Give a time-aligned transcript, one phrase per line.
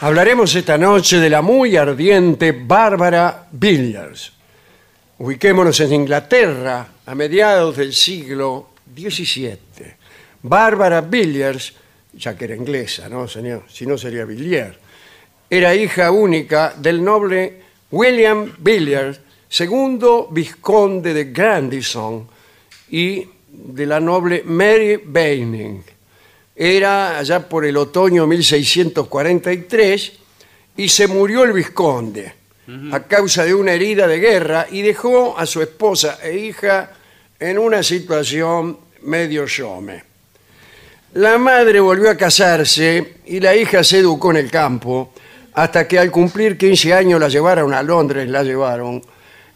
[0.00, 4.32] Hablaremos esta noche de la muy ardiente Bárbara Villiers.
[5.18, 9.58] Ubiquémonos en Inglaterra a mediados del siglo XVII.
[10.42, 11.74] Bárbara Villiers,
[12.12, 13.64] ya que era inglesa, ¿no, señor?
[13.68, 14.76] Si no sería Villiers,
[15.50, 17.60] era hija única del noble
[17.90, 22.28] William Villiers, segundo vizconde de Grandison,
[22.90, 25.97] y de la noble Mary Beining
[26.58, 30.12] era allá por el otoño 1643
[30.76, 32.32] y se murió el vizconde
[32.92, 36.90] a causa de una herida de guerra y dejó a su esposa e hija
[37.38, 40.02] en una situación medio shome.
[41.14, 45.12] La madre volvió a casarse y la hija se educó en el campo
[45.54, 49.00] hasta que al cumplir 15 años la llevaron a Londres, la llevaron,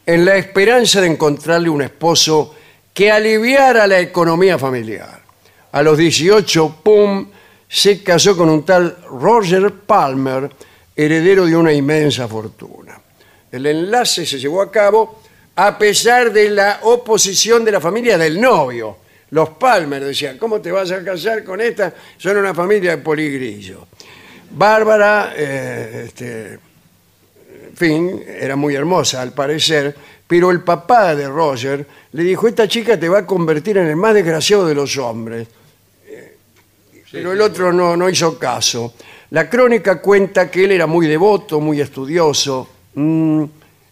[0.07, 2.55] en la esperanza de encontrarle un esposo
[2.95, 5.22] que aliviara la economía familiar
[5.73, 7.27] a los 18, ¡pum!,
[7.69, 10.51] se casó con un tal Roger Palmer,
[10.95, 13.01] heredero de una inmensa fortuna.
[13.51, 15.23] El enlace se llevó a cabo
[15.57, 18.99] a pesar de la oposición de la familia del novio.
[19.31, 21.95] Los Palmer decían, ¿cómo te vas a casar con esta?
[22.19, 23.87] Son una familia de poligrillo.
[24.51, 29.97] Bárbara, eh, este, en fin, era muy hermosa al parecer,
[30.27, 33.97] pero el papá de Roger le dijo, esta chica te va a convertir en el
[33.97, 35.49] más desgraciado de los hombres
[37.13, 38.95] pero el otro no, no hizo caso.
[39.31, 42.69] La crónica cuenta que él era muy devoto, muy estudioso.
[42.95, 43.45] Mm,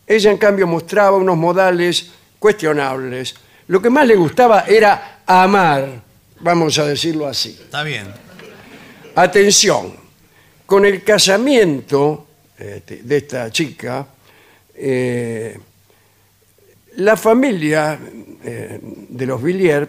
[0.06, 3.34] ella, en cambio, mostraba unos modales cuestionables.
[3.68, 6.02] Lo que más le gustaba era amar,
[6.40, 7.58] vamos a decirlo así.
[7.62, 8.06] Está bien.
[9.14, 9.94] Atención,
[10.66, 12.26] con el casamiento
[12.58, 14.06] este, de esta chica,
[14.74, 15.58] eh,
[16.96, 17.98] la familia
[18.42, 19.88] eh, de los Villiers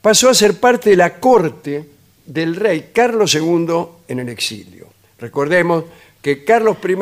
[0.00, 4.88] pasó a ser parte de la corte del rey Carlos II en el exilio.
[5.18, 5.84] Recordemos
[6.22, 6.96] que Carlos I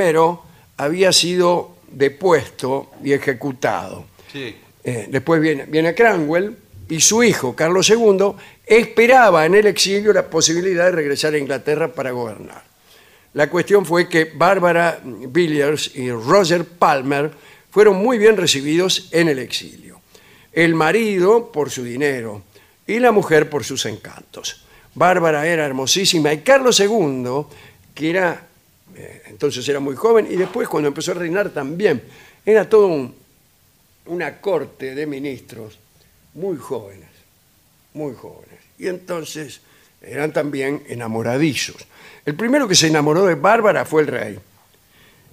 [0.77, 4.07] había sido depuesto y ejecutado.
[4.33, 4.57] Sí.
[4.85, 6.57] Eh, después viene, viene Cranwell
[6.89, 8.33] y su hijo, Carlos II,
[8.67, 12.63] esperaba en el exilio la posibilidad de regresar a Inglaterra para gobernar.
[13.35, 17.31] La cuestión fue que Barbara Villiers y Roger Palmer
[17.71, 20.01] fueron muy bien recibidos en el exilio.
[20.53, 22.43] El marido por su dinero
[22.87, 24.65] y la mujer por sus encantos.
[24.99, 27.47] Bárbara era hermosísima y Carlos II,
[27.95, 28.47] que era,
[28.97, 32.03] eh, entonces era muy joven, y después cuando empezó a reinar también,
[32.45, 33.15] era todo un-
[34.07, 35.79] una corte de ministros
[36.35, 37.09] muy jóvenes,
[37.95, 38.59] muy jóvenes.
[38.79, 39.61] Y entonces
[40.03, 41.77] eran también enamoradizos.
[42.25, 44.39] El primero que se enamoró de Bárbara fue el rey.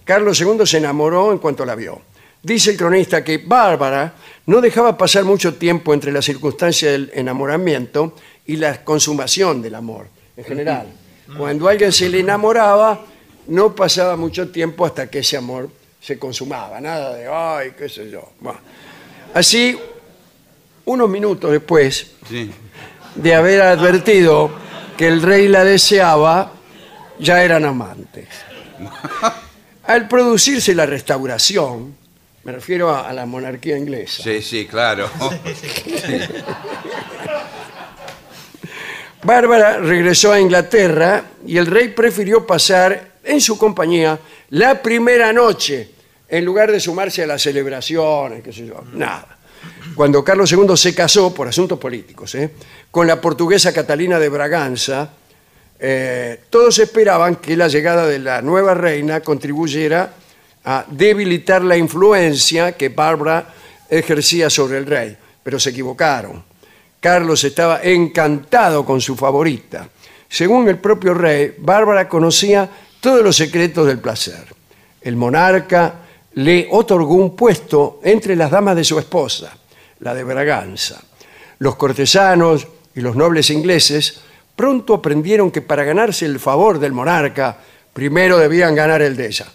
[0.04, 2.02] Carlos II se enamoró en cuanto la vio.
[2.42, 4.14] Dice el cronista que Bárbara
[4.46, 8.16] no dejaba pasar mucho tiempo entre la circunstancia del enamoramiento
[8.48, 10.08] y la consumación del amor,
[10.38, 10.88] en general.
[11.38, 13.04] Cuando alguien se le enamoraba,
[13.48, 15.70] no pasaba mucho tiempo hasta que ese amor
[16.02, 16.80] se consumaba.
[16.80, 18.30] Nada de, ay, qué sé yo.
[18.40, 18.60] Bueno.
[19.34, 19.78] Así,
[20.86, 22.52] unos minutos después Sí.
[23.16, 24.52] de haber advertido
[24.98, 26.52] que el rey la deseaba,
[27.20, 28.28] ya eran amantes.
[29.84, 31.96] Al producirse la restauración,
[32.44, 35.10] me refiero a, a la monarquía inglesa, Sí, sí, claro.
[39.25, 44.19] Bárbara regresó a Inglaterra y el rey prefirió pasar en su compañía
[44.50, 45.89] la primera noche
[46.30, 49.38] en lugar de sumarse a las celebraciones, qué sé yo, nada.
[49.95, 52.51] Cuando Carlos II se casó por asuntos políticos ¿eh?
[52.92, 55.10] con la portuguesa Catalina de Braganza,
[55.80, 60.13] eh, todos esperaban que la llegada de la nueva reina contribuyera
[60.63, 63.54] a debilitar la influencia que Bárbara
[63.89, 66.44] ejercía sobre el rey, pero se equivocaron.
[67.06, 69.88] Carlos estaba encantado con su favorita.
[70.28, 72.68] Según el propio rey, Bárbara conocía
[73.00, 74.44] todos los secretos del placer.
[75.04, 76.00] El monarca
[76.34, 79.56] le otorgó un puesto entre las damas de su esposa,
[80.00, 81.00] la de Braganza.
[81.60, 84.22] Los cortesanos y los nobles ingleses
[84.56, 87.56] pronto aprendieron que para ganarse el favor del monarca,
[87.94, 89.46] primero debían ganar el de ella.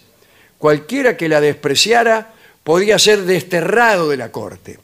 [0.57, 2.31] Cualquiera que la despreciara
[2.63, 4.79] podía ser desterrado de la corte.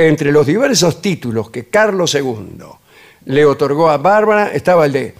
[0.00, 2.46] Entre los diversos títulos que Carlos II
[3.24, 5.14] le otorgó a Bárbara estaba el de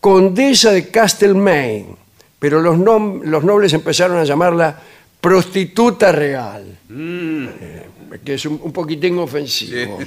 [0.00, 1.96] Condesa de Castlemaine,
[2.38, 4.80] pero los, nom- los nobles empezaron a llamarla
[5.20, 7.86] prostituta real, Eh,
[8.24, 9.98] que es un, un poquitín ofensivo.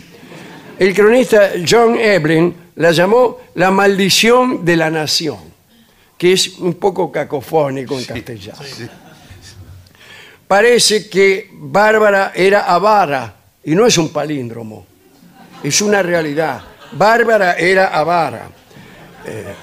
[0.79, 5.39] El cronista John Evelyn la llamó la maldición de la nación,
[6.17, 8.59] que es un poco cacofónico en castellano.
[10.47, 14.85] Parece que Bárbara era avara y no es un palíndromo,
[15.63, 16.61] es una realidad.
[16.93, 18.49] Bárbara era avara
[19.25, 19.53] Eh,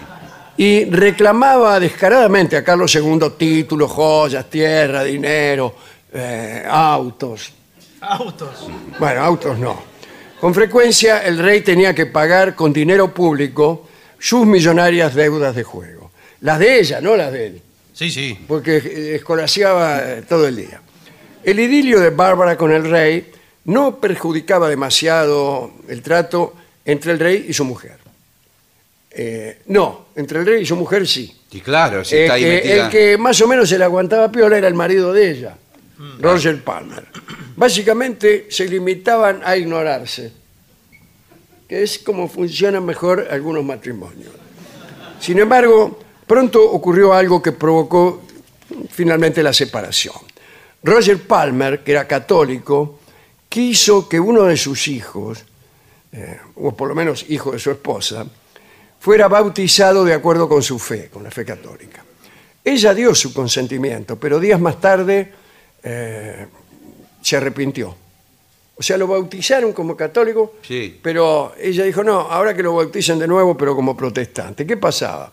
[0.58, 5.74] y reclamaba descaradamente a Carlos II títulos, joyas, tierra, dinero,
[6.12, 7.52] eh, autos.
[8.00, 8.66] Autos.
[8.98, 9.82] Bueno, autos no.
[10.40, 13.88] Con frecuencia el rey tenía que pagar con dinero público
[14.18, 16.10] sus millonarias deudas de juego.
[16.40, 18.38] Las de ella, no las de él, Sí, sí.
[18.46, 20.80] porque escolaseaba eh, todo el día.
[21.42, 23.30] El idilio de Bárbara con el rey
[23.66, 26.54] no perjudicaba demasiado el trato
[26.84, 27.98] entre el rey y su mujer.
[29.10, 31.34] Eh, no, entre el rey y su mujer sí.
[31.50, 32.84] Y claro, si El está ahí que, metida.
[32.84, 35.56] el que más o menos se le aguantaba piola era el marido de ella,
[36.20, 37.06] Roger Palmer.
[37.56, 40.32] Básicamente se limitaban a ignorarse,
[41.68, 44.32] que es como funcionan mejor algunos matrimonios.
[45.18, 48.22] Sin embargo, pronto ocurrió algo que provocó
[48.90, 50.14] finalmente la separación.
[50.82, 53.00] Roger Palmer, que era católico,
[53.56, 55.42] quiso que uno de sus hijos,
[56.12, 58.26] eh, o por lo menos hijo de su esposa,
[59.00, 62.04] fuera bautizado de acuerdo con su fe, con la fe católica.
[62.62, 65.32] Ella dio su consentimiento, pero días más tarde
[65.82, 66.46] eh,
[67.22, 67.96] se arrepintió.
[68.76, 71.00] O sea, lo bautizaron como católico, Sí.
[71.02, 74.66] pero ella dijo, no, ahora que lo bauticen de nuevo, pero como protestante.
[74.66, 75.32] ¿Qué pasaba?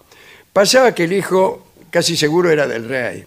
[0.54, 3.26] Pasaba que el hijo casi seguro era del rey.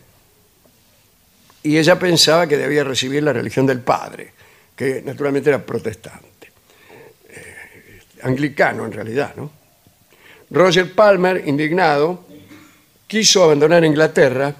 [1.64, 4.32] Y ella pensaba que debía recibir la religión del padre,
[4.76, 6.52] que naturalmente era protestante.
[7.28, 9.50] Eh, anglicano en realidad, ¿no?
[10.50, 12.25] Roger Palmer, indignado,
[13.09, 14.54] quiso abandonar Inglaterra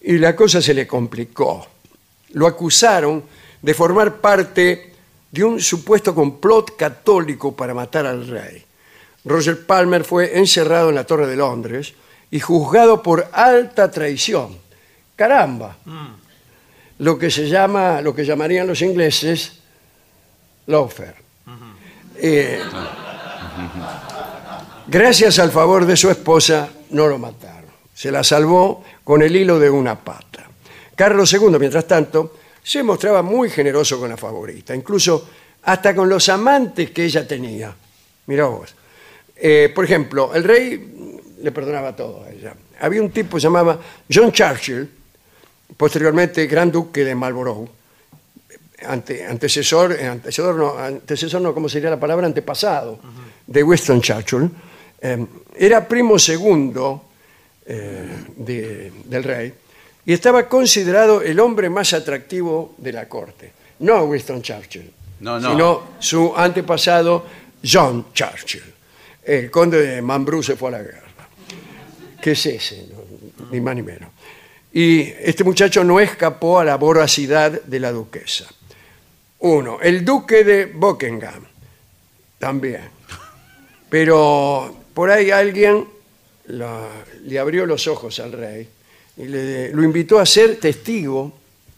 [0.00, 1.66] y la cosa se le complicó.
[2.32, 3.24] Lo acusaron
[3.60, 4.92] de formar parte
[5.30, 8.64] de un supuesto complot católico para matar al rey.
[9.24, 11.92] Roger Palmer fue encerrado en la Torre de Londres
[12.30, 14.56] y juzgado por alta traición.
[15.16, 15.76] Caramba.
[16.98, 19.60] Lo que se llama, lo que llamarían los ingleses
[20.66, 21.14] lawfare.
[22.18, 22.62] Eh,
[24.88, 27.70] Gracias al favor de su esposa, no lo mataron.
[27.92, 30.48] Se la salvó con el hilo de una pata.
[30.94, 35.28] Carlos II, mientras tanto, se mostraba muy generoso con la favorita, incluso
[35.64, 37.74] hasta con los amantes que ella tenía.
[38.26, 38.74] Mirá vos.
[39.34, 42.54] Eh, por ejemplo, el rey le perdonaba todo a ella.
[42.80, 44.88] Había un tipo que se llamaba John Churchill,
[45.76, 47.68] posteriormente gran duque de Marlborough,
[48.86, 52.26] ante- antecesor, eh, antecesor no, antecesor no, ¿cómo sería la palabra?
[52.26, 52.98] Antepasado
[53.46, 54.50] de Winston Churchill.
[55.00, 57.02] Eh, era primo segundo
[57.66, 59.52] eh, de- del rey
[60.04, 63.52] y estaba considerado el hombre más atractivo de la corte.
[63.80, 65.50] No Winston Churchill, No, no.
[65.50, 67.26] sino su antepasado
[67.62, 68.62] John Churchill.
[69.24, 71.02] El conde de Mambrú se fue a la guerra.
[72.22, 72.86] ¿Qué es ese?
[73.50, 74.08] Ni más ni menos.
[74.78, 78.44] Y este muchacho no escapó a la voracidad de la duquesa.
[79.38, 81.46] Uno, el duque de Buckingham,
[82.38, 82.82] también.
[83.88, 85.86] Pero por ahí alguien
[87.24, 88.68] le abrió los ojos al rey
[89.16, 91.32] y le, lo invitó a ser testigo,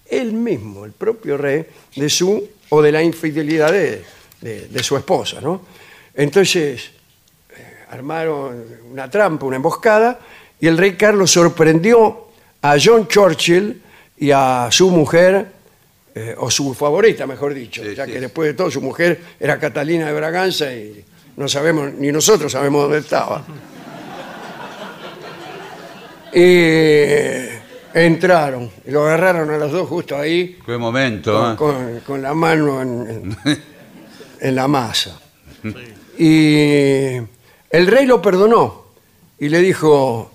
[0.07, 4.03] él mismo, el propio rey, de su o de la infidelidad de,
[4.41, 5.41] de- de su esposa.
[5.41, 5.63] ¿no?
[6.15, 6.91] Entonces
[7.57, 10.19] eh, armaron una trampa, una emboscada,
[10.59, 12.25] y el rey Carlos sorprendió
[12.63, 13.83] a John Churchill
[14.19, 15.47] y a su mujer,
[16.15, 18.13] eh, o su favorita, mejor dicho, Sí, ya sí.
[18.13, 21.05] que después de todo su mujer era Catalina de Braganza y
[21.37, 23.45] no sabemos, ni nosotros sabemos dónde estaba.
[26.33, 27.59] Y eh,
[27.95, 31.91] entraron, y lo agarraron a los dos justo ahí, Qué momento, con, ¿eh?
[31.97, 33.63] con- con la mano en, en-
[34.41, 35.19] en la masa.
[36.19, 37.15] Y
[37.71, 38.85] el rey lo perdonó
[39.39, 40.33] y le dijo,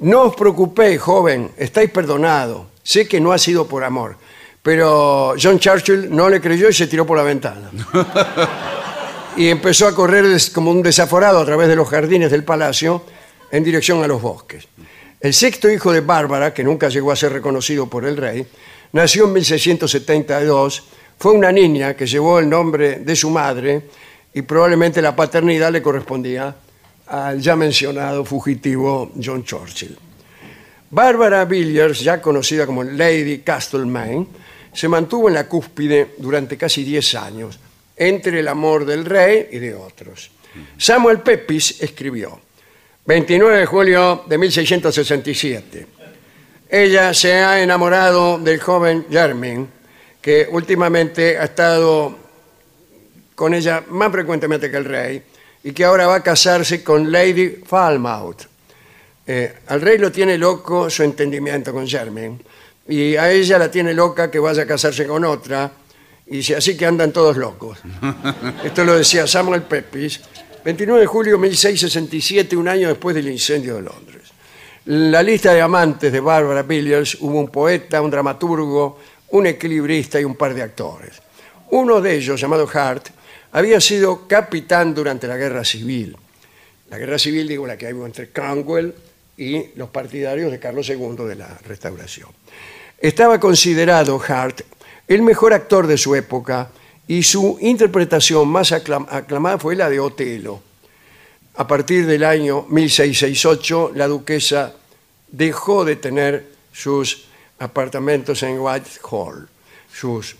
[0.00, 2.66] no os preocupéis, joven, estáis perdonado.
[2.82, 4.16] Sé que no ha sido por amor.
[4.62, 7.70] Pero John Churchill no le creyó y se tiró por la ventana.
[9.36, 13.02] y empezó a correr como un desaforado a través de los jardines del palacio
[13.50, 14.68] en dirección a los bosques.
[15.20, 18.46] El sexto hijo de Bárbara, que nunca llegó a ser reconocido por el rey,
[18.92, 20.84] nació en 1672,
[21.18, 23.82] fue una niña que llevó el nombre de su madre
[24.32, 26.54] y probablemente la paternidad le correspondía
[27.08, 29.96] al ya mencionado fugitivo John Churchill.
[30.90, 34.26] Bárbara Villiers, ya conocida como Lady Castlemaine,
[34.72, 37.58] se mantuvo en la cúspide durante casi 10 años,
[37.96, 40.30] entre el amor del rey y de otros.
[40.76, 42.40] Samuel Pepys escribió,
[43.04, 45.86] 29 de julio de 1667,
[46.70, 49.68] ella se ha enamorado del joven Jermyn,
[50.20, 52.16] que últimamente ha estado
[53.34, 55.22] con ella más frecuentemente que el rey,
[55.64, 58.42] y que ahora va a casarse con Lady Falmouth.
[59.26, 62.40] Eh, al rey lo tiene loco su entendimiento con Germain
[62.88, 65.70] y a ella la tiene loca que vaya a casarse con otra
[66.26, 67.78] y si- así que andan todos locos.
[68.64, 70.20] Esto lo decía Samuel Pepys,
[70.64, 74.22] 29 de julio de 1667, un año después del incendio de Londres.
[74.86, 78.98] La lista de amantes de Barbara Villiers hubo un poeta, un dramaturgo,
[79.30, 81.20] un equilibrista y un par de actores.
[81.70, 83.08] Uno de ellos, llamado Hart,
[83.52, 86.16] había sido capitán durante la guerra civil.
[86.90, 88.94] La guerra civil, digo, la que hubo entre Cromwell
[89.36, 92.28] y los partidarios de Carlos II de la restauración.
[92.98, 94.62] Estaba considerado Hart
[95.06, 96.70] el mejor actor de su época
[97.06, 100.60] y su interpretación más aclam- aclamada fue la de Otelo.
[101.56, 104.74] A partir del año 1668, la duquesa
[105.30, 107.26] dejó de tener sus
[107.58, 109.48] apartamentos en Whitehall.
[109.92, 110.36] Sus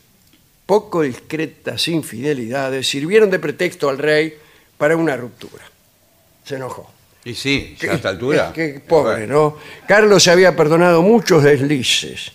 [0.69, 4.37] poco discretas infidelidades sirvieron de pretexto al rey
[4.77, 5.65] para una ruptura.
[6.45, 6.93] Se enojó.
[7.25, 8.53] Y sí, ya a esta altura.
[8.53, 9.57] Qué, qué pobre, ¿no?
[9.87, 12.33] Carlos se había perdonado muchos deslices,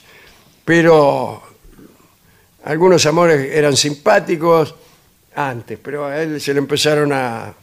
[0.65, 1.43] pero
[2.63, 4.73] algunos amores eran simpáticos
[5.35, 7.53] antes, pero a él se le empezaron a,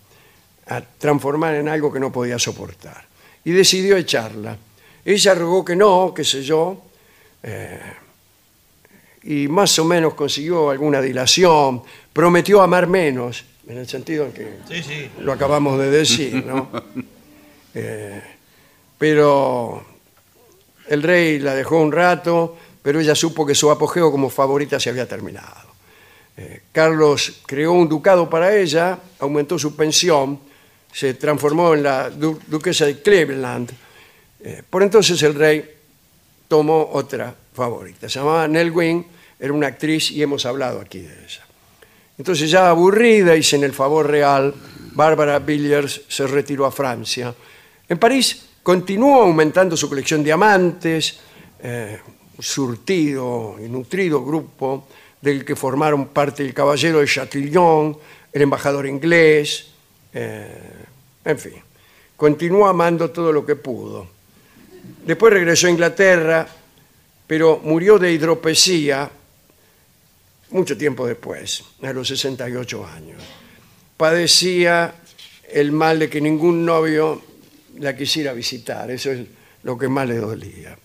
[0.68, 3.04] a transformar en algo que no podía soportar.
[3.42, 4.56] Y decidió echarla.
[5.04, 6.80] Ella rogó que no, qué sé yo,
[7.42, 7.80] eh,
[9.22, 14.48] y más o menos consiguió alguna dilación, prometió amar menos, en el sentido en que
[14.68, 15.08] Sí, sí.
[15.20, 16.68] lo acabamos de decir, ¿no?
[17.72, 18.20] Eh,
[18.98, 19.84] pero
[20.88, 24.90] el rey la dejó un rato, pero ella supo que su apogeo como favorita se
[24.90, 25.70] había terminado.
[26.36, 30.40] Eh, Carlos creó un ducado para ella, aumentó su pensión,
[30.92, 33.70] se transformó en la du- duquesa de Cleveland.
[34.42, 35.64] Eh, por entonces el rey
[36.50, 39.06] tomó otra favorita, se llamaba Nell Gwyn,
[39.38, 41.46] era una actriz y hemos hablado aquí de ella.
[42.18, 44.52] Entonces ya aburrida y sin el favor real,
[44.92, 47.32] Bárbara Villiers se retiró a Francia.
[47.88, 51.20] En París continuó aumentando su colección de amantes,
[51.60, 52.00] eh,
[52.36, 54.88] surtido y nutrido grupo
[55.22, 57.96] del que formaron parte el caballero de Chatillon,
[58.32, 59.68] el embajador inglés,
[60.12, 60.84] eh,
[61.24, 61.62] en fin,
[62.16, 64.19] continuó amando todo lo que pudo.
[65.04, 66.46] Después regresó a Inglaterra
[67.30, 69.08] pero murió de hidropesía
[70.50, 73.22] mucho tiempo después, a los 68 años.
[73.96, 74.94] Padecía
[75.48, 77.22] el mal de que ningún novio
[77.78, 79.20] la quisiera visitar, eso es
[79.62, 80.76] lo que más le dolía.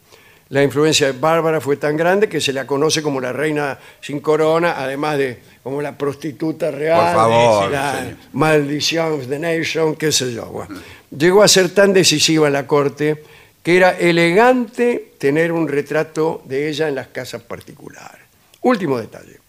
[0.49, 4.19] La influencia de Bárbara fue tan grande que se la conoce como la reina sin
[4.19, 8.17] corona, además de como la prostituta real, Por favor, la señor.
[8.33, 10.45] maldición of the nation, qué sé yo.
[10.45, 10.79] bueno.
[11.09, 13.23] Llegó a ser tan decisiva en la corte
[13.65, 18.21] que era elegante tener un retrato de ella en las casas particulares.
[18.61, 19.39] Último detalle.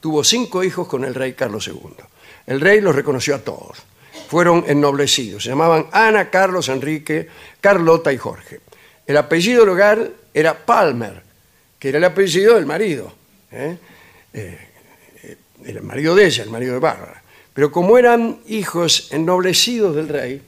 [0.00, 1.94] Tuvo cinco hijos con el rey Carlos II.
[2.46, 3.78] El rey los reconoció a todos.
[4.28, 5.44] Fueron ennoblecidos.
[5.44, 7.26] Se llamaban Ana, Carlos, Enrique,
[7.58, 8.60] Carlota y Jorge.
[9.06, 11.22] El apellido del hogar era Palmer,
[11.78, 13.14] que era el apellido del marido.
[13.50, 13.78] ¿eh?
[14.34, 14.58] Eh,
[15.64, 17.22] era el marido de ella, el marido de Bárbara.
[17.54, 20.42] Pero como eran hijos ennoblecidos del rey,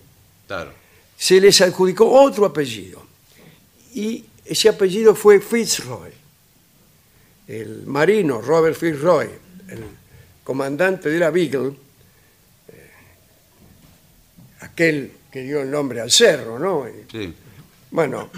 [0.47, 0.82] Claro.
[1.23, 3.01] Se les adjudicó otro apellido.
[3.95, 6.11] Y ese apellido fue Fitzroy.
[7.47, 9.29] El marino Robert Fitzroy,
[9.69, 9.85] el
[10.43, 11.69] comandante de la Beagle,
[12.69, 12.91] eh,
[14.63, 16.87] aquel que dio el nombre al cerro, ¿no?
[17.11, 17.33] Sí.
[17.93, 18.29] bueno,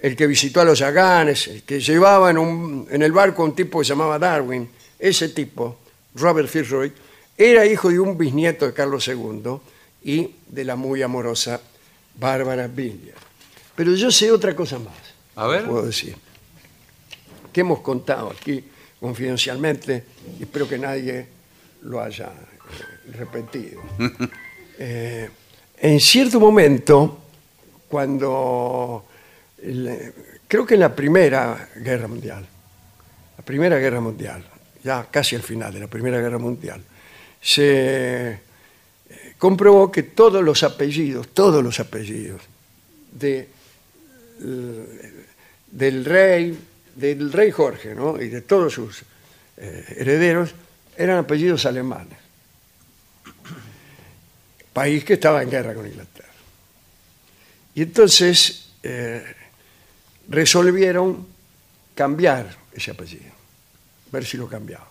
[0.00, 3.46] el que visitó a los Aganes, el que llevaba en, un- en el barco a
[3.46, 4.68] un tipo que se llamaba Darwin,
[4.98, 5.78] ese tipo,
[6.14, 6.92] Robert Fitzroy,
[7.36, 9.58] era hijo de un bisnieto de Carlos II
[10.04, 11.60] y de la muy amorosa
[12.18, 13.16] Bárbara Villiers.
[13.74, 14.94] Pero yo sé otra cosa más,
[15.36, 15.64] A ver.
[15.66, 16.16] puedo decir,
[17.52, 18.64] que hemos contado aquí
[19.00, 20.04] confidencialmente
[20.38, 21.26] y espero que nadie
[21.82, 23.82] lo haya eh, repetido.
[24.80, 25.28] Eh,
[25.78, 27.18] en cierto momento,
[27.88, 29.06] cuando
[29.60, 30.12] el-
[30.46, 32.46] creo que en la Primera Guerra Mundial,
[33.36, 34.44] la Primera Guerra Mundial,
[34.84, 36.80] ya casi al final de la Primera Guerra Mundial,
[37.40, 37.64] se
[38.30, 38.38] eh,
[39.38, 42.42] comprobó que todos los apellidos, todos los apellidos
[43.22, 43.48] eh,
[45.70, 46.58] del rey,
[46.94, 48.20] del rey Jorge, ¿no?
[48.20, 49.02] y de todos sus
[49.56, 50.54] eh, herederos,
[50.96, 52.18] eran apellidos alemanes.
[54.72, 56.28] País que estaba en guerra con Inglaterra.
[57.74, 59.24] Y entonces eh,
[60.28, 61.26] resolvieron
[61.94, 63.32] cambiar ese apellido,
[64.10, 64.86] ver si lo cambiaban.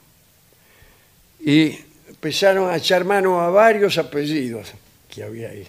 [1.40, 1.80] Y
[2.18, 4.74] empezaron a echar mano a varios apellidos
[5.08, 5.68] que había ahí.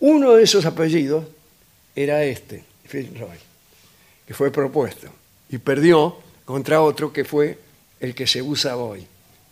[0.00, 1.24] Uno de esos apellidos
[1.94, 3.38] era este, Fitzroy,
[4.26, 5.08] que fue propuesto
[5.48, 7.58] y perdió contra otro que fue
[7.98, 9.06] el que se usa hoy,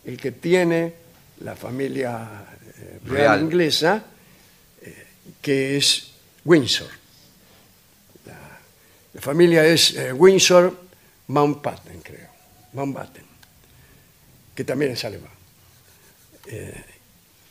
[0.05, 0.93] el que tiene
[1.39, 2.45] la familia
[2.77, 3.41] eh, real, Real.
[3.41, 4.05] inglesa,
[4.83, 5.07] eh,
[5.41, 6.11] que es
[6.45, 6.91] Windsor.
[8.27, 8.59] La,
[9.15, 10.77] la familia es eh, Windsor
[11.27, 12.29] Mountbatten, creo,
[12.73, 13.25] Mountbatten,
[14.53, 15.34] que también es alemán.
[16.47, 16.83] Eh,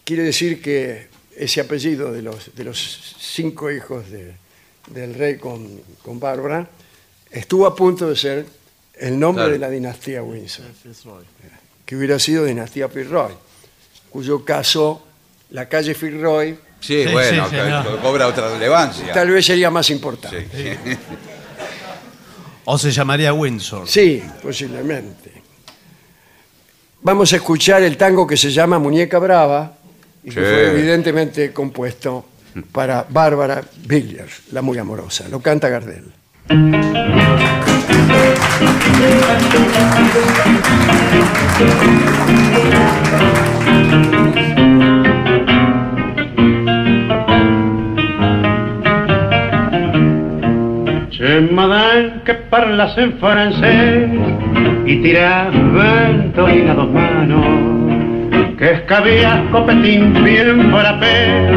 [0.05, 4.35] quiere decir que ese apellido de los, de los cinco hijos de-
[4.89, 6.69] del rey con, con Bárbara
[7.31, 8.47] estuvo a punto de ser
[8.95, 9.53] el nombre Claro.
[9.55, 10.67] de la dinastía Windsor,
[11.85, 13.33] que hubiera sido dinastía Fitzroy,
[14.11, 15.05] cuyo caso
[15.51, 19.11] la calle Fitzroy Sí, Sí, bueno, sí, que- cobra otra relevancia.
[19.15, 20.47] tal vez sería más importante.
[20.55, 20.97] Sí.
[22.67, 23.89] O se llamaría Windsor.
[23.89, 25.33] Sí, posiblemente.
[27.05, 29.75] Vamos a escuchar el tango que se llama Muñeca Brava
[30.25, 30.41] y que Sí.
[30.41, 32.25] fue evidentemente compuesto
[32.73, 35.29] para Bárbara Villiers, la muy amorosa.
[35.29, 36.05] Lo canta Gardel.
[51.25, 54.11] C'è madame che parla en francés
[54.85, 61.49] y tira ventolina dos manos, que escabía copetín bien frappé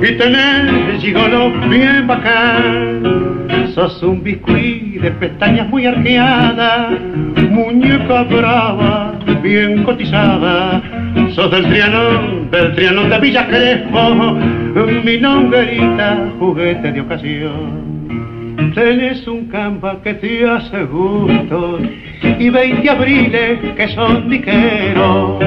[0.00, 3.48] y tenés gigolo bien bacán.
[3.74, 6.92] Sos un biscuit de pestañas muy arqueadas,
[7.50, 10.80] muñeca brava, bien cotizada.
[11.34, 14.36] Sos del trianón, del trianón de Villa Crespo,
[15.04, 17.99] mi longuerita, juguete de ocasión.
[18.74, 21.78] Tenés un campa que te hace gusto
[22.38, 25.42] y 20 abriles que son diqueros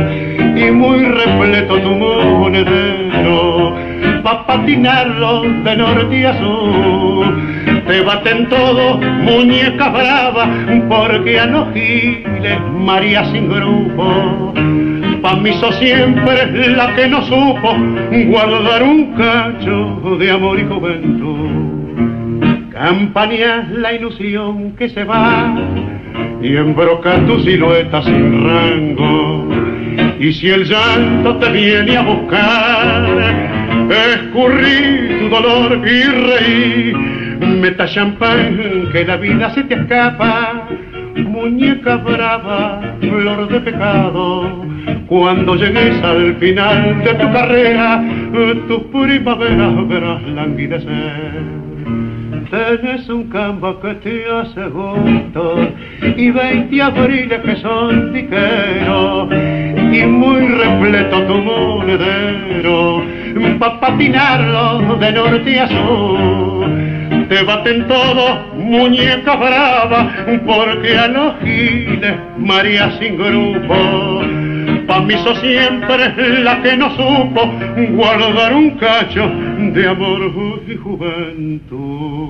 [0.55, 3.73] y muy repleto tu monedero
[4.23, 7.25] pa' patinarlo de norte a sur.
[7.87, 10.47] Te baten todos, muñeca brava,
[10.87, 11.67] porque a los
[12.71, 14.53] María sin grupo.
[15.21, 17.75] Pa' mí sos siempre la que no supo
[18.27, 21.62] guardar un cacho de amor y juventud.
[22.73, 25.55] Campañas la ilusión que se va
[26.41, 29.47] y embroca tu silueta sin rango.
[30.19, 33.05] Y si el llanto te viene a buscar,
[34.15, 36.93] escurrí tu dolor y reí.
[37.61, 40.67] Meta champán que la vida se te escapa.
[41.15, 44.65] Muñeca brava, flor de pecado,
[45.05, 48.03] cuando llegues al final de tu carrera,
[48.67, 51.62] tu primavera verás languidecer.
[52.53, 55.55] Tenés un campo que te hace gusto
[56.15, 59.27] y 20 abriles que son tiqueros
[59.91, 63.01] y muy repleto tu monedero
[63.57, 67.27] pa' patinarlo de norte a sur.
[67.27, 70.13] Te baten todos, muñeca brava,
[70.45, 74.42] porque a los giles María sin grupo.
[74.87, 77.51] Pa' mí sos siempre la que no supo
[77.91, 79.27] guardar un cacho
[79.73, 82.23] de amor y juventud.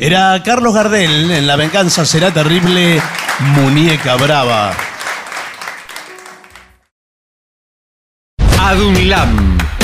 [0.00, 3.00] Era Carlos Gardel en La venganza será terrible,
[3.54, 4.72] muñeca brava.
[8.58, 9.49] ADUNLAM,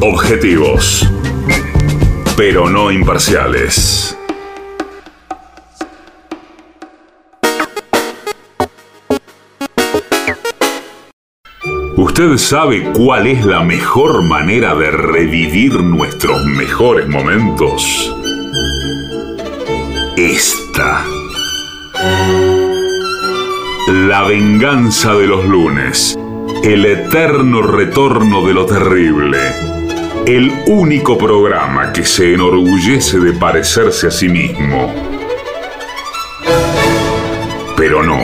[0.00, 1.10] Objetivos,
[2.36, 4.16] pero no imparciales.
[11.96, 18.14] ¿Usted sabe cuál es la mejor manera de revivir nuestros mejores momentos?
[20.16, 21.04] Esta.
[23.88, 26.16] La venganza de los lunes.
[26.62, 29.77] El eterno retorno de lo terrible.
[30.28, 34.92] El único programa que se enorgullece de parecerse a sí mismo.
[37.74, 38.18] Pero no.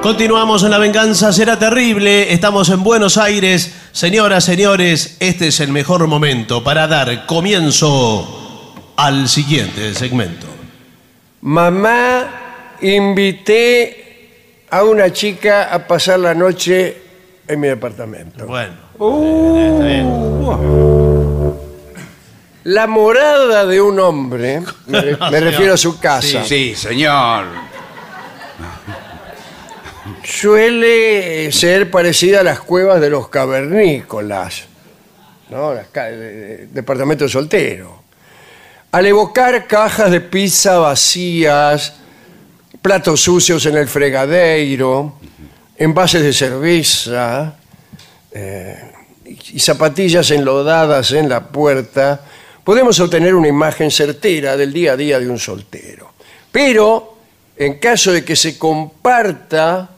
[0.00, 2.32] Continuamos en La Venganza Será Terrible.
[2.32, 3.74] Estamos en Buenos Aires.
[3.90, 10.55] Señoras, señores, este es el mejor momento para dar comienzo al siguiente segmento.
[11.46, 16.96] Mamá, invité a una chica a pasar la noche
[17.46, 18.46] en mi departamento.
[18.46, 18.74] Bueno.
[18.98, 19.56] Uh.
[19.56, 20.10] está bien.
[22.64, 27.44] La morada de un hombre, me, re- me refiero a su casa, Sí, señor.
[30.24, 34.64] suele ser parecida a las cuevas de los cavernícolas,
[35.50, 35.72] ¿no?
[35.74, 38.02] Las ca- departamento soltero.
[38.92, 41.94] Al evocar cajas de pizza vacías,
[42.80, 45.18] platos sucios en el fregadeiro,
[45.76, 47.56] envases de cerveza
[48.30, 48.92] eh,
[49.24, 52.20] y zapatillas enlodadas en la puerta,
[52.64, 56.12] podemos obtener una imagen certera del día a día de un soltero.
[56.50, 57.16] Pero,
[57.56, 59.95] en caso de que se comparta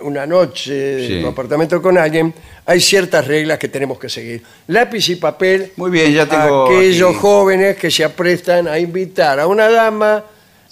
[0.00, 1.12] una noche Sí.
[1.14, 2.32] en un apartamento con alguien,
[2.66, 4.42] hay ciertas reglas que tenemos que seguir.
[4.68, 5.72] Lápiz y papel.
[5.76, 7.18] Muy bien, ya tengo Aquellos aquí.
[7.20, 10.24] jóvenes que se aprestan a invitar a una dama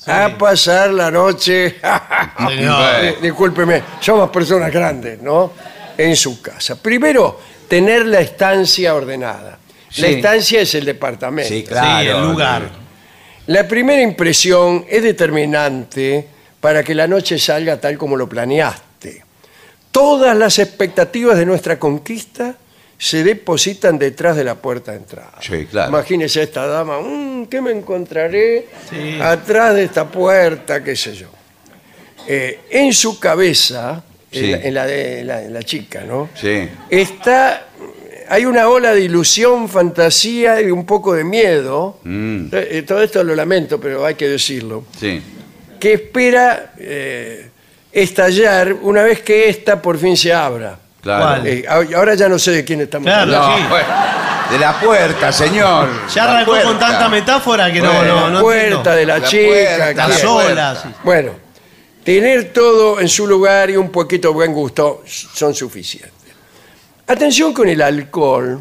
[0.07, 1.77] a pasar la noche.
[3.23, 5.53] Discúlpeme, somos personas grandes, ¿no?
[5.97, 6.81] En su casa.
[6.81, 9.59] Primero, tener la estancia ordenada.
[9.97, 11.49] La estancia es el departamento.
[11.49, 12.01] Sí, claro.
[12.03, 12.71] Sí, el lugar.
[13.47, 16.27] La primera impresión es determinante
[16.61, 18.85] para que la noche salga tal como lo planeaste.
[19.97, 22.55] Todas las expectativas de nuestra conquista
[22.99, 25.33] se depositan detrás de la puerta de entrada.
[25.41, 25.89] Sí, claro.
[25.89, 29.19] Imagínese esta dama, "Mm, ¿qué me encontraré Sí.
[29.23, 30.85] atrás de esta puerta?
[30.85, 31.29] ¿Qué sé yo?
[32.29, 36.29] Eh, en su cabeza, en, la, en la de la, en la chica, ¿no?
[36.39, 36.69] Sí.
[36.91, 37.67] Está,
[38.29, 42.01] hay una ola de ilusión, fantasía y un poco de miedo.
[42.05, 44.85] Mm, Eh, Todo esto lo lamento, pero hay que decirlo.
[45.01, 45.23] sí.
[45.81, 47.49] Que espera eh,
[48.03, 50.79] estallar una vez que esta por fin se abra.
[51.01, 51.25] Claro.
[51.25, 51.47] ¿Cuál?
[51.47, 53.23] Eh, a- ahora ya no sé de quién estamos Claro.
[53.23, 53.49] hablando.
[53.49, 53.63] No, Sí.
[53.71, 53.87] bueno,
[54.51, 55.89] de la puerta, señor.
[56.15, 56.79] Ya La arrancó con puerta.
[56.89, 58.91] tanta metáfora que no, Bueno, no, la no puerta entiendo.
[58.93, 59.47] de la, La chica.
[59.47, 60.45] puerta, Está que- la sola.
[60.45, 60.83] puerta.
[60.83, 60.89] sí.
[61.05, 61.31] Bueno,
[62.05, 66.13] tener todo en su lugar y un poquito de buen gusto son suficientes.
[67.07, 68.61] Atención con el alcohol.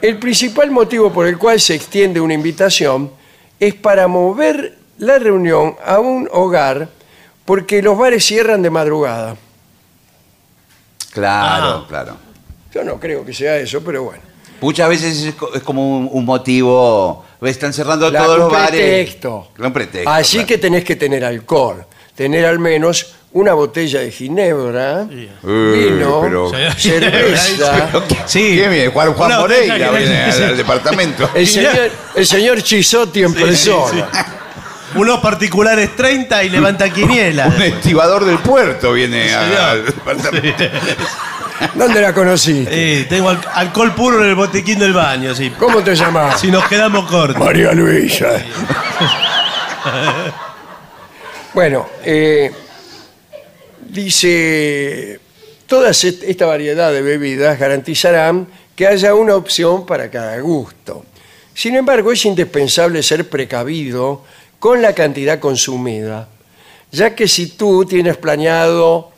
[0.00, 3.12] El principal motivo por el cual se extiende una invitación
[3.60, 6.88] es para mover la reunión a un hogar
[7.44, 9.36] porque los bares cierran de madrugada.
[11.12, 11.86] Claro, Ah.
[11.88, 12.16] claro.
[12.74, 14.22] Yo no creo que sea eso, pero bueno.
[14.60, 17.24] Muchas veces es, co- es como un, un motivo.
[17.42, 18.70] Están cerrando La- todos un los bares.
[18.70, 19.48] pretexto.
[19.58, 20.08] Un pretexto.
[20.08, 20.46] Así claro.
[20.48, 21.84] que tenés que tener alcohol.
[22.14, 27.90] tener al menos una botella de ginebra, Eh, vino, pero- cerveza.
[28.26, 28.52] Sí.
[28.58, 28.88] ¿Quién viene?
[28.88, 31.30] Juan, Juan Una Moreira que- viene al, al departamento.
[31.34, 34.08] El señor, el señor Chisotti en persona.
[34.94, 37.46] Unos particulares 30 y levanta quiniela.
[37.46, 39.30] Un estibador del puerto viene
[39.86, 40.64] departamento.
[41.74, 43.00] ¿Dónde la conociste?
[43.00, 45.50] Eh, tengo al- alcohol puro en el botiquín del baño, sí.
[45.58, 46.40] ¿Cómo te llamas?
[46.40, 47.38] Si nos quedamos cortos.
[47.42, 48.30] María Luisa.
[51.54, 52.50] bueno, eh,
[53.88, 55.20] dice,
[55.66, 61.04] toda est- esta variedad de bebidas garantizarán que haya una opción para cada gusto.
[61.54, 64.24] Sin embargo, es indispensable ser precavido
[64.62, 66.28] con la cantidad consumida,
[66.92, 69.10] ya que si tú tienes planeado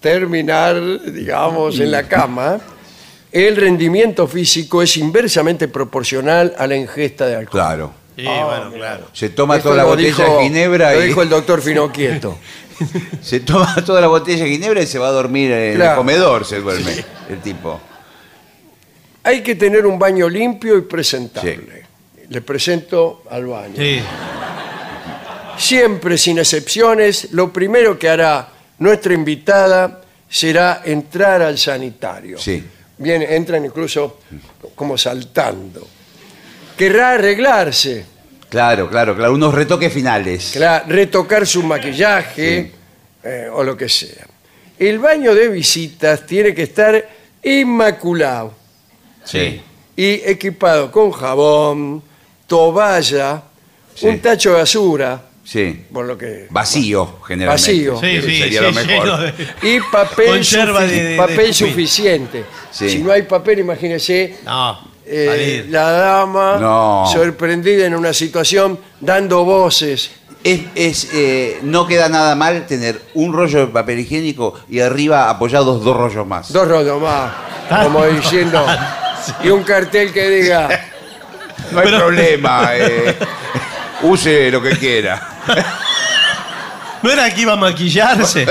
[0.00, 0.80] terminar,
[1.12, 2.58] digamos, en la cama,
[3.30, 7.52] el rendimiento físico es inversamente proporcional a la ingesta de alcohol.
[7.60, 7.92] Claro.
[8.16, 9.08] Sí, bueno, claro.
[9.12, 11.60] Se toma Esto toda la lo botella dijo- de ginebra Lo y dijo el doctor
[11.60, 12.38] Finoquieto.
[13.20, 15.98] se toma toda la botella de ginebra y se va a dormir en el Claro.
[15.98, 17.78] comedor, se duerme el tipo.
[19.24, 21.84] Hay que tener un baño limpio y presentable.
[22.30, 23.74] Le presento al baño.
[23.76, 24.00] Sí.
[25.58, 32.38] Siempre, sin excepciones, lo primero que hará nuestra invitada será entrar al sanitario.
[32.38, 32.62] Sí.
[32.98, 34.20] Bien, entran incluso
[34.74, 35.86] como saltando.
[36.76, 38.04] Querrá arreglarse,
[38.48, 39.34] Claro, claro, claro.
[39.34, 40.52] Unos retoques finales.
[40.52, 42.72] querrá retocar su maquillaje
[43.24, 44.24] eh, o lo que sea.
[44.78, 47.08] El baño de visitas tiene que estar
[47.42, 48.54] inmaculado.
[49.24, 49.60] Sí.
[49.96, 52.02] y equipado con jabón,
[52.46, 53.42] toalla,
[53.94, 54.06] Sí.
[54.06, 55.84] un tacho de basura, Sí.
[55.92, 57.70] por lo que Vacío, generalmente.
[57.70, 58.00] Vacío.
[58.00, 59.20] Sí, sí, Sería sí, lo mejor.
[59.20, 62.44] de- y papel, sufi- de- de- papel suficiente.
[62.72, 62.90] Sí.
[62.90, 67.04] Si no hay papel, imagínese No, eh, la dama No.
[67.12, 70.10] sorprendida en una situación dando voces.
[70.42, 75.30] Es, es, eh, no queda nada mal tener un rollo de papel higiénico y arriba
[75.30, 76.52] apoyados dos rollos más.
[76.52, 77.32] Dos rollos más,
[77.84, 78.64] como diciendo,
[79.44, 80.68] y un cartel que diga,
[81.72, 82.70] No hay Pero- problema.
[82.74, 83.16] eh,
[84.10, 85.28] use lo que quiera.
[87.02, 88.46] ¿No era que iba a maquillarse?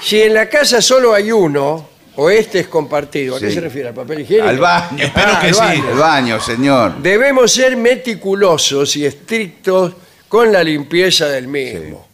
[0.00, 3.54] si en la casa solo hay uno, o este es compartido, ¿a qué Sí.
[3.54, 3.88] se refiere?
[3.88, 4.48] ¿Al papel higiénico?
[4.48, 4.98] Al baño.
[5.04, 5.60] Espero Ah, que al sí.
[5.60, 5.88] baño.
[5.90, 6.98] El baño, señor.
[6.98, 9.94] Debemos ser meticulosos y estrictos
[10.28, 12.06] con la limpieza del mismo.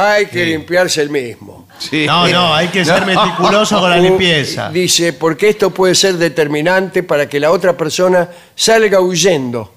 [0.00, 1.66] Hay que limpiarse el mismo.
[1.78, 2.06] Sí.
[2.06, 4.70] No, no, hay que ser meticuloso con la limpieza.
[4.70, 9.72] Dice, porque esto puede ser determinante para que la otra persona salga huyendo.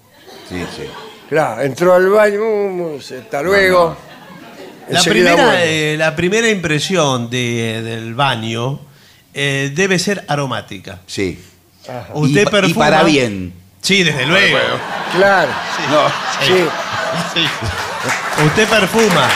[0.49, 0.83] Sí, sí.
[1.29, 3.97] Claro, entró al baño, mm, hasta luego.
[4.89, 5.93] La Enseguida primera, vuelve.
[5.93, 8.79] eh, la primera impresión de- del baño
[9.33, 10.99] eh, debe ser aromática.
[11.07, 11.39] Sí.
[12.13, 12.85] Usted y, pa- y perfuma.
[12.85, 13.53] para bien.
[13.81, 14.57] Sí, desde luego.
[15.15, 15.51] Claro,
[15.89, 16.07] No.
[16.45, 16.65] sí.
[17.33, 17.45] Sí.
[18.45, 19.29] Usted perfuma.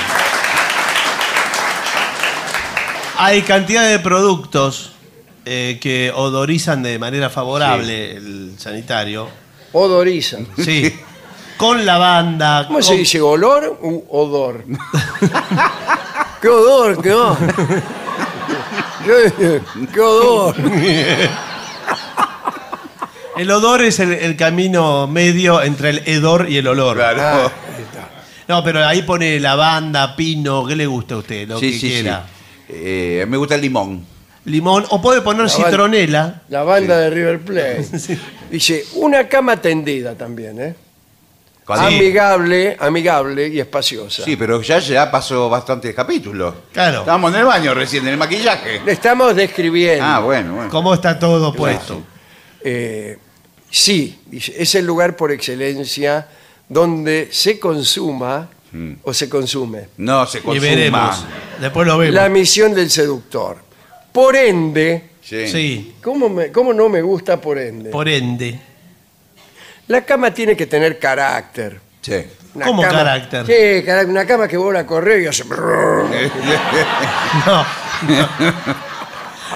[3.18, 4.92] Hay cantidad de productos
[5.46, 9.28] eh, que odorizan de manera favorable el sanitario.
[9.74, 10.38] Odoriza.
[10.58, 10.94] Sí.
[11.58, 12.66] Con lavanda.
[12.68, 13.22] ¿Cómo se con- dice?
[13.22, 14.66] ¿Olor u odor?
[16.42, 17.02] ¿Qué odor?
[17.02, 17.38] ¿Qué odor?
[19.06, 19.62] ¿Qué,
[19.94, 20.56] qué odor?
[23.38, 26.96] El odor es el, el camino medio entre el hedor y el olor.
[26.96, 27.22] Claro.
[27.22, 27.52] Ah.
[28.48, 31.46] No, pero ahí pone lavanda, pino, ¿qué le gusta a usted?
[31.50, 31.90] Lo sí, que sí.
[31.90, 32.26] quiera.
[32.70, 34.06] Eh, me gusta el limón.
[34.46, 36.44] Limón, o puede poner citronela.
[36.50, 37.88] La banda de River Plate.
[38.52, 40.76] Dice, una cama tendida también, ¿eh?
[41.66, 44.24] Cuando- Amigable, amigable y espaciosa.
[44.24, 46.54] Sí, pero ya, ya pasó bastante capítulo.
[46.72, 47.00] Claro.
[47.00, 48.82] Estábamos en el baño recién, en el maquillaje.
[48.86, 50.06] Le estamos describiendo.
[50.06, 50.70] Ah, bueno, bueno.
[50.70, 52.04] ¿Cómo está todo puesto?
[52.64, 53.18] Eh,
[53.72, 56.28] sí, dice, es el lugar por excelencia
[56.70, 58.48] donde se consuma
[59.04, 60.68] o se consume No se Y consuma.
[60.70, 61.26] veremos.
[61.60, 62.16] Después lo vemos.
[62.16, 63.58] la misión del seductor.
[64.12, 65.48] Por ende, Sí.
[65.48, 67.90] Sí, ¿cómo, me- cómo no me gusta por ende?
[67.90, 68.60] por ende.
[69.88, 71.80] La cama tiene que tener carácter.
[72.02, 72.24] Sí.
[72.54, 73.46] Una ¿Cómo cama- carácter?
[73.46, 75.44] Sí, cara- una cama que vos la corres y hace...
[77.46, 77.66] No.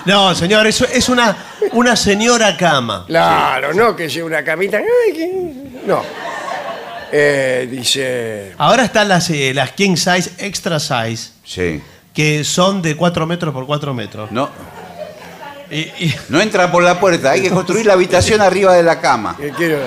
[0.06, 1.36] No, señor, eso es una,
[1.74, 3.06] una señora cama.
[3.08, 4.78] Claro, no que sea una camita...
[4.80, 5.54] ay, que-
[5.86, 6.04] No.
[7.12, 8.54] Eh, dice...
[8.58, 11.82] Ahora están las, eh, las king size, extra size, Sí.
[12.14, 14.32] que son de 4 metros por 4 metros.
[14.32, 14.50] No,
[15.72, 19.00] Y, y- no entra por la puerta, hay que construir la habitación arriba de la
[19.00, 19.36] cama.
[19.40, 19.80] ¿Qué quiero?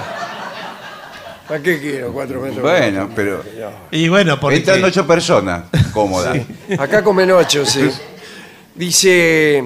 [1.48, 2.62] ¿Para qué quiero cuatro metros?
[2.62, 3.44] Bueno, pero
[3.90, 4.58] y bueno, porque...
[4.58, 6.38] entran ocho personas cómodas.
[6.78, 7.90] Acá comen ocho, sí.
[8.74, 9.62] Dice,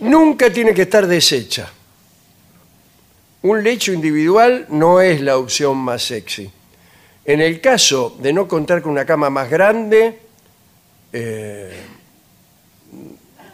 [0.00, 1.68] nunca tiene que estar deshecha.
[3.46, 6.50] Un lecho individual no es la opción más sexy.
[7.24, 10.18] En el caso de no contar con una cama más grande,
[11.12, 11.70] eh,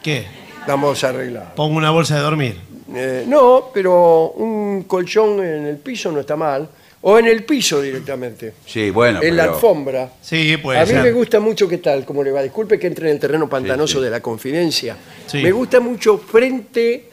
[0.01, 0.25] ¿Qué?
[0.59, 1.51] estamos arreglados.
[1.51, 2.59] Pongo una bolsa de dormir.
[2.95, 6.67] Eh, no, pero un colchón en el piso no está mal.
[7.01, 8.51] O en el piso directamente.
[8.65, 9.21] Sí, bueno.
[9.21, 10.09] en la pero- alfombra.
[10.23, 12.03] Sí, puede a mí me gusta mucho, ¿qué tal?
[12.03, 12.41] ¿Cómo le va?
[12.41, 14.05] Disculpe que entre en el terreno pantanoso sí.
[14.05, 14.97] de la confidencia.
[15.27, 15.43] Sí.
[15.43, 17.09] Me gusta mucho frente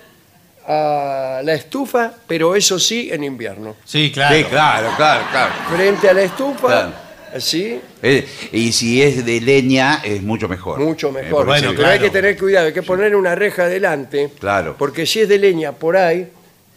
[0.67, 3.77] a la estufa, pero eso sí, en invierno.
[3.85, 4.37] Sí, claro.
[4.37, 5.53] Sí, claro, claro, claro.
[5.75, 6.93] Frente a la estufa, Claro.
[7.35, 10.79] así, Eh, y si es de leña, es mucho mejor.
[10.81, 11.31] mucho Eh, mejor.
[11.31, 11.75] porque Bueno, sí.
[11.77, 12.13] pero hay claro.
[12.13, 14.31] que tener cuidado, hay que poner una reja adelante.
[14.39, 14.77] Claro.
[14.79, 16.29] Porque si es de leña, por ahí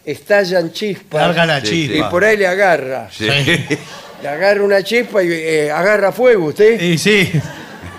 [0.04, 1.22] estallan chispas.
[1.22, 2.10] Larga la Sí, y chispa.
[2.10, 3.08] por ahí le agarra.
[3.10, 3.26] Sí.
[4.22, 6.80] Le agarra una chispa y eh, agarra fuego usted.
[6.80, 7.30] Y sí.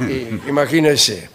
[0.02, 1.30] Y- imagínense.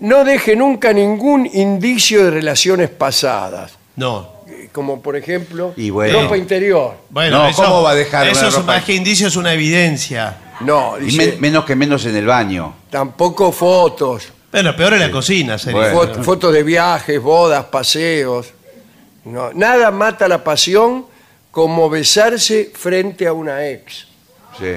[0.00, 4.28] No deje nunca ningún indicio de relaciones pasadas, No.
[4.48, 6.22] eh, como por ejemplo Y bueno.
[6.22, 6.94] ropa interior.
[7.10, 9.36] Bueno, No, eso, ¿cómo va a dejar Eso una es ropa- más que indicio, es
[9.36, 10.36] una evidencia.
[10.60, 12.74] No, Y dice, menos que menos en el baño.
[12.90, 15.92] tampoco fotos, Pero peor en la cocina, sería.
[15.92, 16.14] Bueno.
[16.14, 18.48] fot- fotos de viajes, bodas, paseos.
[19.24, 21.04] No, nada mata la pasión
[21.50, 24.06] como besarse frente a una ex.
[24.58, 24.76] Sí.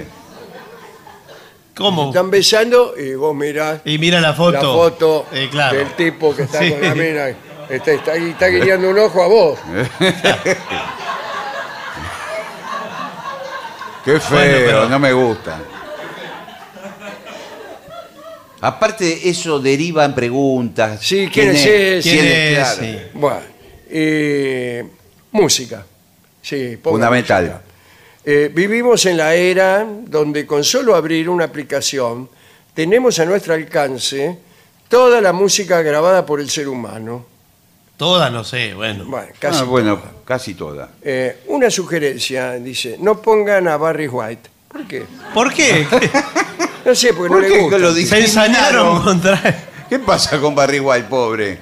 [1.80, 2.10] ¿Cómo?
[2.10, 4.52] Están besando y vos mirás Y mira la foto.
[4.52, 5.78] la foto Eh, claro.
[5.78, 6.70] del tipo que está Sí.
[6.72, 7.30] con la mina.
[7.32, 7.36] y
[7.74, 9.60] Está, está, y está guiñando un ojo a vos.
[14.06, 15.60] Qué feo, Bueno, pero- no me gusta.
[18.62, 21.00] Aparte, eso deriva en preguntas.
[21.02, 22.00] Sí, ¿quién es ese?
[22.02, 22.58] ¿Quién ¿Quién es?
[22.58, 22.82] Claro.
[22.82, 22.98] Sí.
[23.14, 23.40] Bueno,
[23.90, 24.86] eh,
[25.32, 25.86] música.
[26.42, 27.44] Sí, ponga Fundamental.
[27.46, 27.62] música.
[28.32, 32.30] Eh, vivimos en la era donde con solo abrir una aplicación
[32.76, 34.38] tenemos a nuestro alcance
[34.88, 37.26] toda la música grabada por el ser humano.
[37.98, 39.06] Todas, no sé, bueno.
[39.06, 39.64] Bueno, Ah, casi.
[40.26, 40.92] casi toda.
[41.02, 44.48] Eh, una sugerencia, dice, no pongan a Barry White.
[44.72, 45.06] ¿Por qué?
[45.34, 45.88] ¿Por qué?
[46.86, 47.78] No sé, porque no ¿Por le gusta.
[47.80, 49.68] lo Se ensañaron contra...
[49.90, 51.58] ¿Qué pasa con Barry White, pobre?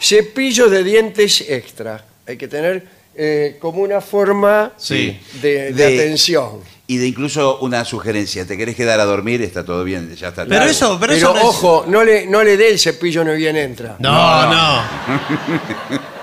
[0.00, 2.04] Cepillos de dientes extra.
[2.28, 5.18] Hay que tener eh, como una forma Sí.
[5.42, 6.60] de, de De- atención.
[6.88, 9.42] Y de incluso una sugerencia, ¿te querés quedar a dormir?
[9.42, 10.46] Está todo bien, ya está.
[10.46, 13.24] Pero eso, pero, Pero, eso no es- ojo, no le, no le dé el cepillo
[13.24, 13.96] no bien entra.
[13.98, 14.82] No, no.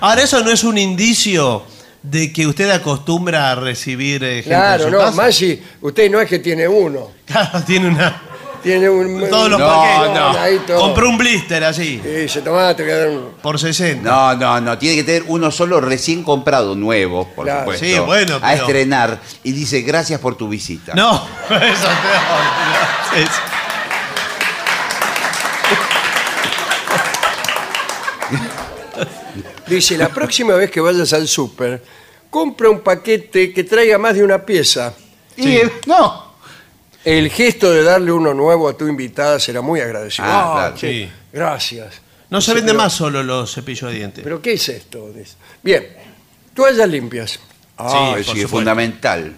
[0.00, 1.62] Ahora, eso no es un indicio
[2.02, 5.12] de que usted acostumbra a recibir eh, gente en claro, su no, casa.
[5.16, 8.22] más si usted no es que tiene uno, Claro, tiene una...
[8.64, 9.28] tiene un...
[9.30, 10.14] Todos los un- paquetes.
[10.14, 10.80] no, ahí todo.
[10.80, 13.28] Compró un blister así, Y dice, tomá, te voy a dar un...
[13.40, 14.02] por 60.
[14.10, 17.60] No, no, no, tiene que tener uno solo recién comprado, nuevo, por Claro.
[17.60, 17.84] supuesto.
[17.86, 19.20] Sí, bueno, A pero- estrenar.
[19.44, 20.94] Y dice, gracias por tu visita.
[20.94, 21.14] No,
[21.50, 21.88] eso.
[23.16, 23.30] Es-
[29.66, 31.82] Dice, la próxima vez que vayas al súper,
[32.30, 34.92] compra un paquete que traiga más de una pieza.
[35.36, 36.33] Y, eh, no.
[37.04, 40.26] El gesto de darle uno nuevo a tu invitada será muy agradecido.
[40.26, 40.76] Ah, claro.
[40.76, 41.12] che, Sí.
[41.32, 42.00] Gracias.
[42.30, 44.24] No se vende más solo los cepillos de dientes.
[44.24, 45.12] ¿Pero qué es esto?
[45.12, 45.36] Dice.
[45.62, 45.86] Bien,
[46.54, 47.38] toallas limpias.
[47.76, 49.34] Ah, por sí, es fundamental.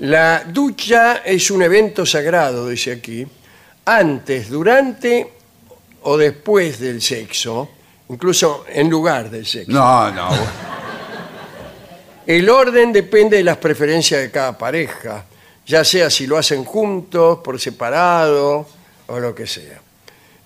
[0.00, 3.26] La ducha es un evento sagrado, dice aquí,
[3.84, 5.32] antes, durante
[6.02, 7.70] o después del sexo,
[8.08, 9.70] incluso en lugar del sexo.
[9.70, 10.30] No, no.
[12.26, 15.24] El orden depende de las preferencias de cada pareja,
[15.66, 18.66] ya sea si lo hacen juntos, por separado
[19.06, 19.80] o lo que sea.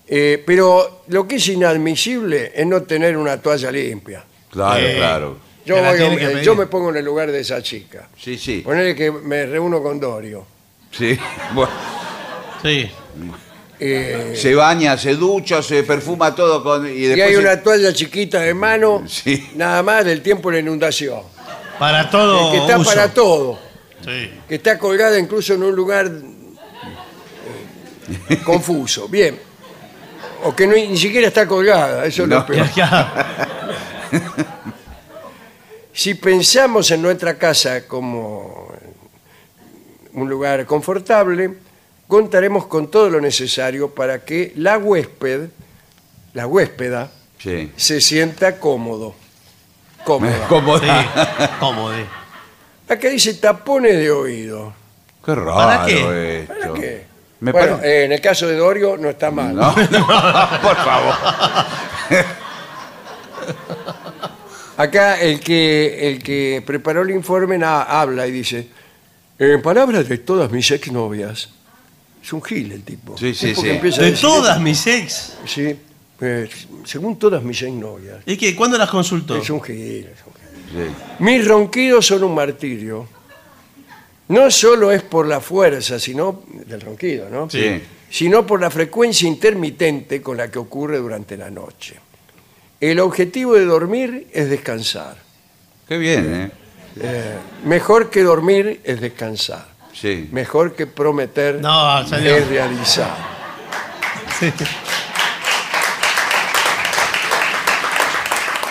[0.07, 4.23] Eh, pero lo que es inadmisible es no tener una toalla limpia.
[4.49, 4.95] Claro, Eh.
[4.97, 5.37] claro.
[5.65, 6.43] Yo, la voy a- tiene que eh, pedir.
[6.43, 8.07] yo me pongo en el lugar de esa chica.
[8.17, 8.61] Sí, sí.
[8.61, 10.45] Ponele que me reúno con Dorio.
[10.91, 11.17] Sí.
[11.53, 11.71] Bueno,
[12.63, 12.89] Sí.
[13.79, 16.87] Eh, se baña, se ducha, se perfuma todo con.
[16.87, 19.49] Y hay se- una toalla chiquita de mano, Sí.
[19.55, 21.21] nada más del tiempo de la inundación.
[21.77, 22.89] Para todo que está uso.
[22.89, 23.59] para todo.
[24.03, 24.31] Sí.
[24.47, 26.09] que está colgada incluso en un lugar
[28.29, 29.07] eh, confuso.
[29.07, 29.39] Bien.
[30.43, 32.45] O que no- ni siquiera está colgada, eso es lo No.
[32.45, 32.67] peor.
[35.93, 38.71] Si pensamos en nuestra casa como
[40.13, 41.55] un lugar confortable,
[42.07, 45.49] contaremos con todo lo necesario para que la huésped,
[46.33, 47.71] la huéspeda, Sí.
[47.75, 49.15] se sienta cómodo.
[50.05, 50.47] Cómoda.
[51.39, 51.45] Sí.
[51.59, 51.95] Cómodo.
[52.89, 54.73] Acá dice tapones de oído.
[55.23, 56.39] Qué raro ¿Para qué?
[56.41, 56.53] esto.
[56.53, 57.05] ¿Para qué?
[57.39, 59.55] Me bueno, eh, en el caso de Dorio no está mal.
[59.55, 60.07] No, no,
[60.61, 61.13] por favor.
[64.77, 68.67] Acá el que, el que preparó el informe na- habla y dice,
[69.39, 71.49] en palabras de todas mis exnovias,
[72.23, 73.17] es un gil el tipo.
[73.17, 73.69] Sí, sí, sí.
[73.69, 75.33] empieza a De decir todas mis ex.
[75.45, 75.75] Sí,
[76.21, 76.49] eh,
[76.85, 78.17] según todas mis exnovias.
[78.25, 78.55] ¿Y qué?
[78.55, 79.35] ¿Cuándo las consultó?
[79.37, 80.09] Es un gil.
[80.13, 80.36] es un.
[81.19, 83.07] Mis ronquidos son un martirio.
[84.29, 87.49] no solo es por la fuerza, sino del ronquido, ¿no?
[87.49, 87.81] Sí.
[88.09, 91.95] Sino por la frecuencia intermitente con la que ocurre durante la noche.
[92.79, 95.17] El objetivo de dormir es descansar.
[95.87, 96.51] Qué bien, ¿eh?
[96.99, 99.65] Eh, mejor que dormir es descansar.
[99.93, 100.29] Sí.
[100.31, 102.27] Mejor que prometer No, señor.
[102.27, 103.15] es realizar.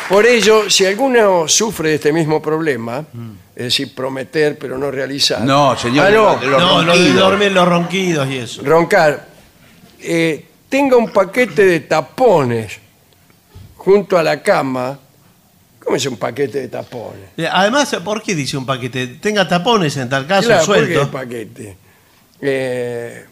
[0.09, 3.05] Por ello, si alguno sufre de este mismo problema,
[3.57, 5.41] es decir, prometer pero no realizar.
[5.43, 7.21] No, señor, Ah, no, de los no, lo de ronquidos.
[7.31, 8.63] dormir, los ronquidos y eso.
[8.65, 9.27] roncar.
[10.01, 12.79] eh, tenga un paquete de tapones
[13.77, 14.99] junto a la cama.
[15.83, 17.31] ¿Cómo es un paquete de tapones?
[17.37, 19.07] Eh, Además, ¿por qué dice un paquete?
[19.21, 21.03] Tenga tapones en tal caso, Claro, ¿por qué suelto.
[21.03, 21.77] el paquete?
[22.41, 23.25] Eh,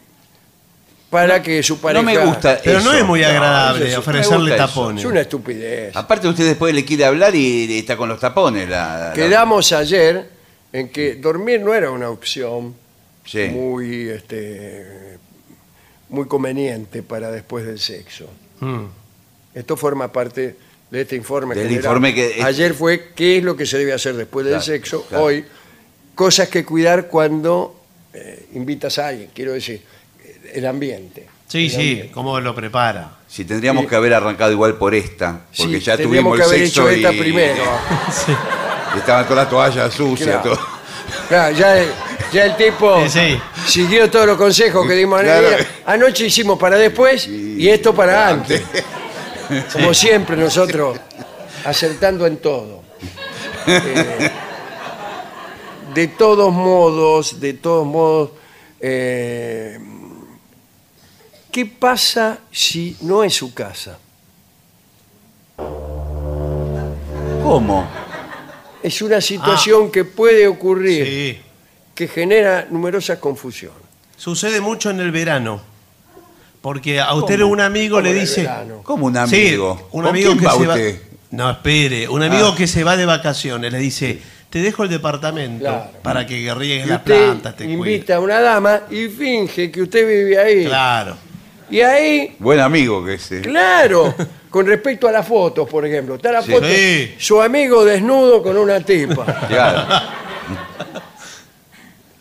[1.15, 2.03] para que su pareja...
[2.03, 4.67] No me gusta Pero no es muy No, agradable eso- ofrecerle me gusta eso.
[4.67, 5.05] tapones.
[5.05, 5.95] Es una estupidez.
[5.97, 8.69] Aparte usted después le quiere hablar y está con los tapones.
[8.69, 10.29] La, la- Quedamos ayer
[10.73, 12.75] en que dormir no era una opción
[13.25, 13.45] Sí.
[13.45, 15.19] muy, este,
[16.09, 18.29] muy conveniente para después del sexo.
[18.59, 18.87] Mm.
[19.55, 20.57] Esto forma parte
[20.91, 21.85] de este informe Del general.
[21.85, 25.07] informe que- Ayer fue qué es lo que se debe hacer después del Claro, sexo.
[25.09, 25.25] claro.
[25.25, 25.45] Hoy,
[26.17, 27.81] cosas que cuidar cuando
[28.13, 29.31] eh, invitas a alguien.
[29.35, 29.81] Quiero decir,
[30.55, 31.27] el ambiente.
[31.49, 32.11] Sí, El sí, ambiente.
[32.13, 33.11] cómo lo prepara.
[33.29, 36.49] Si tendríamos que haber arrancado igual por esta, porque Sí, ya tendríamos tuvimos que el
[36.49, 37.63] haber sexo hecho y, esta primero.
[38.95, 40.29] y estaban todas las toallas sucias.
[40.43, 40.43] Claro.
[40.57, 40.67] todo.
[41.29, 41.89] Claro, ya, el-
[42.33, 43.41] ya el tipo Sí, sí.
[43.67, 45.47] siguió todos los consejos que dimos Claro.
[45.49, 45.67] anoche.
[45.87, 48.63] Anoche hicimos para después y esto para antes.
[49.73, 50.99] Como siempre nosotros,
[51.65, 52.83] acertando en todo.
[53.67, 54.31] Eh,
[55.95, 58.31] de todos modos, de todos modos,
[58.81, 59.79] eh,
[61.55, 63.97] ¿qué pasa si no es su casa?
[67.45, 67.87] ¿Cómo?
[68.83, 71.39] Es una situación que puede ocurrir, Sí.
[71.95, 73.79] que genera numerosas confusiones.
[74.17, 75.61] Sucede mucho en el verano.
[76.61, 78.43] Porque a usted un amigo le en el dice.
[78.43, 78.81] verano?
[78.83, 79.89] ¿Cómo un Sí, amigo?
[79.93, 80.75] un ¿Con amigo quién que va se va.
[80.75, 81.03] usted?
[81.31, 82.09] No, espere.
[82.09, 82.57] Un amigo Ah.
[82.57, 84.19] que se va de vacaciones le dice:
[84.51, 85.91] Te dejo el departamento Claro.
[86.03, 87.79] para que riegues Y las usted plantas, te cuides.
[87.79, 90.65] invita a una dama y finge que usted vive ahí.
[90.65, 91.17] Claro.
[91.75, 93.41] Y ahí, Buen amigo que ese.
[93.41, 94.15] claro,
[94.51, 96.53] con respecto a las fotos, por ejemplo, está la Sí.
[96.53, 97.15] foto, Sí.
[97.19, 99.25] su amigo desnudo con una tipa.
[99.49, 99.89] Claro.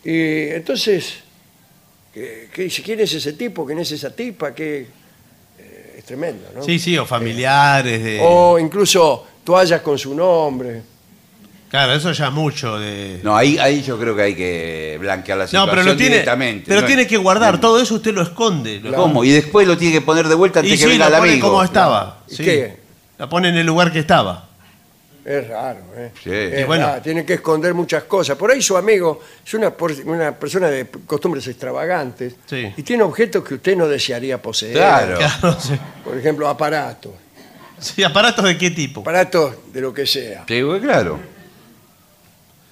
[0.06, 1.14] Y entonces,
[2.12, 2.82] ¿qué, qué dice?
[2.82, 3.64] ¿quién es ese tipo?
[3.64, 4.54] ¿Quién es esa tipa?
[4.54, 4.86] ¿Qué?
[5.58, 6.62] eh, es tremendo, ¿no?
[6.62, 8.04] Sí, sí, o familiares.
[8.04, 8.20] De...
[8.22, 10.82] O incluso toallas con su nombre.
[11.74, 13.18] Claro, eso ya es mucho de.
[13.24, 16.10] No, ahí, ahí yo creo que hay que blanquear la No, situación pero lo tiene.
[16.12, 16.64] directamente.
[16.68, 16.86] Pero ¿no?
[16.86, 17.60] tiene que guardar.
[17.60, 18.78] Todo eso usted lo esconde.
[18.78, 19.24] Lo- ¿Cómo?
[19.24, 21.48] Y después lo tiene que poner de vuelta antes Y que sí, venga pone amigo.
[21.48, 22.18] como estaba.
[22.28, 22.44] ¿Y sí.
[22.44, 22.76] qué?
[23.18, 24.50] La pone en el lugar que estaba.
[25.24, 26.12] Es raro, ¿eh?
[26.22, 26.30] Sí.
[26.30, 26.86] Es Y bueno.
[26.86, 28.36] raro, tiene que esconder muchas cosas.
[28.36, 29.72] Por ahí su amigo es una,
[30.04, 32.72] una persona de costumbres extravagantes Sí.
[32.76, 34.74] y tiene objetos que usted no desearía poseer.
[34.74, 35.18] Claro.
[35.18, 35.72] Claro, sí.
[36.04, 37.10] Por ejemplo, aparatos.
[37.80, 39.00] Sí, ¿aparatos de qué tipo?
[39.00, 40.44] Aparatos de lo que sea.
[40.46, 41.33] Sí, pues, claro.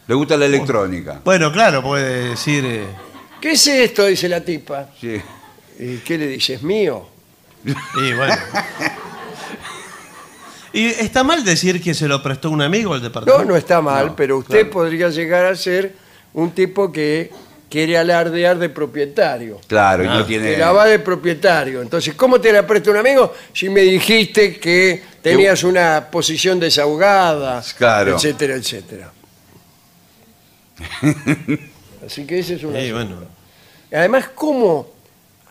[0.07, 1.21] Le gusta la electrónica.
[1.25, 2.65] Bueno, claro, puede decir.
[2.67, 2.87] eh,
[3.41, 4.07] ¿Qué es esto?
[4.07, 4.89] Dice la tipa.
[5.01, 5.21] Sí.
[5.79, 6.55] ¿Y qué le dice?
[6.55, 7.09] ¿Es mío?
[7.65, 8.35] Y bueno.
[10.73, 13.45] ¿Y está mal decir que se lo prestó un amigo el No, departamento?
[13.45, 14.71] no está mal, No, pero usted claro.
[14.71, 15.95] podría llegar a ser
[16.33, 17.31] un tipo que
[17.69, 19.61] quiere alardear de propietario.
[19.67, 20.15] Claro, y Ah.
[20.15, 20.53] no tiene.
[20.53, 21.83] Que la va de propietario.
[21.83, 27.63] Entonces, ¿cómo te la presta un amigo si me dijiste que tenías una posición desahogada?
[27.77, 28.17] Claro.
[28.17, 29.13] Etcétera, etcétera.
[32.07, 33.17] Así que ese es un Sí, bueno.
[33.93, 34.89] Además, ¿cómo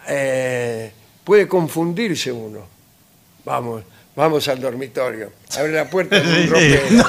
[0.07, 0.91] eh,
[1.23, 2.67] puede confundirse uno?
[3.45, 3.83] Vamos,
[4.15, 5.31] vamos al dormitorio.
[5.57, 6.47] Abre la puerta con un Sí, sí.
[6.47, 7.05] ropero.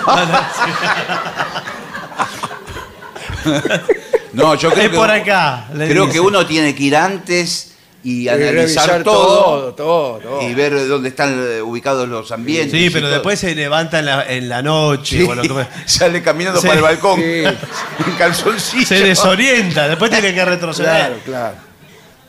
[4.32, 4.96] No, yo creo Es que.
[4.96, 5.68] por acá.
[5.74, 6.14] le Creo dice.
[6.14, 7.71] que uno tiene que ir antes
[8.04, 10.42] y analizar revisar todo, todo, todo, todo.
[10.42, 12.72] y ver dónde están eh, ubicados los ambientes.
[12.72, 15.18] Sí, pero después se levanta en la, en la noche.
[15.18, 16.66] Sí, o lo que- sale caminando Sí.
[16.66, 17.24] para el balcón Sí.
[18.06, 18.86] en calzoncillo.
[18.86, 19.88] se desorienta.
[19.88, 20.90] Después tiene que retroceder.
[20.90, 21.56] Claro, claro.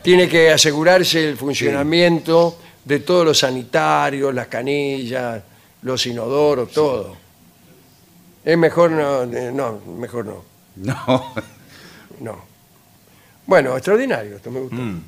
[0.02, 5.42] Tiene que asegurarse el funcionamiento de todos los sanitarios, las canillas,
[5.82, 7.16] los inodoros, todo.
[8.44, 10.44] Es mejor no, eh, no, mejor no,
[10.76, 11.34] No.
[12.20, 12.44] no.
[13.46, 14.76] Bueno, extraordinario, esto me gusta.
[14.76, 15.02] Mm.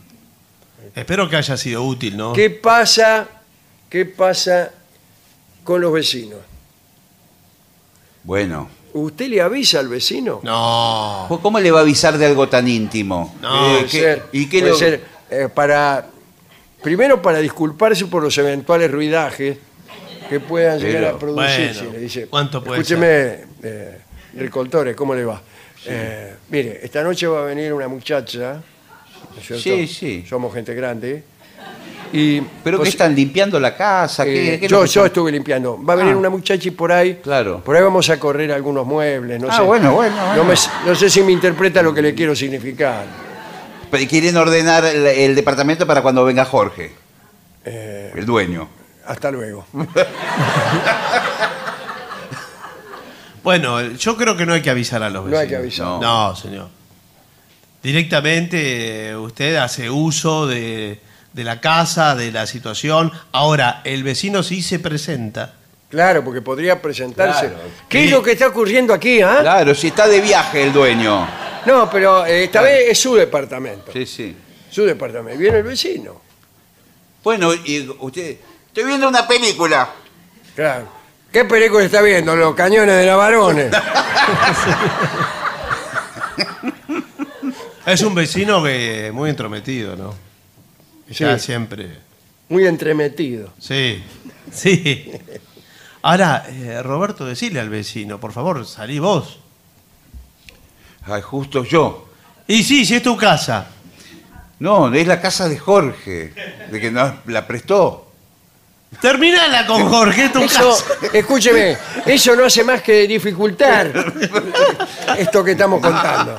[0.94, 2.32] Espero que haya sido útil, ¿no?
[2.32, 3.26] ¿Qué pasa?
[3.88, 4.72] ¿Qué pasa
[5.64, 6.38] con los vecinos?
[8.24, 8.68] Bueno.
[8.92, 10.40] ¿Usted le avisa al vecino?
[10.42, 11.26] No.
[11.42, 13.34] ¿Cómo le va a avisar de algo tan íntimo?
[13.42, 16.06] No, Eh, Puede ¿qué- ser, ¿Y qué puede lo- ser, eh, para
[16.82, 19.58] primero para disculparse por los eventuales ruidajes
[20.30, 21.80] que puedan llegar a producirse.
[21.82, 23.98] bueno, le dice, ¿cuánto puede escúcheme, eh,
[24.34, 25.42] recoltores, ¿cómo le va?
[25.84, 28.62] Eh, mire, esta noche va a venir una muchacha.
[29.36, 29.62] ¿No es cierto?
[29.62, 30.24] Sí, sí.
[30.28, 31.22] Somos gente grande.
[32.12, 34.24] Y, ¿Pero qué sea, están limpiando la casa?
[34.24, 35.82] ¿Qué- eh, qué yo, que yo estuve limpiando.
[35.82, 36.16] Va a venir Ah.
[36.18, 37.16] una muchacha y por ahí.
[37.22, 37.60] Claro.
[37.64, 39.40] Por ahí vamos a correr algunos muebles.
[39.40, 39.62] No Ah, sé.
[39.62, 40.44] bueno, bueno, No, bueno.
[40.44, 43.04] me- no sé si me interpreta lo que le quiero significar.
[43.90, 46.92] Pero Quieren ordenar el, el departamento para cuando venga Jorge,
[47.64, 48.68] Eh, el dueño.
[49.06, 49.66] hasta luego.
[53.42, 55.38] Bueno, yo creo que no hay que avisar a los vecinos.
[55.38, 55.86] No hay que avisar.
[55.86, 56.00] No.
[56.00, 56.68] No, señor.
[57.86, 60.98] Directamente eh, usted hace uso de,
[61.32, 63.12] de la casa, de la situación.
[63.30, 65.54] Ahora, el vecino sí se presenta.
[65.88, 67.46] Claro, porque podría presentarse.
[67.46, 67.62] Claro.
[67.88, 69.38] ¿Qué es lo que está ocurriendo aquí, ah?
[69.40, 71.28] Claro, si está de viaje el dueño.
[71.64, 73.92] No, pero eh, esta vez es su departamento.
[73.92, 74.36] Sí, sí.
[74.68, 75.38] Su departamento.
[75.38, 76.20] Viene el vecino.
[77.22, 78.36] Bueno, y usted...
[78.66, 79.88] Estoy viendo una película.
[80.56, 80.88] Claro.
[81.30, 82.34] ¿Qué película está viendo?
[82.34, 83.70] Los cañones de la varones.
[87.86, 90.14] Es un vecino que muy entrometido, ¿no?
[91.10, 91.24] Sí.
[91.38, 91.98] siempre.
[92.48, 93.52] Muy entremetido.
[93.60, 94.02] Sí,
[94.52, 95.12] sí.
[96.02, 99.38] Ahora, eh, Roberto, decile al vecino, por favor, salí vos.
[101.04, 102.08] Ay, justo yo.
[102.48, 103.68] Y sí, si es tu casa.
[104.58, 106.32] No, es la casa de Jorge,
[106.70, 108.10] de que nos la prestó.
[109.00, 111.06] Terminala con Jorge, es tu Eso, casa.
[111.12, 111.76] escúcheme,
[112.06, 113.92] eso no hace más que dificultar
[115.18, 116.36] esto que estamos contando.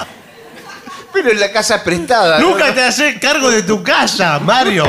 [1.14, 2.40] Pero es la casa prestada.
[2.40, 2.50] ¿no?
[2.52, 4.86] Nunca te haces cargo de tu casa, Mario.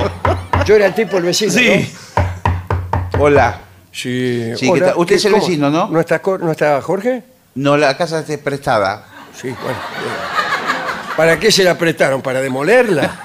[0.67, 1.53] Yo era el tipo el vecino.
[1.53, 1.91] Sí.
[3.19, 3.61] Hola.
[3.93, 4.53] Sí.
[4.57, 4.93] Sí, ¿qué tal?
[4.97, 5.45] Usted es el ¿cómo?
[5.47, 5.89] vecino, ¿no?
[5.89, 7.23] ¿No está, ¿No está Jorge?
[7.55, 9.05] No, la casa está prestada.
[9.41, 9.79] Sí, bueno.
[11.17, 12.23] ¿Para qué se la prestaron?
[12.23, 13.21] ¿Para demolerla?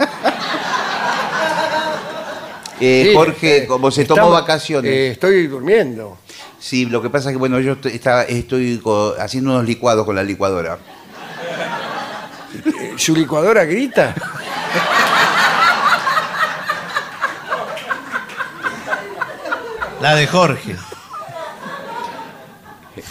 [2.79, 4.91] Eh, Sí, Jorge, eh, como se tomó vacaciones.
[4.91, 6.17] eh, estoy durmiendo.
[6.59, 10.05] Sí, lo que pasa es que, bueno, yo estoy, estaba- estoy co- haciendo unos licuados
[10.05, 10.77] con la licuadora.
[12.93, 14.13] Eh, ¿Su licuadora grita?
[20.01, 20.75] La de Jorge.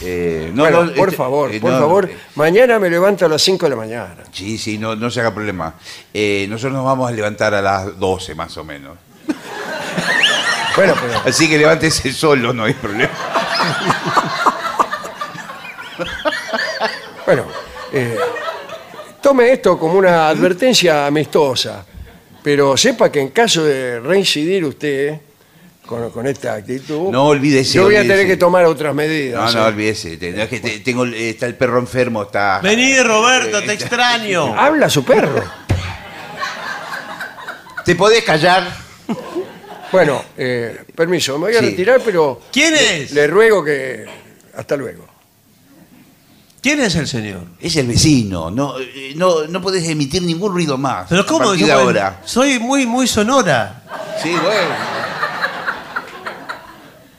[0.02, 2.08] Eh, no, bueno, no, por este- favor, eh, por no, favor.
[2.10, 4.16] eh, Mañana me levanto a las 5 de la mañana.
[4.32, 5.74] Sí, sí, no, no se haga problema.
[6.12, 8.96] Eh, nosotros nos vamos a levantar a las 12 más o menos.
[10.74, 13.10] Bueno, pero Así que levántese solo, no hay problema.
[17.26, 17.44] Bueno,
[17.92, 18.16] eh,
[19.22, 21.84] tome esto como una advertencia amistosa,
[22.42, 25.18] pero sepa que en caso de reincidir usted
[25.86, 28.18] con, con esta actitud, No olvídese, yo voy a olvídese.
[28.20, 29.54] tener que tomar otras No, medidas.
[29.54, 29.68] no, ¿eh?
[29.68, 30.18] olvídese.
[30.34, 32.60] no, es que te- tengo, eh, está el perro enfermo, está...
[32.62, 34.54] Vení, Roberto, te extraño.
[34.58, 35.42] Habla su perro.
[37.84, 38.64] ¿Te podés callar?
[39.90, 41.66] Bueno, eh, permiso, me voy a Sí.
[41.70, 43.10] retirar, pero ¿Quién es?
[43.12, 44.06] le ruego que...
[44.56, 45.06] Hasta luego.
[46.62, 47.40] ¿Quién es el señor?
[47.60, 48.48] Es el vecino.
[48.48, 51.06] No, eh, no, no podés emitir ningún ruido más.
[51.08, 51.50] Pero ¿cómo?
[51.50, 52.20] A Yo, de ahora.
[52.24, 53.82] Soy muy, muy sonora.
[54.22, 54.74] Sí, bueno.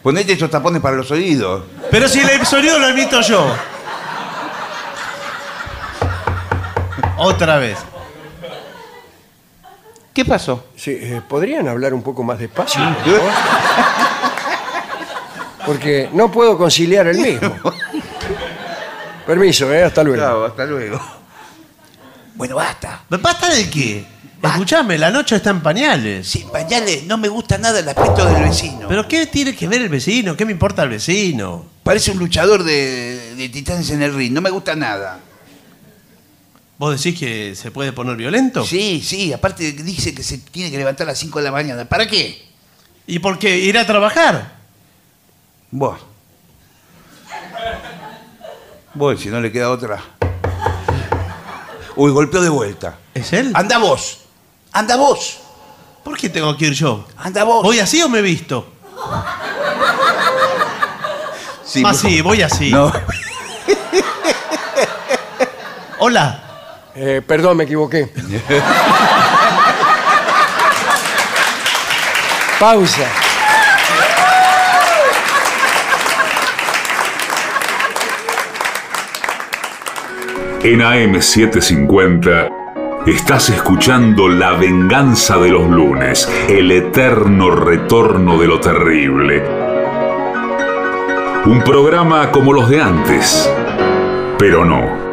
[0.02, 1.66] Ponete estos tapones para los oídos.
[1.92, 3.46] Pero si el sonido lo emito yo.
[7.18, 7.80] Otra vez.
[10.14, 10.68] ¿Qué pasó?
[10.78, 12.82] Sí, eh, ¿Podrían hablar un poco más despacio?
[12.82, 13.32] por favor?
[15.66, 17.56] Porque no puedo conciliar el mismo.
[19.26, 20.22] Permiso, eh, hasta luego.
[20.22, 21.00] Chao, hasta luego.
[22.36, 23.04] Bueno, basta.
[23.10, 24.06] ¿Basta de qué?
[24.44, 26.28] Escuchame, la noche está en pañales.
[26.28, 28.88] Sin pañales no me gusta nada el aspecto del vecino.
[28.90, 30.36] ¿Pero qué tiene que ver el vecino?
[30.36, 31.66] ¿Qué me importa el vecino?
[31.84, 34.34] Parece un luchador de, de titanes en el ring.
[34.34, 35.20] No me gusta nada.
[36.78, 38.66] ¿Vos decís que se puede poner violento?
[38.66, 39.32] Sí, sí.
[39.32, 41.86] Aparte dice que se tiene que levantar a las 5 de la mañana.
[41.86, 42.44] ¿Para qué?
[43.08, 43.58] ¿Y por qué?
[43.60, 44.58] ¿Ir a trabajar?
[45.72, 46.00] Vos.
[48.96, 50.00] Vos, si no le queda otra.
[51.96, 52.98] Uy, golpeó de vuelta.
[53.14, 53.52] ¿Es él?
[53.56, 54.20] Anda vos.
[54.72, 55.40] Anda vos.
[56.04, 57.06] ¿Por qué tengo que ir yo?
[57.18, 57.64] Anda vos.
[57.64, 58.68] ¿Voy así o me visto?
[61.64, 62.70] Sí, Más por sí, voy así.
[62.70, 62.92] No.
[66.00, 66.40] Hola.
[66.96, 68.14] Eh, perdón, me equivoqué.
[72.60, 73.23] Pausa.
[80.64, 89.44] En AM750 estás escuchando La venganza de los lunes, el eterno retorno de lo terrible.
[91.48, 93.54] Un programa como los de antes,
[94.40, 95.04] pero no.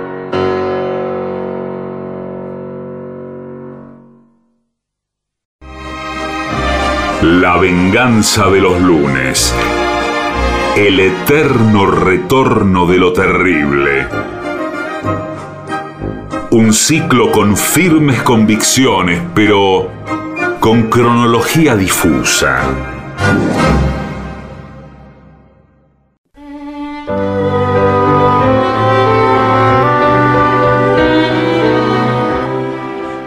[7.22, 9.52] La venganza de los lunes,
[10.76, 14.06] el eterno retorno de lo terrible.
[16.52, 19.88] Un ciclo con firmes convicciones, pero
[20.58, 22.58] con cronología difusa.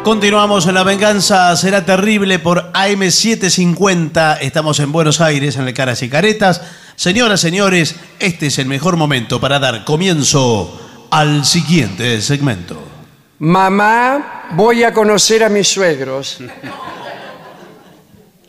[0.04, 4.40] Continuamos en La Venganza Será Terrible por AM750.
[4.42, 6.62] Estamos en Buenos Aires, en el Caras y Caretas.
[6.98, 10.78] Señoras, señores, este es el mejor momento para dar comienzo
[11.10, 12.93] al siguiente segmento.
[13.40, 16.40] Mamá, voy a conocer a mis suegros.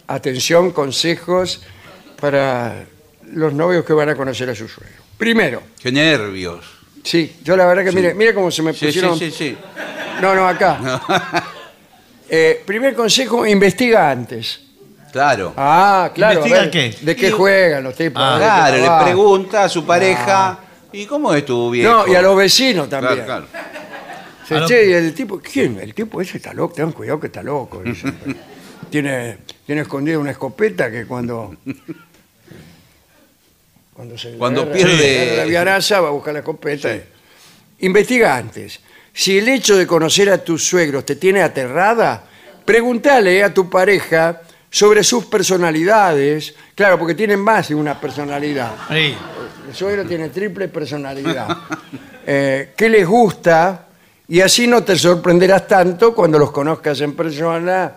[0.06, 1.62] Atención, consejos
[2.20, 2.84] para
[3.32, 5.02] los novios que van a conocer a su suegro.
[5.16, 6.64] Primero, Qué nervios.
[7.02, 9.18] sí, yo la verdad que mire, mire cómo se me Sí, pusieron.
[9.18, 9.58] sí, sí, sí.
[10.20, 11.50] No, no, acá.
[12.26, 14.58] Eh, primer consejo, investiga antes.
[15.12, 15.52] Claro.
[15.58, 16.42] Ah, claro.
[16.42, 16.96] a ¿Investiga ver, qué?
[17.02, 18.20] ¿De qué Y- juegan los tipos?
[18.24, 20.58] Ah, ¿De qué Claro, le pregunta a su pareja,
[20.90, 21.92] ¿y cómo es tu viejo?
[21.92, 23.24] No, y a los vecinos también.
[23.26, 23.83] Claro, claro.
[24.46, 25.78] Sí, A lo- che, y el tipo, ¿quién?
[25.80, 27.82] El tipo ese está loco, tengan cuidado que está loco.
[27.82, 28.12] dice.
[28.90, 31.56] tiene, tiene escondida una escopeta que cuando.
[33.94, 36.90] Cuando se Cuando agarra- pierde- agarra la viaraza va a buscar la escopeta.
[37.80, 38.80] Investiga antes.
[39.12, 42.24] Si el hecho de conocer a tus suegros te tiene aterrada,
[42.64, 46.54] pregúntale a tu pareja sobre sus personalidades.
[46.74, 48.74] Claro, porque tienen más de una personalidad.
[48.88, 49.14] Sí.
[49.68, 51.48] El suegro tiene triple personalidad.
[52.26, 53.86] Eh, ¿Qué les gusta?
[54.28, 57.92] Y así no te sorprenderás tanto cuando los conozcas en persona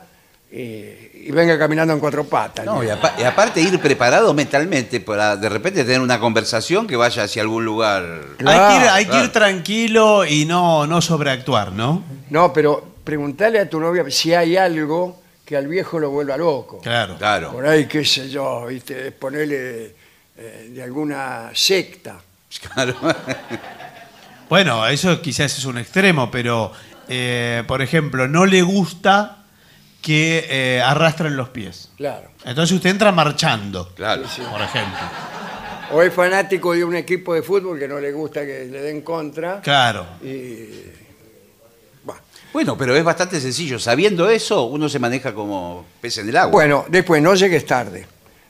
[0.51, 2.65] eh, y venga caminando en cuatro patas.
[2.65, 6.95] No, y, apa- y aparte ir preparado mentalmente para de repente tener una conversación que
[6.95, 8.03] vaya hacia algún lugar.
[8.37, 9.31] Claro, hay que ir, hay que ir claro.
[9.31, 12.03] tranquilo y no, no sobreactuar, ¿no?
[12.29, 16.79] No, pero preguntale a tu novia si hay algo que al viejo lo vuelva loco.
[16.81, 17.15] Claro.
[17.17, 17.51] Claro.
[17.53, 19.13] Por ahí, qué sé yo, ¿viste?
[19.13, 19.95] ponerle
[20.37, 22.17] eh, de alguna secta.
[22.73, 22.95] Claro.
[24.49, 26.71] Bueno, eso quizás es un extremo, pero,
[27.09, 29.43] eh, por ejemplo, no le gusta
[30.01, 31.91] que eh, arrastren los pies.
[31.97, 32.29] Claro.
[32.45, 34.23] Entonces usted entra marchando, Claro.
[34.51, 34.97] por ejemplo.
[35.91, 39.01] O es fanático de un equipo de fútbol que no le gusta que le den
[39.01, 39.61] contra.
[39.61, 40.05] Claro.
[40.21, 40.67] Y
[42.03, 42.21] Bueno,
[42.53, 43.79] Bueno, pero es bastante sencillo.
[43.79, 46.51] Sabiendo eso, uno se maneja como pez en el agua.
[46.51, 48.05] Bueno, después no llegues tarde.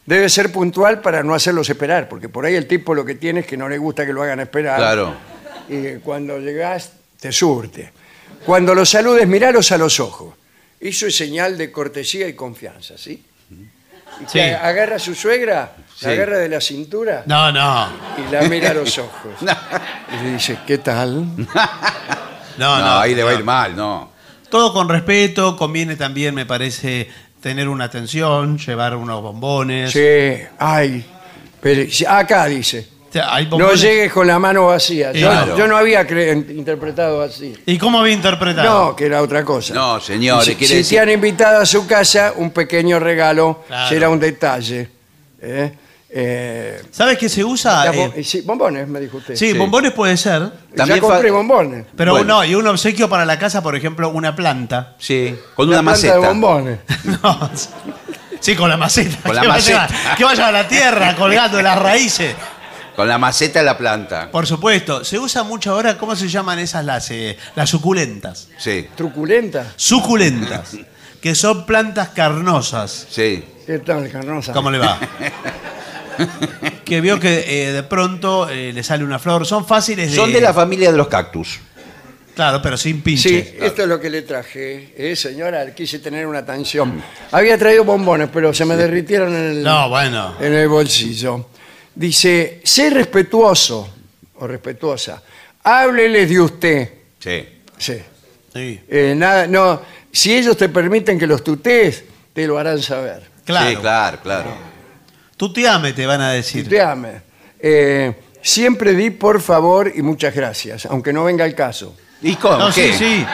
[0.06, 3.41] Debe ser puntual para no hacerlos esperar, porque por ahí el tipo lo que tiene
[3.41, 4.78] es que no le gusta que lo hagan esperar.
[4.78, 5.14] Claro.
[5.70, 7.91] Y cuando llegás, te surte.
[8.45, 10.34] Cuando los saludes, miralos a los ojos.
[10.80, 13.24] Eso es señal de cortesía y confianza, ¿sí?
[13.51, 14.34] Y Sí.
[14.39, 16.05] que agarra a su suegra, Sí.
[16.05, 17.89] la agarra de la cintura No, no.
[18.18, 19.32] y la mira a los ojos.
[20.20, 21.26] Y le dice, ¿qué tal?
[22.57, 22.99] No, no, no.
[22.99, 24.11] ahí le va a ir mal, no.
[24.49, 27.07] Todo con respeto, conviene también, me parece,
[27.41, 29.91] tener una atención, llevar unos bombones.
[29.91, 31.05] Sí, ay.
[31.61, 32.88] pero- sí, acá dice.
[33.30, 35.12] Hay No bombones- llegues con la mano vacía.
[35.12, 35.58] Yo, Claro.
[35.58, 37.55] yo no había cre- interpretado así.
[37.66, 38.89] ¿Y cómo había interpretado?
[38.89, 39.74] No, que era otra cosa.
[39.74, 43.64] No, señores, si, quiere si decir- te han invitado a su casa, un pequeño regalo
[43.68, 43.89] Claro.
[43.89, 44.89] será un detalle.
[45.41, 45.72] ¿eh?
[46.10, 47.86] Eh, ¿Sabes qué se usa?
[47.86, 49.36] las Eh, sí, bombones, me dijo usted.
[49.36, 49.58] sí, Sí.
[49.58, 50.41] bombones puede ser.
[50.76, 51.86] También ya compré fa- bombones.
[51.95, 52.38] Pero Bueno.
[52.38, 54.95] no, y un obsequio para la casa, por ejemplo, una planta.
[54.99, 56.14] Sí, con Una una planta maceta.
[56.22, 56.80] de bombones.
[57.24, 57.49] No,
[58.39, 59.18] sí, con la maceta.
[59.24, 59.88] Con la que, maceta.
[59.91, 62.34] Vaya, que vaya a la tierra colgando de las raíces.
[62.98, 64.30] Con la maceta de la planta.
[64.32, 68.50] Por supuesto, se usa mucho ahora, ¿cómo se llaman esas las, eh, las suculentas?
[68.58, 69.72] Sí, Truculenta.
[69.76, 70.76] Suculentas,
[71.22, 73.08] que son plantas carnosas.
[73.10, 73.43] sí.
[73.68, 74.54] ¿Qué tal, Carnosa?
[74.54, 74.98] ¿Cómo le va?
[76.86, 79.45] que vio que eh, de pronto eh, le sale una flor.
[79.45, 80.16] Son fáciles de...
[80.16, 81.60] Son de la familia de los cactus.
[82.34, 83.58] Claro, pero sin Sí, pinche.
[83.66, 84.93] esto es lo que le traje.
[84.95, 87.04] Eh, señora, quise tener una atención.
[87.32, 90.36] Había traído bombones, pero se me derritieron en el, No, bueno.
[90.39, 91.50] en el bolsillo.
[91.98, 93.89] Dice, sé respetuoso
[94.36, 95.22] o respetuosa.
[95.64, 96.89] Háblele de usted.
[97.20, 97.48] Sí.
[97.78, 97.98] Sí.
[98.54, 99.82] Sí, Eh, nada, no,
[100.12, 103.24] si ellos te permiten que los tutees, te lo harán saber.
[103.45, 103.70] claro.
[103.70, 104.50] Sí, claro, claro.
[105.36, 106.64] Tuteame, te van a decir.
[106.64, 107.22] Tuteame.
[107.60, 111.95] Eh, siempre di por favor y muchas gracias, aunque no venga el caso.
[112.22, 112.58] ¿Y cómo?
[112.58, 112.93] No, ¿Qué?
[112.93, 113.26] sí, sí.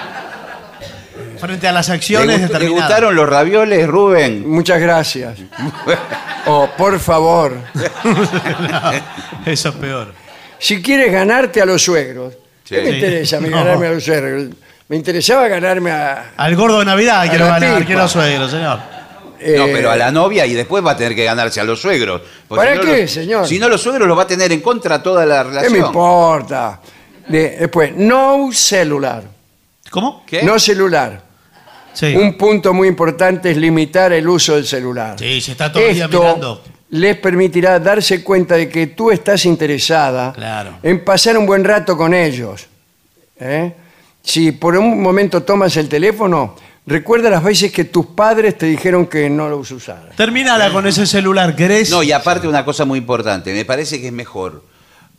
[1.46, 2.88] Frente a las ¿Le, acciones gust- le determinadas.
[2.88, 4.50] gustaron los ravioles, Rubén?
[4.50, 5.38] Muchas gracias.
[6.46, 7.58] o por favor.
[9.46, 10.14] Eso es peor.
[10.60, 12.34] Si quieres ganarte a los suegros,
[12.66, 12.82] ¿qué Sí.
[12.82, 13.58] me interesa a mí No.
[13.58, 14.56] ganarme a los suegros?
[14.88, 16.32] Me interesaba ganarme a...
[16.38, 17.86] Al gordo de Navidad quiero la ganar, tipa.
[17.88, 18.78] quiero suegro, señor.
[18.78, 21.82] No, eh, pero a la novia y después va a tener que ganarse a los
[21.82, 22.22] suegros.
[22.48, 23.48] Porque ¿Para si no qué, los- señor?
[23.48, 25.74] Si no, los suegros los va a tener en contra toda la ¿Qué relación.
[25.74, 26.80] me importa?
[27.28, 29.24] De- después, no celular.
[29.90, 30.24] ¿Cómo?
[30.26, 30.44] ¿Qué?
[30.44, 31.22] No celular.
[31.94, 32.16] Sí.
[32.16, 35.16] Un punto muy importante es limitar el uso del celular.
[35.20, 36.64] Sí, se está todo el día Esto mirando.
[36.90, 40.78] les permitirá darse cuenta de que tú estás interesada Claro.
[40.84, 42.68] en pasar un buen rato con ellos.
[43.40, 43.74] ¿eh?
[44.24, 49.06] si por un momento tomas el teléfono, recuerda las veces que tus padres te dijeron
[49.08, 50.16] que no lo usaras.
[50.16, 51.90] Terminala con ese celular, ¿querés?
[51.90, 54.64] No, y aparte una cosa muy importante, me parece que es mejor,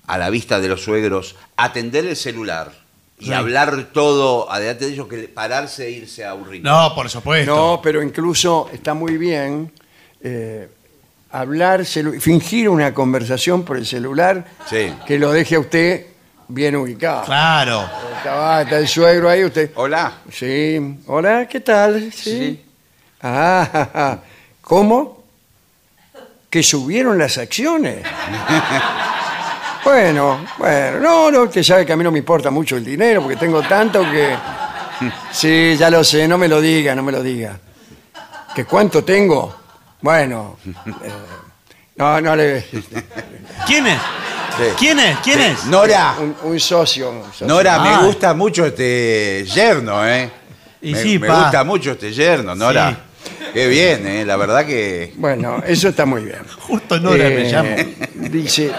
[0.07, 2.72] a la vista de los suegros, atender el celular
[3.19, 3.33] y Sí.
[3.33, 6.71] hablar todo adelante de ellos que pararse e irse a un rincón.
[6.73, 7.55] No, por supuesto.
[7.55, 9.73] No, pero incluso está muy bien
[10.23, 10.69] eh,
[11.31, 14.93] hablar, fingir una conversación por el celular Sí.
[15.07, 16.07] que lo deje a usted
[16.49, 17.25] bien ubicado.
[17.25, 17.89] Claro.
[18.19, 19.71] Está, está el suegro ahí, usted.
[19.77, 20.19] Hola.
[20.33, 20.99] Sí.
[21.07, 22.12] Hola, ¿qué tal?
[22.12, 22.65] Sí.
[23.23, 24.23] Ah, ja, ja.
[24.61, 25.23] ¿cómo?
[26.51, 28.05] Que subieron las acciones.
[29.85, 33.22] bueno, bueno, no, no, usted sabe que a mí no me importa mucho el dinero
[33.22, 34.35] porque tengo tanto que.
[35.32, 37.59] Sí, ya lo sé, no me lo diga, no me lo diga.
[38.55, 39.55] ¿Que cuánto tengo?
[40.01, 40.57] Bueno.
[40.66, 41.11] eh,
[41.97, 42.64] no, no le.
[43.66, 43.99] ¿Quién es?
[44.57, 44.62] Sí.
[44.78, 45.18] ¿Quién es?
[45.18, 45.45] ¿Quién Sí.
[45.47, 45.64] es?
[45.66, 47.11] Nora, Un, un socio.
[47.11, 47.47] un socio.
[47.47, 48.01] Nora, Ah.
[48.01, 50.30] me gusta mucho este yerno, ¿eh?
[50.82, 51.43] Y me sí, me pa.
[51.43, 52.97] gusta mucho este yerno, Nora.
[53.53, 54.24] Qué bien, ¿eh?
[54.24, 55.12] La verdad que...
[55.16, 56.41] Bueno, eso está muy bien.
[56.68, 57.70] Justo Nora me Eh, llama.
[58.30, 58.70] Dice,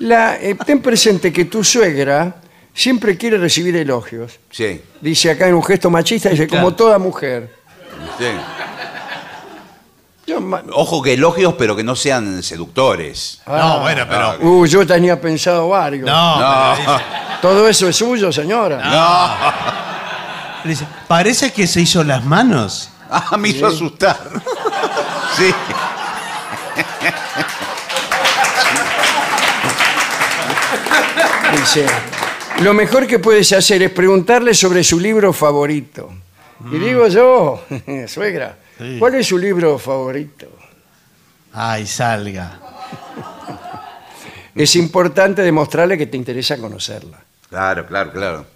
[0.00, 2.36] la, eh, ten presente que tu suegra
[2.74, 4.38] siempre quiere recibir elogios.
[4.50, 6.64] Sí, Dice acá en un gesto machista, dice, Claro.
[6.66, 7.54] como toda mujer.
[8.18, 8.26] sí.
[10.26, 13.40] Yo, ma- Ojo que elogios, pero que no sean seductores.
[13.48, 13.78] No, Ah.
[13.80, 14.38] bueno, pero.
[14.40, 16.06] Uh, yo tenía pensado varios.
[16.06, 16.74] No, No.
[16.76, 17.04] pero dice-
[17.42, 18.76] Todo eso es suyo, señora.
[20.62, 22.90] le dice, parece que se hizo las manos.
[23.10, 24.18] Ah, me hizo asustar.
[25.36, 25.52] Sí.
[31.60, 31.84] Dice,
[32.62, 36.10] lo mejor que puedes hacer es preguntarle sobre su libro favorito.
[36.72, 37.62] Y digo yo,
[38.08, 38.96] suegra, Sí.
[38.98, 40.46] ¿cuál es su libro favorito?
[41.52, 42.58] Ay, salga.
[44.54, 47.22] Es importante demostrarle que te interesa conocerla.
[47.50, 48.46] Claro, claro, claro.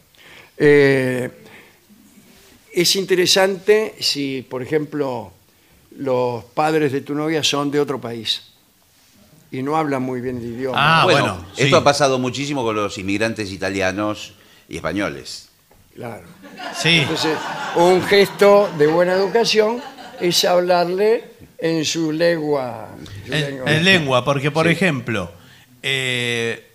[0.57, 1.31] Eh,
[2.73, 5.31] es interesante si, por ejemplo,
[5.99, 8.54] los padres de tu novia son de otro país
[9.59, 10.77] y no hablan muy bien el idioma.
[10.79, 11.75] Ah, bueno, bueno, esto sí.
[11.75, 14.35] ha pasado muchísimo con los inmigrantes italianos
[14.69, 15.49] y españoles.
[15.95, 16.25] Claro.
[16.77, 16.99] Sí.
[17.01, 17.37] Entonces,
[17.77, 19.81] un gesto de buena educación
[20.21, 21.25] es hablarle
[21.59, 22.89] en su lengua.
[23.27, 23.71] su En, lengua.
[23.73, 24.73] en lengua, porque por Sí.
[24.73, 25.31] ejemplo,
[25.83, 26.67] eh,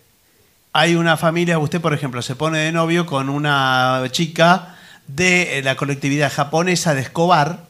[0.72, 4.78] hay una familia, usted por ejemplo se pone de novio con una chica
[5.08, 7.66] de eh, la colectividad japonesa de Escobar,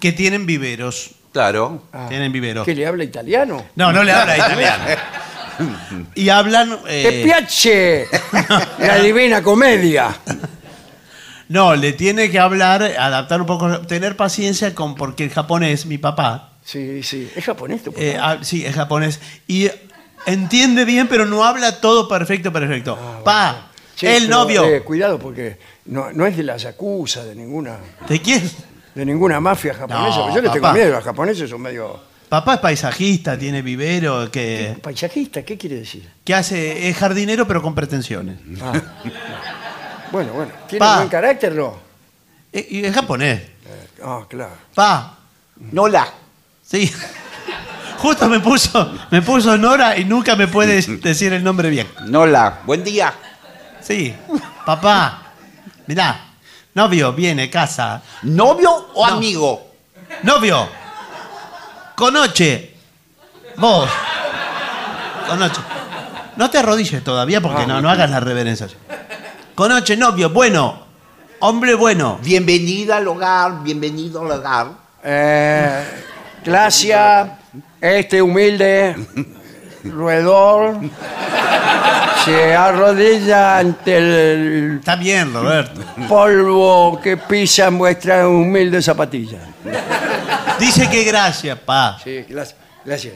[0.00, 1.10] que tienen viveros.
[1.34, 1.82] Claro.
[1.92, 2.64] Ah, Tienen viveros.
[2.64, 3.66] ¿Que le habla italiano?
[3.74, 4.84] No, no le habla italiano.
[6.14, 6.78] Y hablan...
[6.88, 8.06] eh, ¡Te piace!
[8.78, 10.14] La divina comedia.
[11.48, 15.98] no, le tiene que hablar, adaptar un poco, tener paciencia con, porque el japonés, mi
[15.98, 17.30] papá, Sí, sí.
[17.36, 18.02] ¿Es japonés tu papá?
[18.04, 19.68] eh, ah, sí, es japonés, y
[20.26, 22.96] entiende bien, pero no habla todo perfecto, perfecto.
[23.24, 24.64] Pa, Che, el pero, novio.
[24.64, 27.76] eh, cuidado porque no, no es de la yakuza, de ninguna,
[28.08, 28.50] ¿De quién?
[28.94, 30.18] De ninguna mafia japonesa.
[30.18, 30.74] No, Yo le tengo papá.
[30.74, 32.00] miedo, los japoneses son medio...
[32.28, 35.42] Papá es paisajista, tiene vivero, que, ¿Paisajista?
[35.44, 36.08] ¿Qué quiere decir?
[36.24, 38.38] que hace, es jardinero pero con pretensiones.
[38.62, 38.72] Ah.
[40.10, 40.50] bueno, bueno.
[40.66, 40.96] ¿Tiene Pa.
[40.96, 41.76] buen carácter, no?
[42.52, 43.42] Eh, Y es japonés.
[44.02, 44.52] Ah, claro.
[44.74, 45.16] Pa,
[45.72, 46.08] Nola.
[46.62, 46.90] sí.
[47.98, 51.86] Justo me puso, me puso Nora y nunca me puede decir el nombre bien.
[52.06, 52.60] Nola.
[52.66, 53.14] Buen día.
[53.80, 54.14] Sí,
[54.66, 55.32] papá,
[55.86, 56.20] mirá,
[56.74, 58.02] novio, viene, casa.
[58.22, 59.14] ¿Novio o No.
[59.14, 59.70] amigo?
[60.22, 60.68] Novio,
[61.94, 62.74] conoche,
[63.56, 63.88] vos,
[65.28, 65.60] conoche.
[66.36, 68.68] No te arrodilles todavía porque no, no hagas la reverencia.
[69.54, 70.84] Conoche, novio, bueno,
[71.40, 72.18] hombre bueno.
[72.22, 74.66] Bienvenida al hogar, bienvenido al hogar.
[75.02, 75.84] Eh,
[76.44, 77.38] Glacia,
[77.80, 78.96] este humilde
[79.84, 80.78] roedor
[82.24, 85.80] se arrodilla ante el Está bien, Roberto.
[86.08, 89.42] polvo que pisan vuestras humildes zapatillas.
[90.58, 91.98] Dice que gracias, pa.
[92.02, 92.58] Sí, gracias.
[92.84, 93.14] gracias.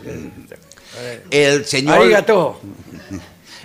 [1.30, 2.60] El señor Arigato.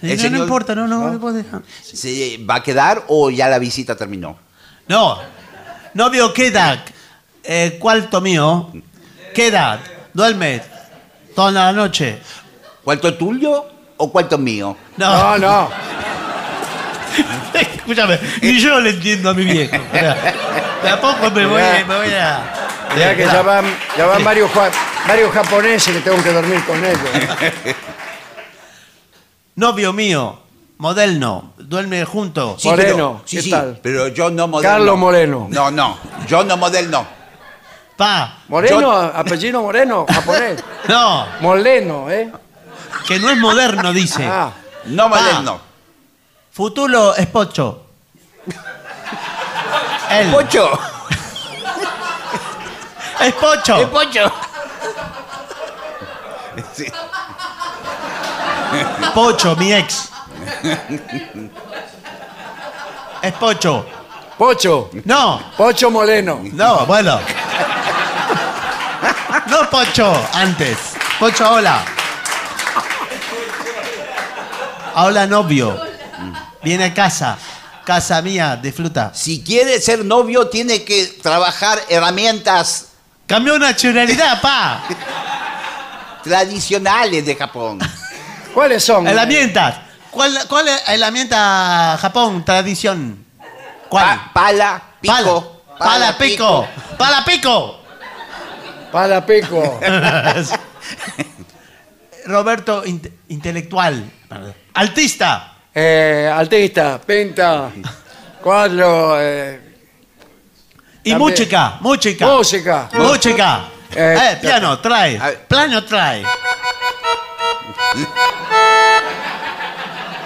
[0.01, 1.61] El No, no señor- importa, no, no, no puedo dejar.
[1.81, 4.37] se va a quedar o ya la visita terminó.
[4.87, 5.17] No,
[5.93, 6.79] novio, ¿qué edad?
[7.43, 8.71] Eh, cuarto mío,
[9.33, 9.79] ¿qué edad?
[10.13, 10.61] Duerme
[11.35, 12.19] toda la noche.
[12.83, 13.65] ¿Cuánto tuyo
[14.03, 14.75] o cuánto mío?
[14.97, 15.69] No, no.
[17.53, 19.75] Escúchame, ni yo le entiendo a mi viejo.
[19.75, 20.15] O sea,
[20.83, 21.85] De a poco me voy, Mirá.
[21.87, 22.39] me voy a.
[22.97, 23.65] Ya que ya van,
[23.97, 24.71] ya van varios, ja-
[25.07, 26.99] varios japoneses que tengo que dormir con ellos.
[29.55, 30.39] Novio mío,
[30.77, 32.55] moderno, duerme junto.
[32.59, 33.79] Sí, Moreno, pero, sí, ¿qué sí, tal?
[33.81, 34.75] pero yo no moderno.
[34.77, 35.47] Carlos Moreno.
[35.49, 35.97] No, no,
[36.27, 37.05] yo no moderno.
[37.95, 40.63] Pa, Moreno, Yo- apellido Moreno, japonés.
[40.87, 42.31] no, Moleno, ¿eh?
[43.07, 44.25] Que no es moderno, dice.
[44.25, 44.51] Ah,
[44.85, 45.59] No moderno.
[46.51, 47.85] Futuro es pocho.
[50.11, 50.29] Él.
[50.31, 50.79] ¡Pocho!
[53.21, 53.77] Es pocho.
[53.77, 54.31] ¡Es pocho!
[56.73, 56.85] Sí.
[59.15, 60.09] Pocho, mi ex.
[63.21, 63.85] Es pocho.
[64.37, 64.89] Pocho.
[65.05, 66.41] No, Pocho Moleno.
[66.53, 67.19] no, bueno.
[69.47, 70.77] No pocho, antes.
[71.19, 71.83] Pocho, hola.
[74.95, 75.79] Hola, novio.
[76.63, 77.37] Viene a casa.
[77.85, 79.11] Casa mía, disfruta.
[79.13, 82.87] Si quiere ser novio, tiene que trabajar herramientas
[83.25, 84.83] Cambió nacionalidad, pa.
[86.23, 87.79] tradicionales de Japón.
[88.53, 89.07] ¿Cuáles son?
[89.07, 89.75] Herramientas.
[90.11, 93.25] ¿Cuál, cuál es herramienta Japón, tradición?
[93.89, 94.05] ¿Cuál?
[94.05, 95.61] Pa- pala, pico.
[95.79, 96.67] Pala, pico.
[96.97, 97.79] Pala, pico.
[98.91, 99.79] Para pico.
[102.25, 104.09] Roberto, inte- intelectual.
[104.73, 105.49] Artista.
[105.75, 107.71] Eh, artista, pinta,
[108.41, 109.59] cuadro, eh,
[111.05, 112.25] Y También- música, música.
[112.27, 112.89] música.
[112.93, 113.61] Música.
[113.93, 115.17] Eh, Eh, piano, trae.
[115.19, 115.47] A ver.
[115.47, 116.23] Piano, trae.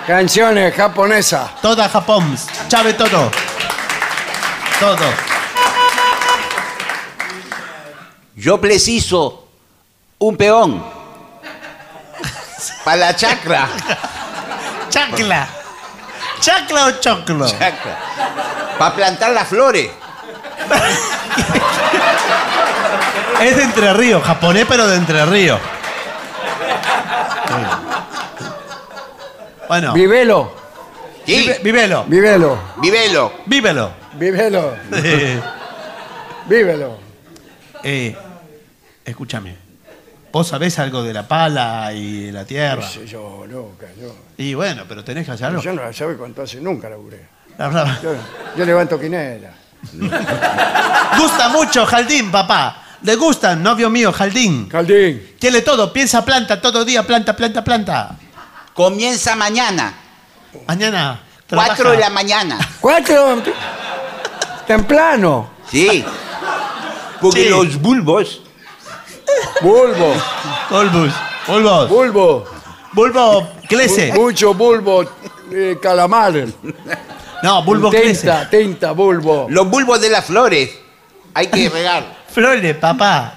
[0.06, 1.60] Canciones japonesas.
[1.62, 2.38] Toda Japón.
[2.70, 3.32] Sabe todo.
[4.80, 5.06] Todo.
[8.36, 9.48] Yo preciso
[10.20, 10.84] un peón.
[12.86, 13.68] Para la chacra.
[14.89, 15.47] Chacla.
[16.39, 17.47] ¿Chacla o choclo?
[17.49, 17.97] Chacra.
[18.77, 19.89] Para plantar las flores.
[23.41, 25.59] Es de Entre Ríos, japonés, pero de Entre Ríos.
[29.67, 30.53] Bueno, Vivelo,
[31.25, 32.57] Sí, vive- vivelo, vivelo.
[32.77, 33.91] vívelo.
[34.15, 35.41] vivelo, Eh,
[36.45, 36.97] vívelo.
[37.83, 38.15] eh,
[39.03, 39.57] escúchame.
[40.32, 42.82] ¿Vos sabés algo de la pala y de la tierra?
[42.82, 44.15] No sé yo, nunca, yo.
[44.38, 45.61] Y bueno, pero tenés que hacerlo.
[45.61, 47.28] Yo no la sabe cuánto hace, nunca laburé.
[47.57, 47.99] La verdad.
[48.03, 48.13] Yo,
[48.57, 49.51] yo levanto quinela.
[51.17, 52.84] Gusta mucho Jaldín, papá.
[53.03, 54.67] Le gustan, novio mío, Jaldín.
[54.67, 58.15] Caldín, Tiene todo, piensa planta, todo día, planta, planta, planta.
[58.73, 59.93] Comienza mañana.
[60.67, 61.19] Mañana.
[61.49, 62.57] Cuatro de la mañana.
[62.82, 63.41] cuatro,
[64.65, 66.03] temprano, Sí.
[67.21, 67.49] Porque Sí.
[67.49, 68.41] los bulbos.
[69.61, 70.13] Bulbo,
[70.69, 71.13] Bulbos.
[71.47, 71.89] Bulbos.
[71.89, 72.45] bulbo,
[72.93, 74.11] Bulbo crece.
[74.13, 75.03] mucho bulbo,
[75.51, 76.34] eh, calamar,
[77.43, 78.21] No, bulbo crece.
[78.21, 79.47] tinta, tinta, bulbo.
[79.49, 80.69] Los bulbos de las flores.
[81.34, 82.03] Hay que regar.
[82.34, 83.34] Flores, papá.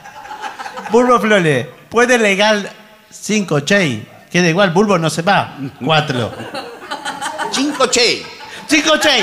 [0.91, 1.67] Bulbo flores.
[1.89, 2.69] Puede legal
[3.11, 4.07] cinco, che.
[4.31, 5.57] Queda igual, bulbo no se va.
[5.85, 6.33] Cuatro.
[7.51, 8.25] Cinco che.
[8.69, 9.23] Cinco, che.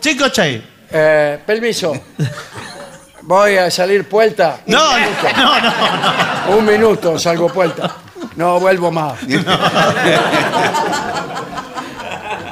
[0.00, 0.62] Cinco, che.
[0.90, 1.92] Eh, permiso.
[3.26, 4.60] Voy a salir puerta.
[4.66, 5.06] No, no,
[5.36, 5.60] no,
[6.50, 6.56] no.
[6.58, 7.96] Un minuto salgo puerta.
[8.36, 9.18] No vuelvo más.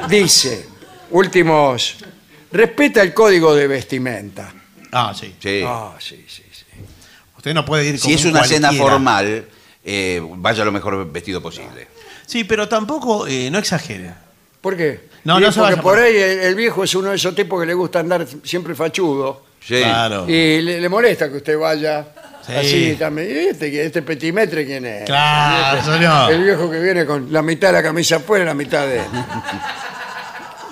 [0.08, 0.66] Dice,
[1.10, 1.96] últimos,
[2.50, 4.52] respeta el código de vestimenta.
[4.92, 5.34] Ah, sí.
[5.40, 5.62] Sí.
[5.66, 6.64] Ah, sí, sí, sí.
[7.36, 9.46] Usted no puede ir Si es un una cena formal,
[9.84, 11.88] eh, vaya lo mejor vestido posible.
[12.26, 14.12] Sí, pero tampoco, eh, no exagere.
[14.60, 15.08] ¿Por qué?
[15.24, 17.16] No, Y no se porque vaya por por- ahí el, el viejo es uno de
[17.16, 19.44] esos tipos que le gusta andar siempre fachudo.
[19.64, 19.78] Sí.
[19.80, 20.28] Claro.
[20.28, 22.04] Y le, le molesta que usted vaya
[22.46, 22.52] Sí.
[22.54, 23.28] así también.
[23.30, 25.04] ¿Y este, este petimetre quién es?
[25.04, 26.32] Claro, señor.
[26.32, 29.00] El viejo que viene con la mitad de la camisa afuera y la mitad de...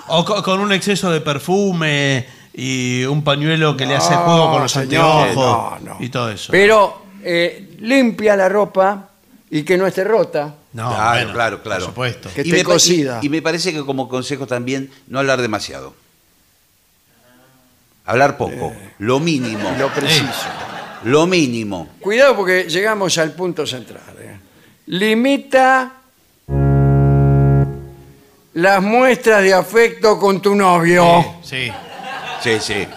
[0.07, 4.51] O co- con un exceso de perfume y un pañuelo que le hace No, juego
[4.51, 5.97] con los señor, anteojos no, no.
[6.03, 6.51] y todo eso.
[6.51, 9.07] Pero eh, limpia la ropa
[9.49, 10.55] y que no esté rota.
[10.73, 11.79] No, Claro, bueno, claro, claro.
[11.85, 12.29] Por supuesto.
[12.35, 13.19] Que Y esté me, pa- cocida.
[13.21, 15.93] y- y me parece que como consejo también no hablar demasiado.
[18.05, 18.73] Hablar poco.
[18.99, 19.73] lo mínimo.
[19.77, 20.49] Lo preciso.
[21.03, 21.89] Lo mínimo.
[21.99, 24.15] Cuidado porque llegamos al punto central.
[24.19, 24.37] ¿eh?
[24.87, 25.93] Limita
[28.53, 31.37] las muestras de afecto con tu novio.
[31.43, 31.71] Sí.
[32.41, 32.87] Sí, sí.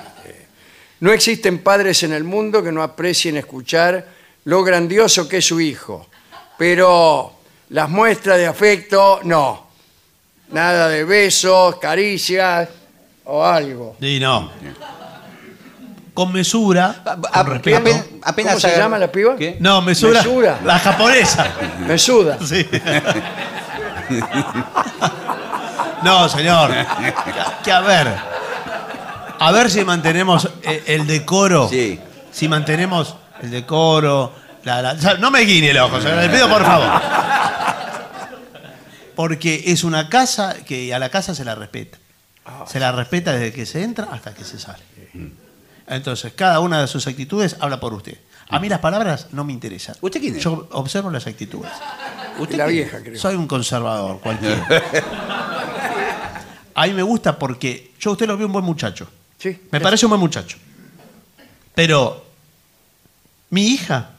[1.00, 4.06] No existen padres en el mundo que no aprecien escuchar
[4.44, 6.08] lo grandioso que es su hijo.
[6.56, 7.32] Pero
[7.70, 9.68] las muestras de afecto, no.
[10.50, 12.68] Nada de besos, caricias
[13.24, 13.96] o algo.
[14.00, 14.50] Sí, no.
[16.12, 17.78] Con mesura, A- con a- respeto.
[17.78, 19.36] apen- apenas ¿Cómo se llama la piba?
[19.36, 19.56] ¿Qué?
[19.60, 20.22] No, mesura.
[20.22, 20.60] Mesura.
[20.64, 21.46] La japonesa.
[21.80, 22.38] Me suda.
[22.44, 22.66] Sí.
[26.02, 26.70] No, señor.
[27.64, 28.14] Que a ver.
[29.40, 31.68] A ver si mantenemos eh, el decoro.
[31.68, 31.98] Sí.
[32.30, 34.32] Si mantenemos el decoro.
[34.64, 36.18] la- la- no me guiñe el ojo, señor.
[36.18, 36.88] Le pido por favor.
[39.16, 41.98] Porque es una casa que a la casa se la respeta.
[42.66, 44.82] Se la respeta desde que se entra hasta que se sale.
[45.86, 48.18] Entonces, cada una de sus actitudes habla por usted.
[48.48, 49.96] A mí las palabras no me interesan.
[50.00, 50.42] ¿Usted quién es?
[50.42, 51.70] Yo observo las actitudes.
[52.38, 53.18] ¿Usted La vieja, creo.
[53.18, 54.66] Soy un conservador, cualquiera.
[56.74, 59.08] A mí me gusta porque yo a usted lo veo un buen muchacho.
[59.38, 59.56] Sí.
[59.70, 60.58] Me parece un buen muchacho.
[61.72, 62.24] Pero
[63.50, 64.10] mi hija,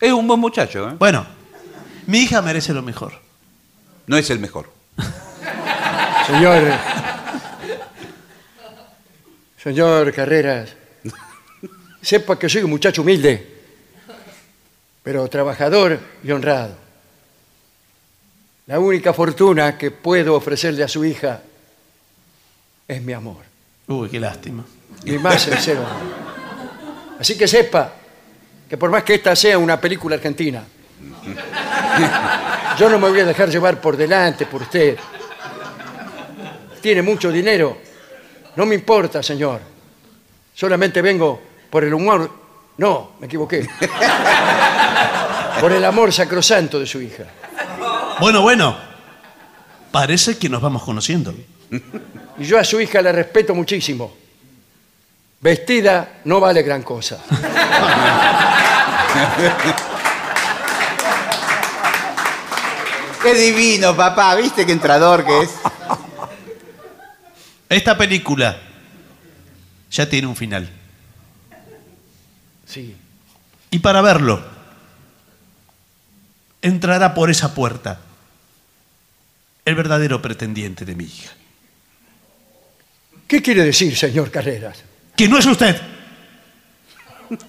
[0.00, 0.96] Es un buen muchacho, ¿eh?
[0.98, 1.24] bueno,
[2.06, 3.14] mi hija merece lo mejor.
[4.06, 4.70] No es el mejor.
[6.26, 6.62] Señor.
[9.62, 10.70] Señor Carreras.
[12.00, 13.62] Sepa que soy un muchacho humilde,
[15.02, 16.76] pero trabajador y honrado.
[18.66, 21.42] La única fortuna que puedo ofrecerle a su hija
[22.88, 23.42] es mi amor.
[23.86, 24.64] Uy, qué lástima.
[25.04, 26.24] Mi más sincero amor.
[27.20, 27.92] Así que sepa
[28.68, 30.64] que por más que esta sea una película argentina,
[32.78, 34.96] yo no me voy a dejar llevar por delante por usted.
[36.84, 37.78] Tiene mucho dinero.
[38.56, 39.58] No me importa, señor.
[40.52, 42.30] Solamente vengo por el humor.
[42.76, 43.66] No, me equivoqué.
[45.60, 47.24] Por el amor sacrosanto de su hija.
[48.20, 48.76] Bueno, bueno.
[49.90, 51.34] Parece que nos vamos conociendo.
[52.36, 54.14] Y yo a su hija la respeto muchísimo.
[55.40, 57.18] Vestida no vale gran cosa.
[63.22, 64.34] Qué divino, papá.
[64.34, 65.50] ¿Viste qué entrador que es?
[67.74, 68.56] Esta película
[69.90, 70.70] ya tiene un final.
[72.64, 72.94] Sí.
[73.68, 74.40] Y para verlo,
[76.62, 77.98] entrará por esa puerta
[79.64, 81.32] el verdadero pretendiente de mi hija.
[83.26, 84.84] ¿Qué quiere decir, señor Carreras?
[85.16, 85.76] Que no es usted.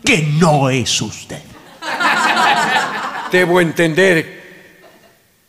[0.03, 1.43] Que no es usted.
[3.31, 4.43] ¿Debo entender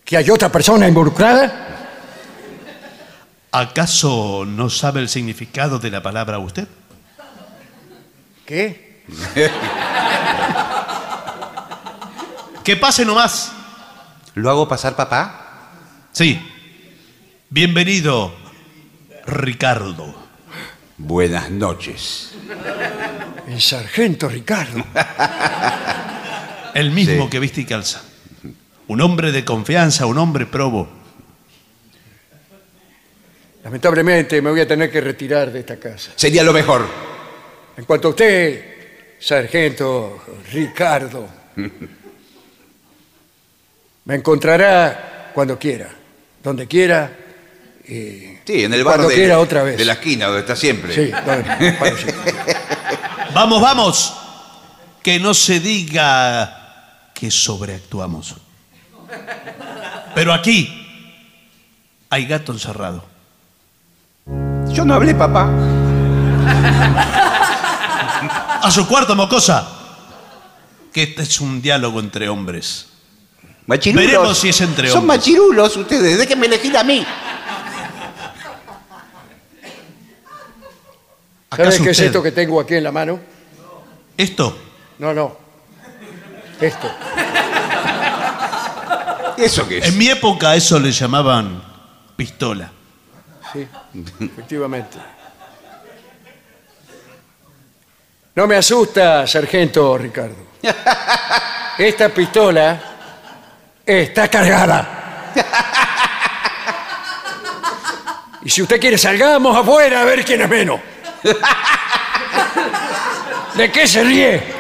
[0.05, 1.66] que hay otra persona involucrada?
[3.61, 6.69] ¿Acaso no sabe el significado de la palabra usted?
[8.45, 9.03] ¿Qué?
[12.63, 13.53] Que pase nomás.
[14.35, 15.71] ¿Lo hago pasar, papá?
[16.13, 16.39] Sí.
[17.49, 18.35] Bienvenido,
[19.27, 20.15] Ricardo.
[20.99, 22.35] Buenas noches.
[23.49, 24.85] El sargento Ricardo.
[26.75, 27.31] El mismo Sí.
[27.31, 28.03] que viste y calza.
[28.87, 31.06] Un hombre de confianza, un hombre probo.
[33.67, 36.13] Lamentablemente me voy a tener que retirar de esta casa.
[36.15, 36.87] Sería lo mejor.
[37.77, 38.65] En cuanto a usted,
[39.19, 41.29] sargento Ricardo,
[44.05, 45.89] me encontrará cuando quiera,
[46.45, 47.11] donde quiera.
[47.89, 49.77] y Sí, en el bar Cuando de, quiera otra vez.
[49.79, 50.95] de la esquina, donde está siempre.
[50.95, 52.07] Sí, donde- sí.
[53.35, 54.15] Vamos, vamos.
[55.03, 58.37] Que no se diga que sobreactuamos.
[60.15, 61.19] Pero aquí
[62.11, 63.16] hay gato encerrado.
[64.77, 65.49] Yo no hablé, papá.
[68.63, 69.67] A su cuarto, mocosa.
[70.93, 72.89] Que este es un diálogo entre hombres.
[73.67, 74.07] Machirulos.
[74.07, 75.19] Veremos si es entre Son hombres.
[75.21, 76.19] machirulos ustedes.
[76.19, 77.07] Déjenme elegir a mí.
[81.51, 83.19] ¿Sabes ¿Acaso qué es usted- esto que tengo aquí en la mano?
[84.19, 84.59] Esto
[84.99, 85.37] No, no.
[86.61, 86.91] Esto.
[89.39, 89.87] ¿Eso qué es?
[89.89, 91.63] En mi época a eso le llamaban
[92.17, 92.73] pistola.
[93.57, 93.67] Sí,
[94.21, 94.99] efectivamente.
[98.35, 100.37] No me asusta, sargento Ricardo.
[101.79, 102.79] Esta pistola
[103.85, 105.33] está cargada.
[108.43, 110.81] Y si usted quiere, salgamos afuera a ver quién es menos.
[113.55, 114.55] ¿De qué se ríe?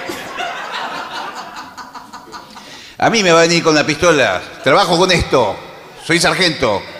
[2.98, 4.40] A mí me va a venir con la pistola.
[4.64, 5.54] Trabajo con esto.
[6.02, 6.95] Soy sargento.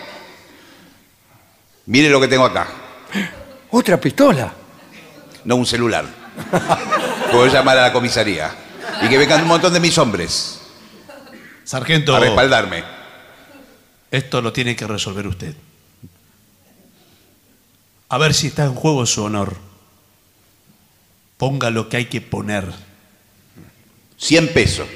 [1.87, 2.67] Mire lo que tengo acá.
[3.71, 4.53] ¿Otra pistola?
[5.45, 6.05] No un celular.
[7.31, 8.53] Puedo llamar a la comisaría.
[9.01, 10.61] Y que vengan un montón de mis hombres
[11.63, 12.83] Sargento, a respaldarme.
[14.11, 15.55] esto lo tiene que resolver usted.
[18.09, 19.57] A ver si está en juego su honor.
[21.37, 22.65] Ponga lo que hay que poner.
[24.17, 24.87] 100 pesos.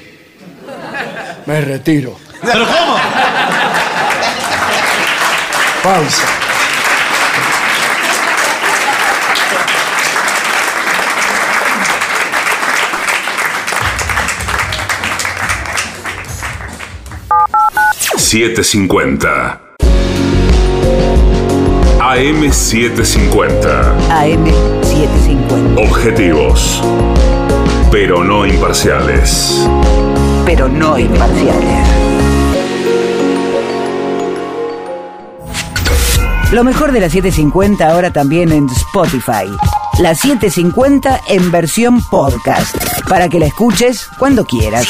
[1.46, 2.18] Me retiro.
[2.42, 2.96] ¿Pero cómo?
[5.82, 6.41] Pausa.
[18.32, 19.58] $750.
[22.00, 24.08] AM750.
[24.08, 25.86] AM750.
[25.86, 26.82] Objetivos.
[27.90, 29.68] Pero no imparciales.
[30.46, 31.88] Pero no imparciales.
[36.52, 39.44] Lo mejor de la 750 ahora también en Spotify.
[39.98, 42.74] La 750 en versión podcast.
[43.08, 44.86] Para que la escuches cuando quieras.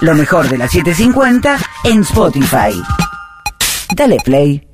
[0.00, 2.82] Lo mejor de la 750 en Spotify.
[3.94, 4.73] Dale play.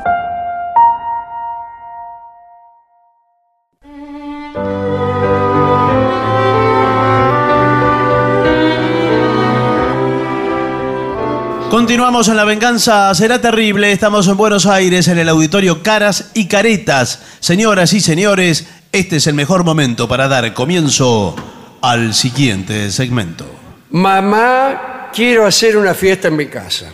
[11.91, 13.91] Continuamos en La Venganza Será Terrible.
[13.91, 17.21] Estamos en Buenos Aires, en el auditorio Caras y Caretas.
[17.41, 21.35] Señoras y señores, este es el mejor momento para dar comienzo
[21.81, 23.45] al siguiente segmento.
[23.89, 26.93] Mamá, quiero hacer una fiesta en mi casa.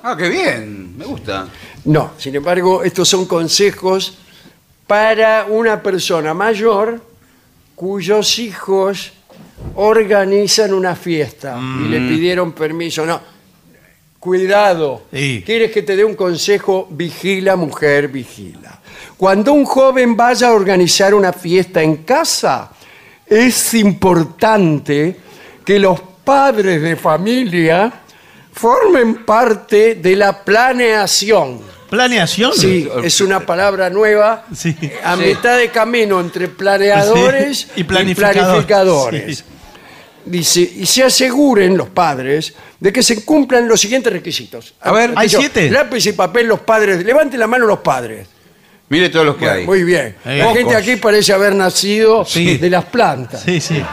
[0.00, 1.48] Ah, qué bien, me gusta.
[1.86, 4.16] No, sin embargo, estos son consejos
[4.86, 7.02] para una persona mayor
[7.74, 9.12] cuyos hijos
[9.74, 13.04] organizan una fiesta y le pidieron permiso.
[13.04, 13.20] No,
[14.20, 15.02] cuidado.
[15.12, 15.42] Sí.
[15.44, 16.86] ¿Quieres que te dé un consejo?
[16.90, 18.78] Vigila, mujer, vigila.
[19.16, 22.70] Cuando un joven vaya a organizar una fiesta en casa,
[23.26, 25.16] es importante
[25.64, 27.92] que los padres de familia
[28.52, 31.60] formen parte de la planeación.
[31.88, 32.52] ¿Planeación?
[32.54, 34.76] Sí, es una palabra nueva Sí.
[35.02, 35.22] a Sí.
[35.22, 38.42] mitad de camino entre planeadores y planificadores.
[38.64, 39.44] planificadores.
[40.24, 44.74] Dice, y se aseguren los padres de que se cumplan los siguientes requisitos.
[44.80, 45.70] A ver, ¿hay siete?
[45.70, 47.02] Lápiz y papel los padres.
[47.04, 48.28] Levanten la mano los padres.
[48.90, 49.66] Mire todos los que Bueno, hay.
[49.66, 50.16] muy bien.
[50.24, 50.76] La gente pocos.
[50.76, 52.58] aquí parece haber nacido Sí.
[52.58, 53.42] de las plantas.
[53.42, 53.80] Sí, sí.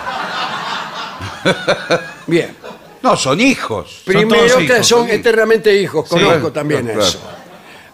[2.28, 2.50] Bien.
[3.02, 4.02] No, son hijos.
[4.06, 6.10] Primero, todos que hijos, son eternamente hijos.
[6.10, 7.22] Conozco Claro, también claro, eso.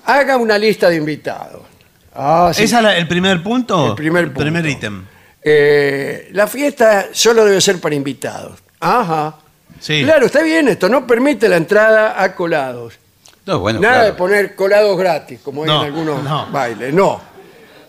[0.06, 1.62] Haga una lista de invitados.
[2.16, 2.64] Ah, sí.
[2.64, 3.90] ¿Ese es la- el primer punto?
[3.90, 4.40] El primer punto.
[4.42, 5.06] primer ítem.
[5.44, 8.60] Eh, la fiesta solo debe ser para invitados.
[8.80, 9.36] Ajá.
[9.80, 10.04] Sí.
[10.04, 10.88] Claro, está bien esto.
[10.88, 12.94] No permite la entrada a colados.
[13.46, 14.08] No, bueno, Nada claro.
[14.12, 16.48] de poner colados gratis, como hay en algunos no.
[16.52, 16.94] bailes.
[16.94, 17.22] No.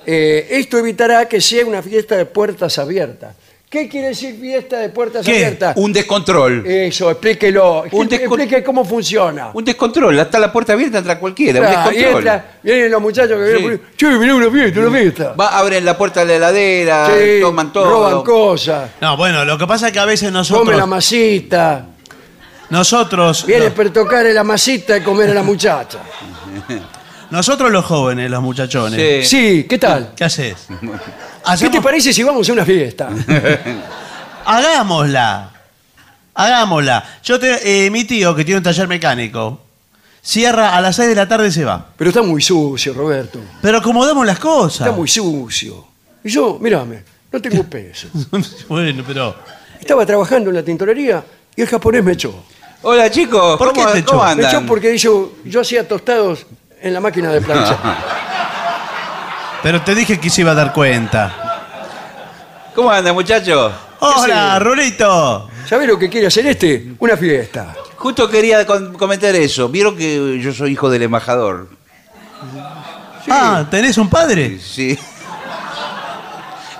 [0.04, 3.36] Eh, esto evitará que sea una fiesta de puertas abiertas.
[3.74, 5.32] ¿Qué quiere decir fiesta de puertas ¿Qué?
[5.46, 5.76] abiertas?
[5.76, 6.64] Un descontrol.
[6.64, 7.80] Eso, explíquelo.
[7.90, 9.50] Un Explique- descon- Explique cómo funciona.
[9.52, 10.16] Un descontrol.
[10.16, 11.58] Está la puerta abierta, entra cualquiera.
[11.58, 12.18] Un y descontrol.
[12.22, 13.50] entra- vienen los muchachos que Sí.
[13.62, 15.32] vienen por ahí, Che, mirá una fiesta, una fiesta.
[15.32, 17.90] Va, abren la puerta de la heladera, Sí, toman todo.
[17.90, 20.86] roban cosas, No, bueno, lo que pasa es que a veces comen la nosotros...
[20.88, 21.86] masita.
[22.70, 23.44] Nosotros...
[23.44, 25.98] Viene no, para tocar la masita y comer a la muchacha.
[27.34, 29.28] nosotros los jóvenes, los muchachones.
[29.28, 29.36] Sí.
[29.36, 30.12] Sí, ¿qué tal?
[30.14, 30.68] ¿Qué haces?
[31.58, 33.10] ¿Qué te parece si vamos a una fiesta?
[34.44, 35.50] Hagámosla.
[36.32, 37.04] Hagámosla.
[37.24, 39.60] Yo te, eh, mi tío, que tiene un taller mecánico,
[40.22, 41.84] cierra a las 6 de la tarde y se va.
[41.96, 43.40] Pero está muy sucio, Roberto.
[43.60, 44.86] Pero acomodamos las cosas.
[44.86, 45.84] Está muy sucio.
[46.22, 48.06] Y yo, mírame, no tengo peso.
[48.68, 49.34] bueno, pero...
[49.80, 51.24] Estaba trabajando en la tintorería
[51.56, 52.44] y el japonés me echó.
[52.82, 53.58] Hola, chicos.
[53.58, 54.10] ¿Por ¿Cómo, qué te echó?
[54.12, 54.50] cómo Me andan?
[54.50, 56.46] echó porque yo, yo hacía tostados
[56.84, 57.78] en la máquina de planchar.
[59.62, 61.32] Pero te dije que se iba a dar cuenta.
[62.74, 63.72] ¿Cómo andan, muchachos?
[64.00, 64.58] Hola?
[64.58, 65.48] Rulito.
[65.66, 66.92] ¿Sabés lo que quiere hacer este?
[66.98, 67.74] Una fiesta.
[67.96, 69.68] Justo quería con- comentar eso.
[69.70, 71.68] Vieron que yo soy hijo del embajador.
[73.30, 74.58] Ah, ¿tenés un padre?
[74.60, 74.98] Sí.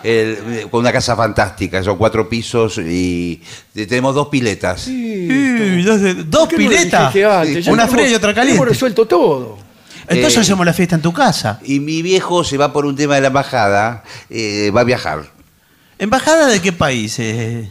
[0.03, 3.41] El- con una casa fantástica, son cuatro pisos y
[3.73, 4.87] tenemos dos piletas.
[4.89, 7.15] Uy, dos, de- dos ¿Por qué no lo piletas.
[7.15, 7.65] dijiste antes?
[7.65, 8.65] Ya Una tenemos- fría y otra Hemos caliente.
[8.67, 9.57] resuelto todo.
[10.09, 11.59] Entonces Eh, hacemos la fiesta en tu casa.
[11.65, 15.25] Y mi viejo se va por un tema de la embajada, eh, va a viajar.
[15.99, 17.17] ¿Embajada de qué país?
[17.19, 17.71] eh?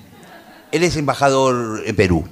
[0.72, 2.28] Él es embajador en Perú.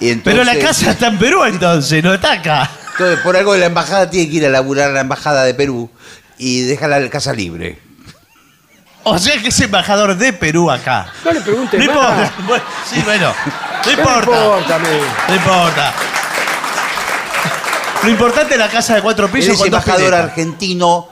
[0.00, 2.70] Y Pero la casa está en Perú entonces, no está acá.
[2.92, 5.52] Entonces, por algo de la embajada tiene que ir a laburar a la embajada de
[5.52, 5.90] Perú
[6.38, 7.78] y deja la casa libre.
[9.02, 11.12] O sea que es embajador de Perú acá.
[11.24, 12.32] No le preguntes No importa.
[12.46, 13.28] Bueno, sí, bueno.
[13.28, 14.20] No ¿Qué me importa.
[14.20, 14.88] importa a mí?
[15.28, 15.94] No importa.
[18.02, 20.24] Lo importante es la casa de cuatro pisos es con dos embajador piletas.
[20.30, 21.08] argentino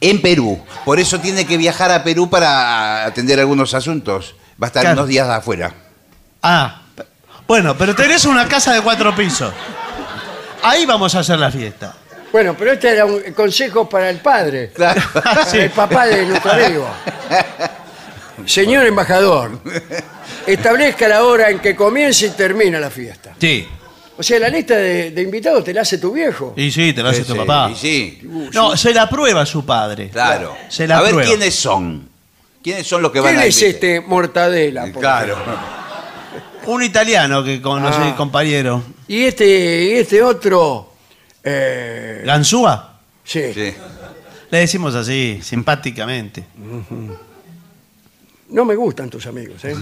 [0.00, 0.62] en Perú.
[0.84, 4.34] Por eso tiene que viajar a Perú para atender algunos asuntos.
[4.62, 4.98] Va a estar Claro.
[4.98, 5.72] unos días afuera.
[6.42, 6.82] Ah,
[7.48, 9.52] bueno, pero tenés una casa de cuatro pisos.
[10.62, 11.94] Ahí vamos a hacer la fiesta.
[12.32, 14.72] Bueno, pero este era un consejo para el padre.
[14.74, 15.00] Claro.
[15.52, 16.88] El papá de nuestro amigo.
[18.46, 19.60] Señor embajador,
[20.46, 23.34] establezca la hora en que comience y termina la fiesta.
[23.40, 23.68] Sí.
[24.16, 26.54] O sea, la lista de, de invitados te la hace tu viejo.
[26.56, 27.70] Y sí, te lo hace Sí, tu sí, papá.
[27.72, 28.20] y sí,
[28.52, 30.08] No, se la prueba su padre.
[30.10, 30.56] claro.
[30.68, 31.28] Se la a ver prueba.
[31.28, 32.08] quiénes son.
[32.62, 34.86] ¿Quiénes son los que van ¿Quién a es este Mortadela?
[34.92, 35.36] por Claro.
[36.66, 38.14] Un italiano que conocí, Ah.
[38.16, 38.78] compañero.
[38.78, 38.94] ejemplo?
[39.08, 40.92] Y este, y este otro.
[41.42, 42.98] eh, ¿Ganzúa?
[43.24, 43.52] sí.
[43.52, 43.74] Sí.
[44.50, 46.44] Le decimos así, simpáticamente.
[48.50, 49.64] No me gustan tus amigos.
[49.64, 49.74] ¿eh?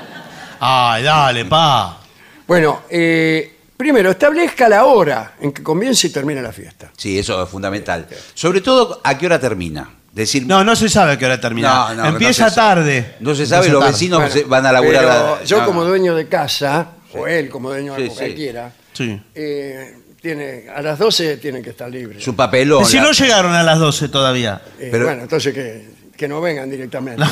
[0.60, 1.98] Ay, dale, pa.
[2.46, 6.90] bueno, eh, primero, establezca la hora en que comienza y termina la fiesta.
[6.96, 8.06] Sí, eso es fundamental.
[8.34, 9.90] Sobre todo, ¿a qué hora termina?
[10.12, 11.88] Decir, No, no se sabe a qué hora termina.
[11.88, 13.14] No, no, Empieza no se tarde.
[13.20, 13.92] no se sabe, Empieza los tarde.
[13.92, 15.04] vecinos Bueno, se- van a laburar.
[15.04, 15.66] pero la- yo no.
[15.66, 18.16] como dueño de casa, o él como dueño de Sí, sí.
[18.16, 19.20] cualquiera, Sí.
[19.34, 22.22] eh, tiene, a las 12 tienen que estar libres.
[22.22, 22.86] Su papelón.
[22.86, 24.62] Si la- no llegaron a las 12 todavía.
[24.78, 27.22] Eh, pero- Bueno, entonces que, que no vengan directamente.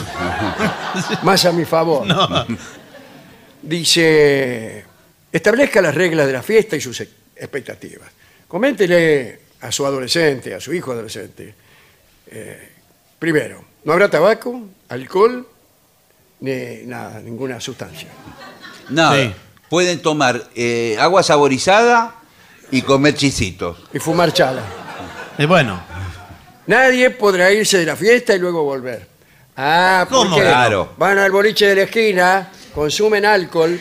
[1.22, 2.04] Más a mi favor.
[2.06, 2.46] No.
[3.62, 4.84] Dice,
[5.32, 8.08] establezca las reglas de la fiesta y sus ex- expectativas.
[8.46, 11.54] Coméntele a su adolescente, a su hijo adolescente.
[12.26, 12.68] eh,
[13.18, 15.46] primero, no habrá tabaco, alcohol,
[16.40, 18.08] ni nada, ninguna sustancia.
[18.90, 19.16] Nada.
[19.16, 19.34] Sí.
[19.68, 22.16] Pueden tomar eh, agua saborizada
[22.70, 23.78] y comer chisitos.
[23.92, 24.62] Y fumar chala.
[25.38, 25.82] Y bueno,
[26.66, 29.08] Nadie podrá irse de la fiesta y luego volver.
[29.56, 30.36] Ah, ¿por ¿Cómo?
[30.36, 30.42] qué?
[30.42, 30.92] Claro.
[30.96, 33.78] Van al boliche de la esquina, consumen alcohol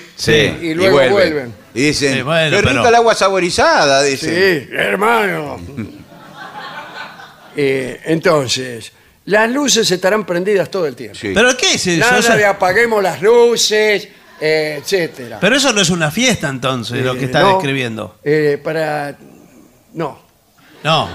[0.62, 1.12] y luego vuelven.
[1.14, 1.54] vuelven.
[1.74, 4.30] Y dicen, Sí, bueno, qué rica pero- el agua saborizada, dicen.
[4.68, 5.60] Sí, hermano.
[7.56, 8.92] Eh, entonces,
[9.26, 11.18] las luces estarán prendidas todo el tiempo.
[11.20, 11.32] Sí.
[11.34, 12.00] ¿pero qué es eso?
[12.10, 14.08] Nada de apaguemos las luces,
[14.40, 15.38] eh, etcétera.
[15.42, 18.18] Pero eso no es una fiesta entonces, lo que Eh, está no, describiendo.
[18.24, 19.18] eh, para.
[19.94, 20.18] No.
[20.84, 21.10] No.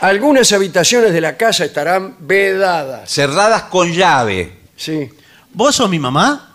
[0.00, 3.10] Algunas habitaciones de la casa estarán vedadas.
[3.12, 4.60] Cerradas con llave.
[4.76, 5.10] Sí.
[5.52, 6.46] ¿Vos sos mi mamá?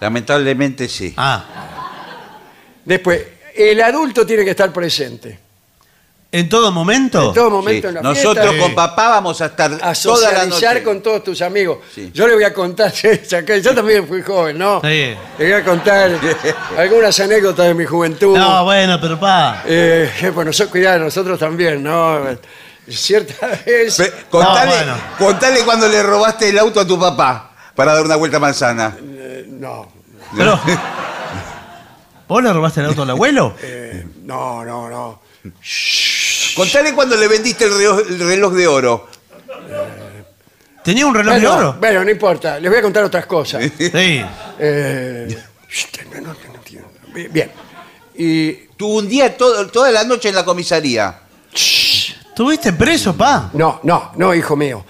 [0.00, 1.14] Lamentablemente sí.
[1.16, 1.44] Ah.
[2.84, 3.22] Después,
[3.54, 5.38] el adulto tiene que estar presente.
[6.34, 7.28] ¿En todo momento?
[7.28, 7.88] En todo momento Sí.
[7.88, 8.62] en la Nosotros fiesta.
[8.66, 10.82] con papá vamos a estar a toda la socializar noche.
[10.82, 11.78] con todos tus amigos.
[11.94, 12.10] Sí.
[12.14, 12.90] Yo le voy a contar,
[13.62, 14.80] yo también fui joven, ¿no?
[14.80, 15.14] Sí.
[15.38, 16.10] Le voy a contar
[16.78, 18.36] algunas anécdotas de mi juventud.
[18.36, 19.62] No, bueno, pero pa.
[19.66, 22.26] Eh, bueno, nosotros, cuidado, nosotros también, ¿no?
[22.88, 23.96] Cierta vez...
[23.96, 24.96] Pe- Contale, No, bueno.
[25.18, 28.96] contale cuando le robaste el auto a tu papá para dar una vuelta a manzana.
[29.00, 29.90] eh, no,
[30.36, 30.60] Pero.
[32.28, 33.54] ¿Vos le robaste el auto al abuelo?
[33.62, 35.22] eh, no, no, no.
[36.56, 39.08] Contale cuando le vendiste el reloj, el reloj de oro.
[40.84, 41.76] ¿Tenía un reloj de Bueno, oro?
[41.78, 43.62] bueno, no importa, les voy a contar otras cosas.
[43.78, 43.90] Sí.
[44.58, 45.38] Eh,
[45.68, 46.88] shh, no, no, no entiendo.
[47.30, 47.50] Bien.
[48.16, 51.20] Y Tuvo un día todo- toda la noche en la comisaría.
[52.34, 53.50] ¿Tuviste preso, pa?
[53.54, 54.84] No, no, no, hijo mío.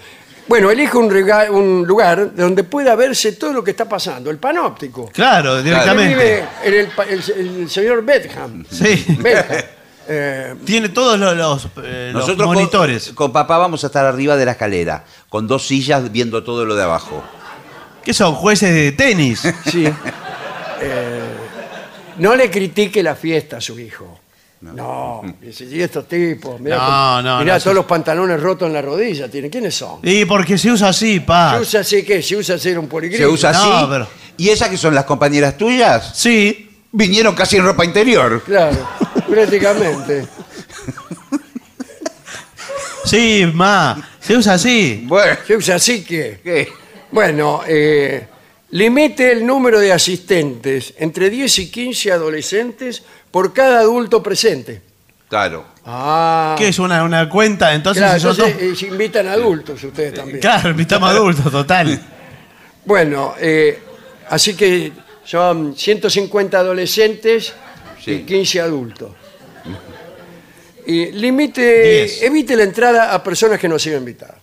[0.47, 4.37] Bueno, elijo un, rega- un lugar donde pueda verse todo lo que está pasando, el
[4.37, 5.07] panóptico.
[5.13, 6.13] Claro, directamente.
[6.15, 7.23] vive en el, pa- el-
[7.61, 8.65] el señor Bedham.
[8.69, 9.05] Sí.
[9.19, 9.63] Bedham.
[10.05, 13.13] Eh, Tiene todos los, los, eh, los Nosotros con- monitores.
[13.15, 16.75] Con, papá vamos a estar arriba de la escalera, con dos sillas viendo todo lo
[16.75, 17.23] de abajo.
[18.03, 18.35] ¿Qué son?
[18.35, 19.43] ¿Jueces de tenis?
[19.71, 19.85] sí.
[20.81, 21.21] Eh,
[22.17, 24.19] no le critique la fiesta a su hijo.
[24.71, 28.67] No, dice, y estos tipos, mirá, No, cómo- no, mirá no, todos los pantalones rotos
[28.67, 29.51] en la rodilla, tienen.
[29.51, 29.99] ¿Quiénes son?
[30.03, 31.55] Y porque se usa así, pa.
[31.55, 32.21] ¿Se usa así qué?
[32.21, 33.23] ¿Se usa hacer un poligrifo?
[33.23, 33.69] Se usa así.
[33.69, 34.07] No, pero-
[34.37, 36.11] ¿Y esas que son las compañeras tuyas?
[36.17, 36.69] Sí.
[36.91, 38.41] Vinieron casi en ropa interior.
[38.43, 38.77] Claro,
[39.27, 40.25] prácticamente.
[43.05, 44.09] Sí, ma.
[44.19, 45.03] Se usa así.
[45.05, 46.39] Bueno, Se usa así que...
[46.43, 46.69] ¿qué?
[47.11, 48.25] Bueno, eh,
[48.71, 53.03] limite el número de asistentes entre 10 y 15 adolescentes
[53.33, 54.79] por cada adulto presente.
[55.27, 55.65] Claro.
[55.87, 57.73] Ah, ¿Qué es una, una cuenta?
[57.73, 60.39] Entonces, claro, si son entonces, todos- eh, se invitan adultos ustedes también.
[60.39, 61.99] Claro, invitamos adultos, total.
[62.85, 63.79] Bueno, eh,
[64.29, 64.91] así que
[65.23, 67.53] son 150 adolescentes
[68.01, 68.23] y Sí.
[68.27, 69.09] 15 adultos.
[70.85, 72.21] Y limite, Diez.
[72.23, 74.35] evite la entrada a personas que no sigan invitadas.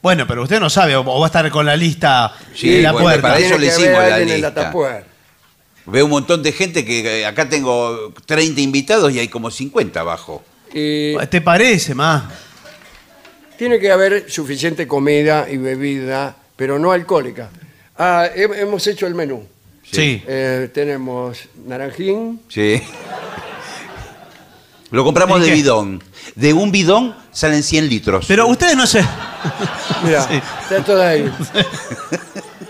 [0.00, 2.82] Bueno, pero usted no sabe, o o va a estar con la lista Sí, en
[2.84, 3.22] la bueno, puerta.
[3.22, 4.70] para eso Tiene le que hicimos la alguien en la lista.
[5.86, 10.00] Veo un montón de gente que eh, acá tengo 30 invitados y hay como 50
[10.00, 10.42] abajo.
[10.74, 12.30] Y ¿Te parece, ma?
[13.56, 17.48] tiene que haber suficiente comida y bebida, pero no alcohólica.
[17.96, 19.46] Ah, he- hemos hecho el menú.
[19.90, 20.22] Sí.
[20.26, 22.82] Eh, tenemos naranjín, Sí.
[24.90, 25.54] Lo compramos ¿Y de qué?
[25.54, 26.02] bidón.
[26.34, 28.26] De un bidón salen 100 litros.
[28.28, 29.00] Pero ustedes no se.
[30.04, 30.34] mira, Sí.
[30.62, 31.30] está todo ahí.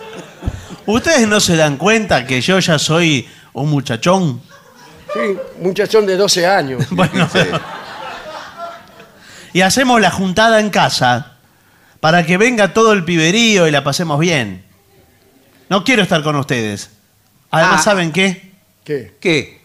[0.86, 4.40] Ustedes no se dan cuenta que yo ya soy un muchachón.
[5.12, 5.20] Sí,
[5.60, 6.86] muchachón de 12 años.
[6.90, 7.28] Bueno.
[7.32, 7.40] Sí.
[9.52, 11.32] Y hacemos la juntada en casa
[12.00, 14.64] para que venga todo el piberío y la pasemos bien.
[15.68, 16.90] No quiero estar con ustedes.
[17.50, 17.82] Además, Ah.
[17.82, 18.52] ¿saben qué?
[18.84, 19.16] ¿Qué?
[19.20, 19.62] ¿Qué?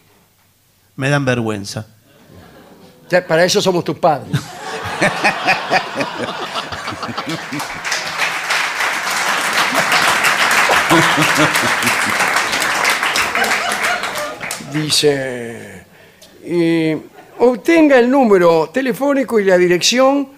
[0.96, 1.86] Me dan vergüenza.
[3.10, 4.32] Ya, para eso somos tus padres.
[14.72, 15.84] Dice,
[16.44, 16.94] y
[17.38, 20.28] obtenga el número telefónico y la dirección.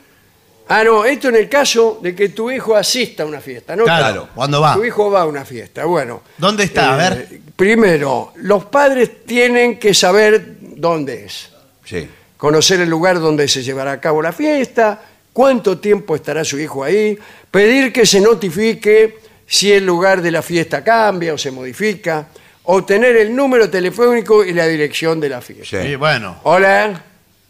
[0.69, 3.85] Ah, no, esto en el caso de que tu hijo asista a una fiesta, ¿no?
[3.85, 4.75] Claro, ¿cuándo va?
[4.75, 6.23] Tu hijo va a una fiesta, bueno.
[6.39, 6.95] ¿Dónde está?
[6.95, 7.41] A eh, ver.
[7.55, 11.51] Primero, los padres tienen que saber dónde es
[11.85, 12.09] Sí.
[12.37, 15.01] conocer el lugar donde se llevará a cabo la fiesta,
[15.33, 17.19] cuánto tiempo estará su hijo ahí,
[17.51, 19.19] pedir que se notifique
[19.55, 22.27] si el lugar de la fiesta cambia o se modifica,
[22.65, 25.81] obtener el número telefónico y la dirección de la fiesta.
[25.83, 25.95] Sí.
[25.95, 26.41] Bueno.
[26.43, 27.01] Hola,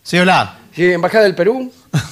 [0.03, 0.59] Sí, hola.
[0.75, 1.73] ¿sí, Embajada del Perú.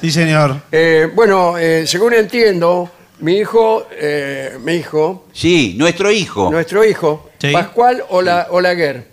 [0.00, 0.60] Sí, señor.
[0.70, 6.50] Eh, bueno, eh, según entiendo, mi hijo, eh, mi hijo, Sí, nuestro hijo.
[6.50, 7.52] nuestro hijo, Sí.
[7.52, 9.06] Pascual Ola- Olaguer,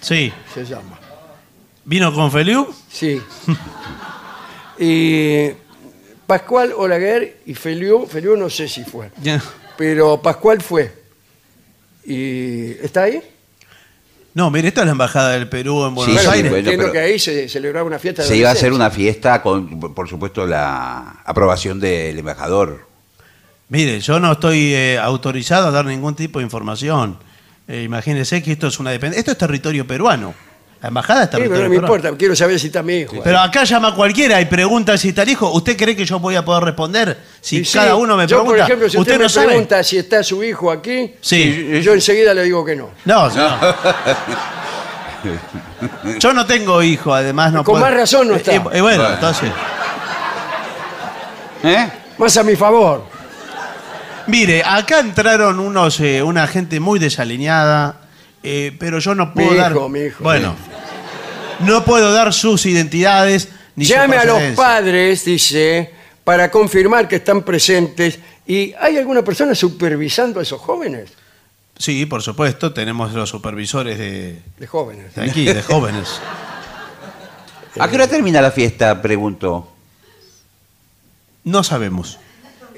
[0.00, 0.32] Sí.
[0.54, 1.00] se llama.
[1.84, 2.72] ¿Vino con Feliu?
[2.88, 3.20] Sí.
[4.78, 5.50] y
[6.26, 9.10] Pascual Olaguer y Feliu, Feliu no sé si fue,
[9.76, 10.92] pero Pascual fue.
[12.04, 13.22] ¿Y está ahí?
[14.34, 16.50] No, mire, esta es la embajada del Perú en Buenos Sí, Aires.
[16.50, 18.86] bueno, entiendo pero- que ahí se celebraba una fiesta de Se iba a hacer adolescencia.
[18.86, 22.86] una fiesta con, por supuesto, la aprobación del embajador.
[23.68, 27.18] Mire, yo no estoy eh, autorizado a dar ningún tipo de información.
[27.66, 29.20] Eh, imagínese que esto es una dependencia.
[29.20, 30.34] Esto es territorio peruano.
[30.82, 33.16] La embajada es Sí, pero no me importa, quiero saber si está mi hijo.
[33.24, 35.50] Pero acá llama cualquiera y pregunta si está el hijo.
[35.50, 37.18] ¿Usted cree que yo voy a poder responder?
[37.40, 38.50] Si Y sí, cada uno me yo, pregunta.
[38.50, 39.46] por ejemplo, si usted, ¿Usted me no sabe?
[39.48, 41.80] pregunta si está su hijo aquí, Sí.
[41.82, 42.90] yo enseguida le digo que no.
[43.04, 43.56] No, no.
[46.20, 48.54] Yo no tengo hijo, además no Con puedo- más razón no está.
[48.54, 49.50] Eh, eh, bueno, entonces.
[51.64, 51.88] ¿Eh?
[52.18, 53.04] Más a mi favor.
[54.28, 57.96] Mire, acá entraron unos, eh, una gente muy desalineada,
[58.42, 59.72] eh, pero yo no puedo Mi dar.
[59.72, 60.22] hijo, mi hijo.
[60.22, 60.54] Bueno,
[61.60, 65.92] no puedo dar sus identidades ni su Llame a los padres, dice,
[66.24, 68.18] para confirmar que están presentes.
[68.46, 71.10] ¿Y hay alguna persona supervisando a esos jóvenes?
[71.78, 75.14] Sí, por supuesto, tenemos los supervisores de, De jóvenes.
[75.14, 76.20] de aquí, de jóvenes.
[77.78, 79.02] ¿A qué hora termina la fiesta?
[79.02, 79.70] Pregunto.
[81.44, 82.18] No sabemos.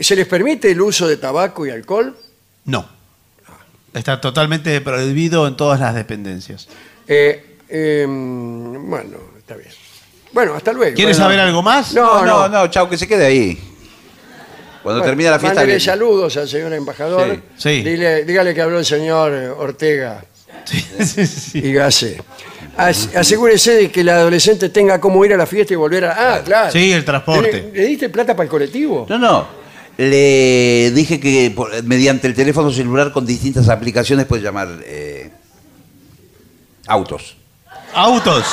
[0.01, 2.16] ¿Se les permite el uso de tabaco y alcohol?
[2.64, 2.89] No.
[3.94, 6.69] Está totalmente prohibido en todas las dependencias.
[7.06, 9.70] Eh, eh, bueno, está bien.
[10.32, 10.94] Bueno, hasta luego.
[10.94, 11.24] ¿Quiere Bueno.
[11.24, 11.94] saber algo más?
[11.94, 12.48] No, no, no.
[12.48, 13.55] no, chao, que se quede ahí.
[14.82, 15.55] Cuando Bueno, termina la fiesta.
[15.60, 15.81] mándele viene.
[15.85, 17.35] saludos al señor embajador.
[17.56, 17.82] Sí.
[17.82, 17.82] Sí.
[17.85, 20.23] Dile- dígale que habló el señor Ortega
[20.65, 21.59] Sí, sí, sí.
[21.59, 22.23] y Gase.
[22.77, 26.35] As- asegúrese de que el adolescente tenga cómo ir a la fiesta y volver a...
[26.36, 26.70] Ah, claro.
[26.70, 27.70] Sí, el transporte.
[27.73, 29.06] ¿Le, le diste plata para el colectivo?
[29.09, 29.48] No, no.
[29.99, 35.31] Le dije que por- mediante el teléfono celular con distintas aplicaciones puede llamar eh,
[36.87, 37.37] autos.
[37.93, 38.45] Autos.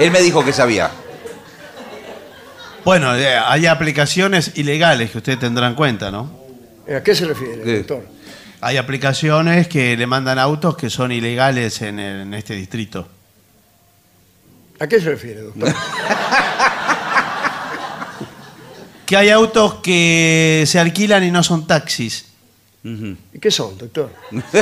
[0.00, 0.90] Él me dijo que sabía.
[2.84, 6.30] Bueno, eh, hay aplicaciones ilegales que usted tendrá en cuenta, ¿no?
[6.94, 7.76] ¿A qué se refiere, ¿Qué?
[7.78, 8.06] doctor?
[8.60, 13.06] Hay aplicaciones que le mandan autos que son ilegales en, el- en este distrito.
[14.80, 15.72] ¿A qué se refiere, doctor?
[19.06, 22.26] Que hay autos que se alquilan y no son taxis.
[22.84, 23.16] Ujú.
[23.32, 24.10] ¿Y qué son, doctor?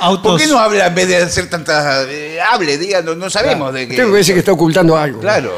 [0.00, 0.32] Autos.
[0.32, 2.06] ¿Por qué no habla en vez de hacer tantas...
[2.08, 3.92] eh, hable, diga, no, no sabemos de qué...
[3.94, 5.20] Usted me parece que está ocultando algo.
[5.20, 5.56] Claro.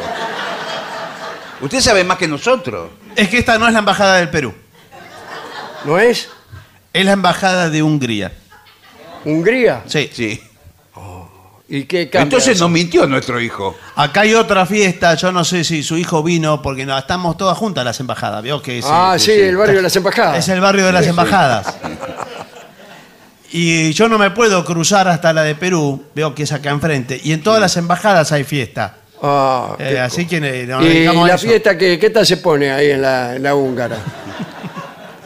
[1.60, 2.90] Usted sabe más que nosotros.
[3.16, 4.54] Es que esta no es la embajada del Perú,
[5.84, 6.28] ¿No es?
[6.92, 8.32] es la embajada de Hungría.
[9.24, 9.82] ¿Hungría?
[9.86, 10.10] Sí.
[10.12, 10.40] Sí.
[11.68, 12.22] ¿Y qué cambia?
[12.22, 12.64] Entonces eso?
[12.64, 13.76] nos mintió nuestro hijo.
[13.96, 17.58] Acá hay otra fiesta, yo no sé si su hijo vino, porque no, estamos todas
[17.58, 20.38] juntas las embajadas, ¿veo que es, Ah, sí, el barrio de las embajadas.
[20.38, 21.74] es el barrio de las embajadas.
[23.52, 27.18] Y yo no me puedo cruzar hasta la de Perú, veo que es acá enfrente,
[27.22, 28.96] y en todas las embajadas hay fiesta.
[29.22, 31.46] Ah, Eh, así que nos ¿Y la eso.
[31.46, 33.98] fiesta qué, qué tal se pone ahí en la, en la húngara?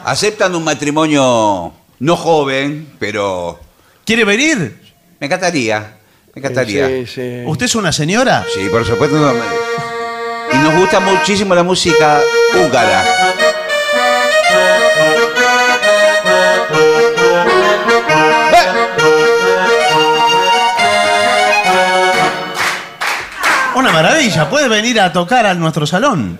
[0.05, 3.59] Aceptan un matrimonio no joven, pero
[4.05, 4.79] ¿Quiere venir?
[5.19, 5.97] me encantaría.
[6.33, 6.87] Me encantaría.
[6.87, 7.43] Sí, sí.
[7.45, 8.45] ¿Usted es una señora?
[8.53, 9.17] Sí, por supuesto.
[9.17, 9.39] no me-
[10.53, 12.19] Y nos gusta muchísimo la música
[12.55, 13.03] húngara.
[23.75, 26.37] Una maravilla, puede venir a tocar a nuestro salón.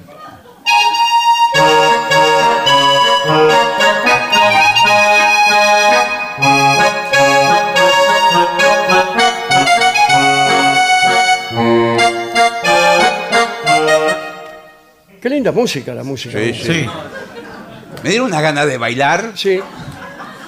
[15.31, 16.37] Linda música la música.
[16.37, 16.85] Sí, Sí.
[18.03, 19.33] Me dieron una gana de bailar.
[19.35, 19.59] Sí.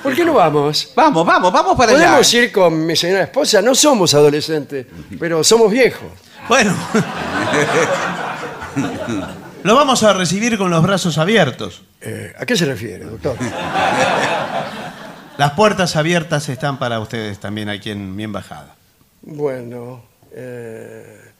[0.02, 0.92] ¿Por qué no vamos?
[0.96, 2.06] Vamos, vamos, vamos para allá.
[2.08, 3.62] Podemos ir con mi señora esposa.
[3.62, 4.86] No somos adolescentes,
[5.20, 6.10] pero somos viejos.
[6.48, 6.76] Bueno.
[9.64, 11.84] Lo vamos a recibir con los brazos abiertos.
[12.02, 13.38] Eh, ¿A qué se refiere, doctor?
[15.38, 18.76] Las puertas abiertas están para ustedes también aquí en mi embajada.
[19.22, 20.04] Bueno,
[20.34, 21.32] eh,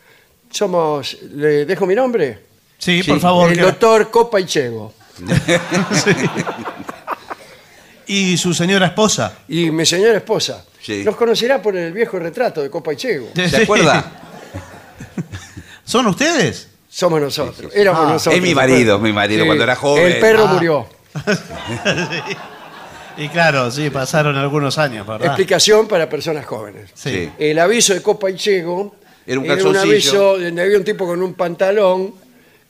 [0.50, 1.18] somos.
[1.34, 2.53] ¿Le dejo mi nombre?
[2.78, 3.50] Sí, por favor.
[3.52, 4.94] El que- doctor Copa y Chego.
[8.08, 9.34] ¿Y su señora esposa?
[9.48, 10.66] Y mi señora esposa.
[10.82, 11.04] Sí.
[11.06, 13.30] Nos conocerá por el viejo retrato de Copa y Chego.
[13.34, 14.12] ¿Se acuerda?
[15.86, 16.68] ¿Son ustedes?
[16.90, 17.72] Somos nosotros.
[17.74, 18.36] Éramos Ah, nosotros.
[18.36, 20.06] es mi marido, mi marido, cuando era joven.
[20.08, 20.54] El perro Ah.
[20.54, 20.88] murió.
[23.16, 25.28] Y claro, sí, pasaron algunos años, ¿verdad?
[25.28, 26.90] Explicación para personas jóvenes.
[26.96, 27.30] Sí.
[27.38, 28.96] El aviso de Copa y Chego
[29.28, 29.84] Era un un calzoncillo.
[29.92, 32.16] aviso donde había un tipo con un pantalón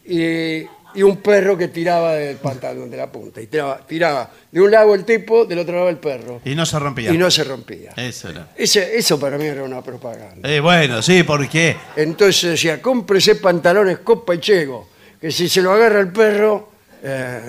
[0.05, 0.63] y,
[0.95, 3.41] y un perro que tiraba del pantalón de la punta.
[3.41, 6.41] Y tiraba, tiraba de un lado el tipo, del otro lado el perro.
[6.45, 7.11] Y no se rompía.
[7.13, 7.91] Y no se rompía.
[7.95, 8.49] Eso era.
[8.55, 10.47] Ese- eso para mí era una propaganda.
[10.49, 11.75] Eh, bueno, sí, ¿por qué?
[11.95, 14.89] Entonces decía, cómprese pantalones Copa y Chego,
[15.19, 16.69] que si se lo agarra el perro,
[17.01, 17.41] eh,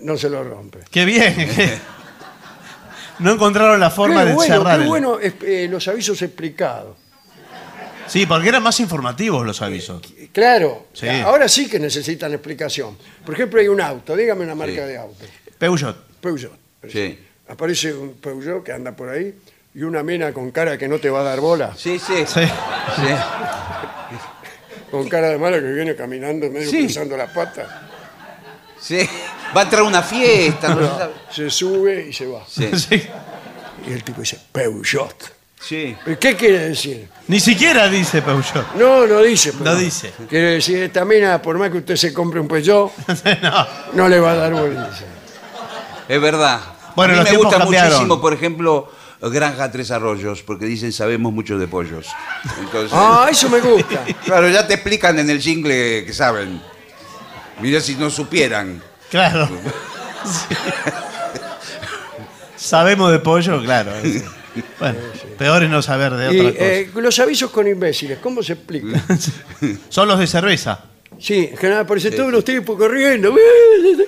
[0.00, 0.78] no se lo rompe.
[0.90, 1.34] Qué bien.
[1.54, 1.78] que-
[3.18, 4.76] No encontraron la forma qué de bueno, cerrar.
[4.78, 6.96] qué el- bueno es- eh, los avisos explicados.
[8.10, 10.02] Sí, porque eran más informativos los avisos.
[10.32, 11.08] Claro, Sí.
[11.08, 12.96] ahora sí que necesitan explicación.
[13.24, 14.88] Por ejemplo, hay un auto, dígame una marca Sí.
[14.88, 15.24] de auto.
[15.58, 15.96] Peugeot.
[16.20, 16.52] Peugeot.
[16.90, 17.18] Sí.
[17.48, 19.34] Aparece un Peugeot que anda por ahí
[19.74, 22.24] y una mina con cara que no te va a dar bola, Sí, sí.
[22.26, 22.40] Sí.
[22.96, 23.14] sí.
[24.90, 26.80] con cara de mala que viene caminando medio Sí.
[26.86, 27.68] cruzando las patas.
[28.80, 28.98] sí.
[29.56, 31.12] Va a entrar a una fiesta, no se sabe.
[31.30, 32.44] Se sube y se va.
[32.48, 32.68] Sí.
[32.78, 33.02] Sí.
[33.88, 35.39] Y el tipo dice, Peugeot.
[35.60, 35.94] Sí.
[36.06, 37.06] ¿Y ¿Qué quiere decir?
[37.28, 38.74] Ni siquiera dice Peugeot.
[38.76, 39.52] No, no dice.
[39.52, 40.12] pero No dice.
[40.28, 42.90] Quiere decir, esta mina, por más que usted se compre un Peugeot,
[43.42, 43.66] no.
[43.92, 45.04] no le va a dar dice.
[46.08, 46.60] Es verdad.
[46.96, 47.90] Bueno, a mí los me tiempos gusta cambiaron.
[47.92, 52.06] muchísimo, por ejemplo, Granja Tres Arroyos, porque dicen sabemos mucho de pollos.
[52.58, 54.02] Entonces, Ah, eso me gusta.
[54.24, 56.60] claro, ya te explican en el jingle que saben.
[57.60, 58.82] Mira si no supieran.
[59.10, 59.46] Claro.
[60.24, 60.54] Sí.
[62.56, 63.92] Sabemos de pollo, claro.
[64.60, 64.66] Sí.
[64.78, 64.98] Bueno,
[65.38, 66.64] peor es no saber de Y otra cosa.
[66.64, 69.02] eh, los avisos con imbéciles, ¿cómo se explica?
[69.88, 70.84] Son los de cerveza.
[71.18, 73.34] Sí, en general aparecen todos los tipos corriendo.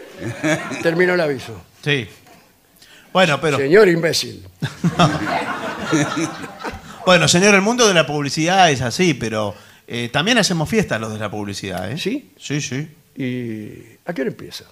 [0.83, 1.61] Terminó el aviso.
[1.85, 2.07] Sí.
[3.13, 3.59] Bueno, pero.
[3.59, 4.43] Señor imbécil.
[7.05, 9.55] Bueno, señor, el mundo de la publicidad es así, pero
[9.89, 11.99] eh, también hacemos fiestas los de la publicidad, ¿eh?
[11.99, 12.31] ¿Sí?
[12.39, 12.89] Sí, sí.
[13.17, 14.65] ¿Y a qué hora empieza?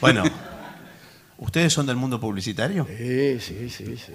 [0.00, 0.24] Bueno,
[1.38, 2.86] ¿ustedes son del mundo publicitario?
[2.96, 4.12] Sí, sí, sí, sí.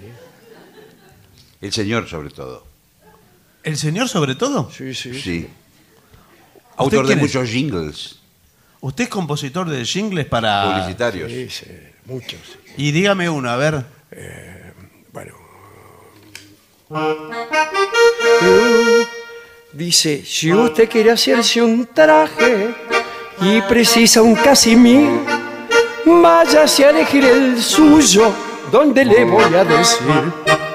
[1.60, 2.64] El señor, sobre todo.
[3.62, 4.70] ¿El señor sobre todo?
[4.70, 5.20] Sí, sí.
[5.20, 5.48] Sí.
[6.76, 8.16] Autor de muchos jingles
[8.80, 10.70] ¿Usted es compositor de jingles para...?
[10.70, 11.30] publicitarios.
[11.30, 11.66] Sí, sí,
[12.04, 12.38] muchos.
[12.76, 13.84] Y dígame uno, a ver.
[15.12, 15.34] Bueno.
[19.72, 22.74] Dice, si usted quiere hacerse un traje
[23.40, 25.08] y precisa un casimir,
[26.04, 28.32] váyase a elegir el suyo,
[28.70, 30.65] donde le voy a decir.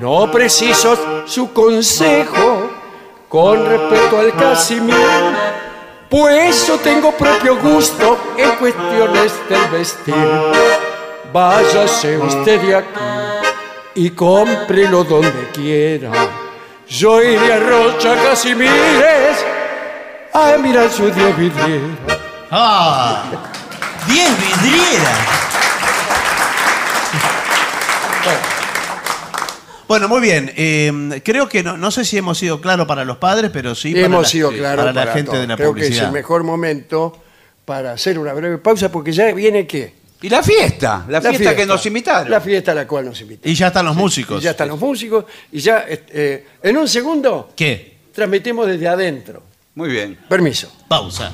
[0.00, 2.70] No preciso su consejo
[3.28, 4.96] con respecto al casimir,
[6.08, 10.14] pues yo tengo propio gusto en cuestiones del vestir.
[11.30, 13.00] Váyase usted de aquí
[13.94, 16.10] y cómprelo donde quiera.
[16.88, 19.44] Yo iré a Rocha Casimires
[20.32, 22.16] a mirar su diez vidriera.
[22.50, 23.24] ¡Ah!
[24.06, 25.40] ¡Diez vidrieras!
[29.90, 30.52] Bueno, muy bien.
[30.54, 33.92] eh, creo que no, no sé si hemos sido claros para los padres, pero sí
[33.92, 35.40] para, Hemos la, sido claros para la para gente todos.
[35.40, 37.20] de la Creo que es el mejor momento
[37.64, 39.92] para hacer una breve pausa porque ya viene qué?
[40.22, 42.30] Y la fiesta, la, fiesta, que nos invitaron.
[42.30, 43.50] La fiesta a la cual nos invitaron.
[43.50, 44.40] Y ya están los músicos.
[44.40, 47.96] Y ya están los músicos y ya eh, en un segundo ¿Qué?
[48.14, 49.42] transmitimos desde adentro.
[49.74, 50.16] Muy bien.
[50.28, 50.72] Permiso.
[50.86, 51.32] Pausa.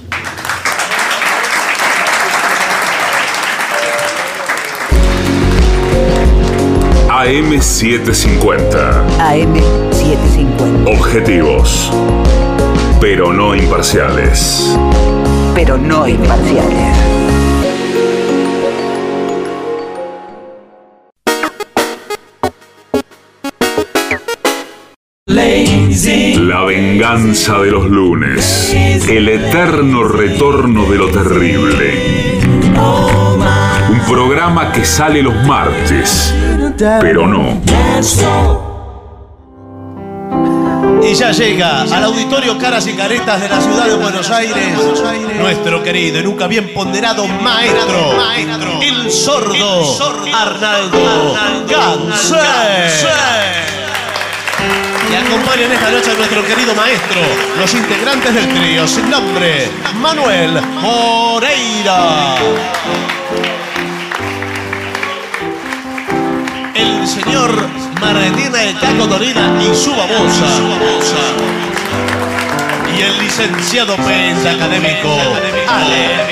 [7.16, 9.08] AM750.
[9.18, 10.98] AM750.
[10.98, 11.90] Objetivos.
[13.00, 14.76] Pero no imparciales.
[15.54, 16.94] Pero no imparciales.
[26.38, 28.76] La venganza de los lunes.
[29.08, 32.26] El eterno retorno de lo terrible.
[34.08, 36.32] Programa que sale los martes.
[37.00, 37.60] Pero no.
[41.02, 44.72] Y ya llega al auditorio Caras y Caretas de la ciudad de Buenos Aires
[45.38, 48.16] nuestro querido y nunca bien ponderado maestro,
[48.80, 49.96] el sordo
[50.34, 51.36] Arnaldo
[51.68, 52.36] Gansé.
[55.10, 57.20] Y acompañan esta noche a nuestro querido maestro,
[57.58, 59.68] los integrantes del trío sin nombre,
[60.00, 62.36] Manuel Moreira.
[66.76, 67.50] El señor
[68.00, 70.46] Martina el Caco Dorina y su babosa.
[72.94, 75.08] Y el licenciado pentacadémico
[75.68, 76.26] Ale.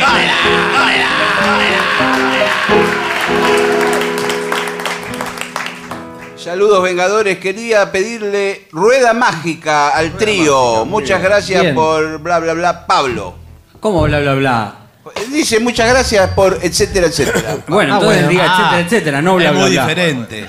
[6.36, 10.84] Saludos Vengadores, quería pedirle rueda mágica al trío.
[10.84, 11.74] Muchas gracias Bien.
[11.74, 13.34] por bla bla bla Pablo.
[13.80, 14.83] ¿Cómo bla bla bla?
[15.30, 17.56] Dice muchas gracias por etcétera etcétera.
[17.68, 18.28] Bueno, Ah, entonces bueno.
[18.28, 19.82] diga Ah, etcétera, etcétera, no bla es bla muy bla.
[19.82, 20.46] diferente.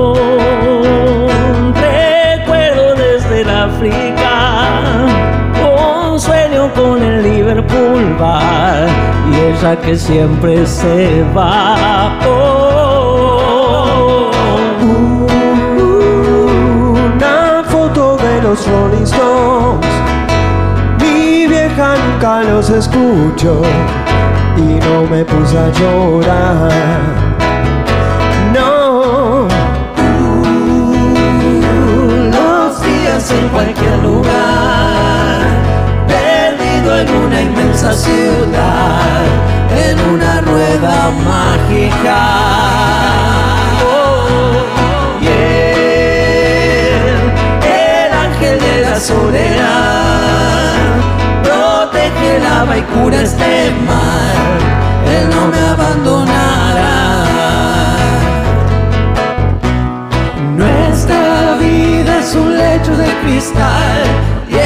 [0.00, 5.06] Un recuerdo desde el África,
[6.08, 8.88] un sueño con el Liverpool Bar
[9.32, 12.18] y ella que siempre se va.
[12.26, 12.49] Oh,
[18.50, 19.06] los Rolling
[20.98, 23.62] mi vieja nunca los escucho
[24.56, 26.72] y no me puse a llorar.
[28.52, 29.46] No.
[32.32, 35.42] Los días en cualquier lugar,
[36.08, 39.26] perdido en una inmensa ciudad,
[39.86, 42.79] en una rueda mágica.
[49.00, 50.74] Soledad,
[51.42, 54.36] protege, lava y cura este mal,
[55.16, 56.90] él no me abandonará.
[60.56, 64.02] Nuestra vida es un lecho de cristal.
[64.50, 64.56] Y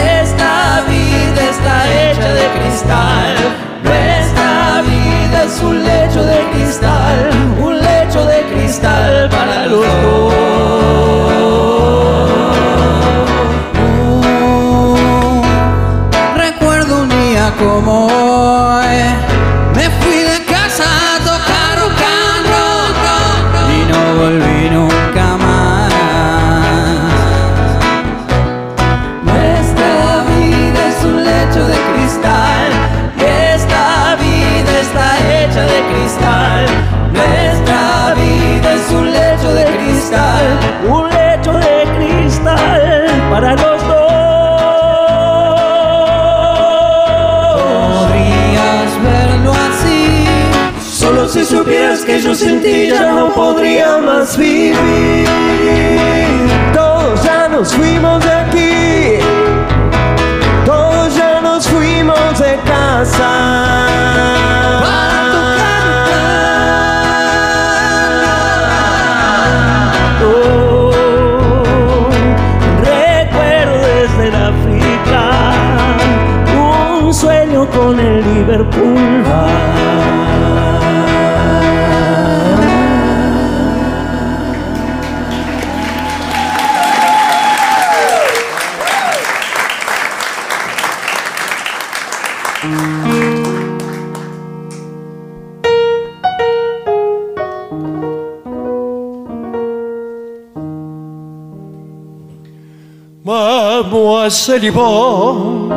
[104.48, 105.74] Yvonne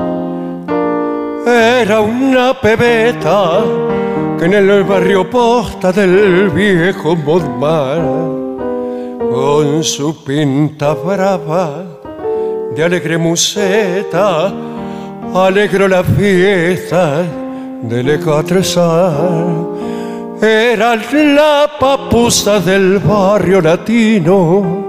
[1.45, 3.63] era una pebeta
[4.37, 8.37] que en el barrio posta del viejo Montmartre
[9.31, 11.85] con su pinta brava
[12.75, 14.53] de alegre museta
[15.33, 17.23] alegró la fiesta
[17.83, 20.41] de Le Quatre Sars.
[20.41, 24.86] Era la papusa del barrio latino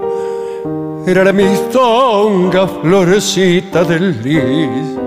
[1.05, 4.97] era la mistonga florecita del lis.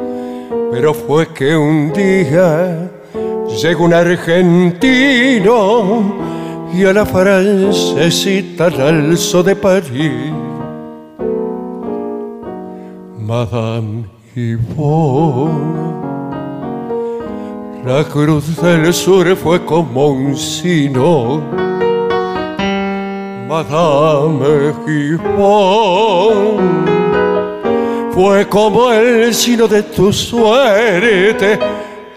[0.71, 2.91] Pero fue que un día
[3.63, 5.53] llegó un argentino
[6.75, 10.33] y a la francesita la alzó de París.
[13.19, 14.05] Madame
[14.35, 15.93] Yvonne,
[17.85, 21.62] la cruz del sur fue como un sino
[23.53, 26.57] Madame Gifón
[28.15, 31.59] fue como el sino de tu suerte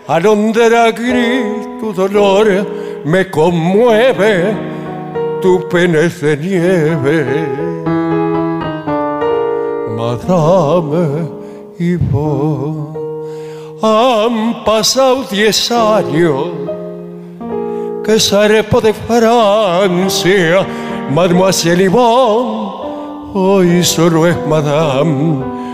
[0.07, 2.47] alondra gris, tu dolor
[3.03, 4.55] me conmueve,
[5.41, 7.25] tu pena de nieve.
[9.97, 11.27] Madame
[11.77, 11.97] y
[13.81, 16.65] han pasado diez años
[18.05, 20.65] que zarpo de Francia,
[21.11, 25.65] Mademoiselle Yvonne, hoy solo es Madame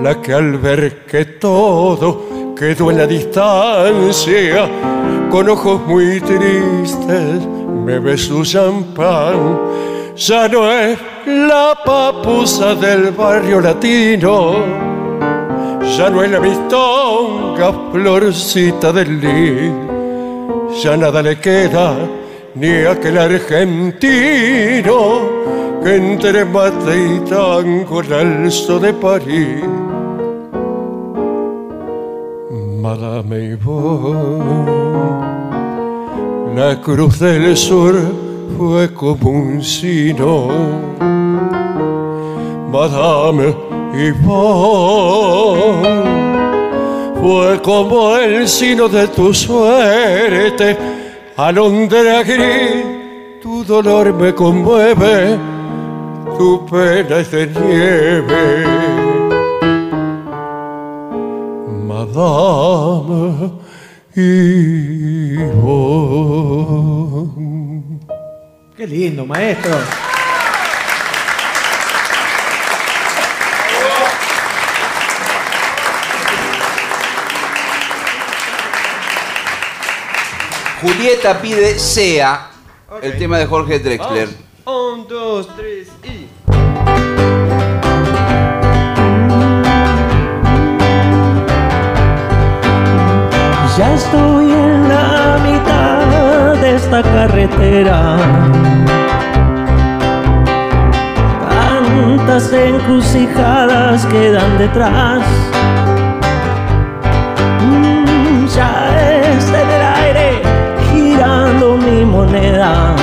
[0.00, 4.68] la que al ver que todo quedó en la distancia,
[5.30, 7.46] con ojos muy tristes
[7.84, 9.58] me ve su champán.
[10.16, 14.54] Ya no es la papusa del barrio latino,
[15.96, 21.94] ya no es la mistonga florcita del lis, ya nada le queda
[22.56, 24.98] ni aquel argentino
[25.82, 29.62] que entre mate y tango alzo de París.
[32.80, 34.64] Madame Yvonne,
[36.56, 37.94] la cruz del sur
[38.56, 40.48] fue como un sino.
[42.72, 43.54] Madame
[43.94, 45.82] Yvonne,
[47.20, 50.95] fue como el sino de tu suerte.
[51.38, 52.82] Alondra gris,
[53.42, 55.38] tu dolor me conmueve,
[56.38, 58.64] tu pena es de nieve.
[61.86, 63.50] Madame
[64.16, 65.60] Yvonne.
[68.74, 69.76] Qué lindo, maestro.
[80.80, 82.50] Julieta pide Sea,
[83.00, 84.28] el tema de Jorge Drexler.
[84.66, 86.28] Un, dos, tres y.
[93.78, 98.16] Ya estoy en la mitad de esta carretera.
[101.48, 105.45] Tantas encrucijadas quedan detrás.
[112.06, 112.94] Moneda.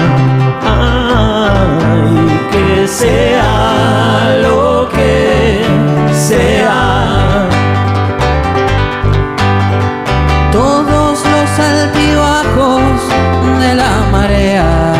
[0.65, 2.15] Ay,
[2.51, 5.63] que sea lo que
[6.13, 7.03] sea.
[10.53, 12.81] todos los altibajos
[13.59, 14.93] de la marea,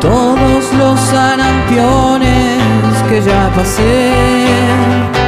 [0.00, 2.60] todos los sanampiones
[3.08, 5.19] que ya pasé.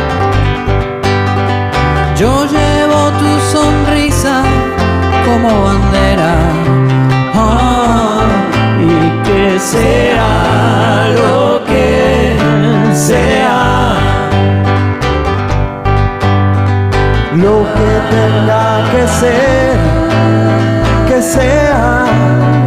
[5.32, 6.34] Como bandera.
[7.34, 8.24] Ah,
[8.78, 12.36] y que sea lo que
[12.94, 13.94] sea.
[17.44, 19.76] Lo que tenga que ser,
[21.08, 22.61] que sea.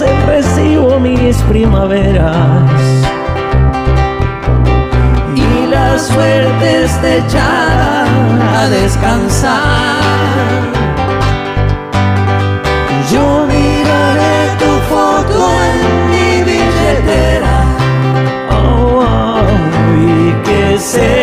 [0.00, 2.66] Recibo mis primaveras
[5.36, 8.06] y la suerte esté echada
[8.58, 9.52] a descansar.
[13.12, 15.76] Yo miraré tu foto en
[16.10, 17.56] mi billetera.
[18.50, 19.44] Oh, oh,
[20.00, 21.21] y que sea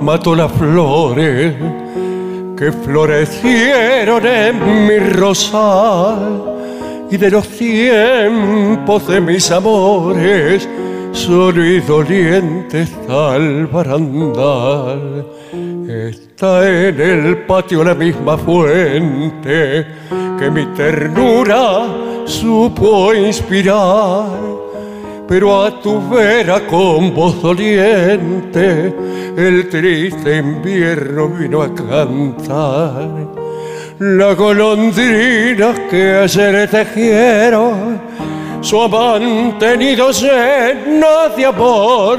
[0.00, 1.54] mató las flores
[2.56, 6.58] que florecieron en mi rosal
[7.10, 10.68] y de los tiempos de mis amores
[11.12, 15.26] solo y doliente está el barandal.
[15.88, 19.86] Está en el patio la misma fuente
[20.38, 21.86] que mi ternura
[22.26, 24.47] supo inspirar.
[25.28, 28.94] Pero a tu vera con voz doliente
[29.36, 33.10] el triste invierno vino a cantar.
[33.98, 38.00] La golondrina que ayer tejieron
[38.60, 42.18] su mantenido lleno de amor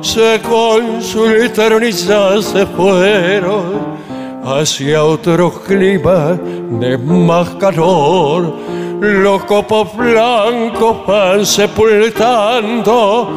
[0.00, 3.96] se consultaron y ya se fueron
[4.44, 6.38] hacia otro clima
[6.80, 8.54] de más calor.
[9.00, 13.28] Los copos blancos van sepultando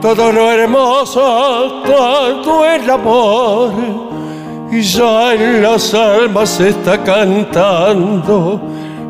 [0.00, 3.72] todo lo hermoso, todo el amor.
[4.70, 8.60] Y ya en las almas está cantando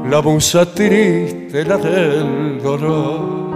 [0.08, 3.49] la musa triste, la del dolor.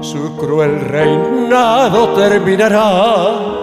[0.00, 3.60] Su cruel reinado terminará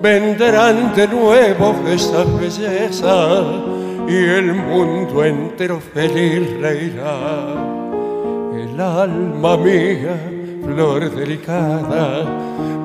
[0.00, 3.44] vendrán de nuevo esas bellezas
[4.08, 7.48] y el mundo entero feliz reirá.
[8.54, 10.16] El alma mía,
[10.62, 12.24] flor delicada,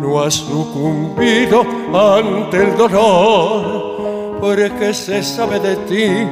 [0.02, 1.64] no ha sucumbido
[1.94, 6.28] ante el dolor, porque se sabe de ti,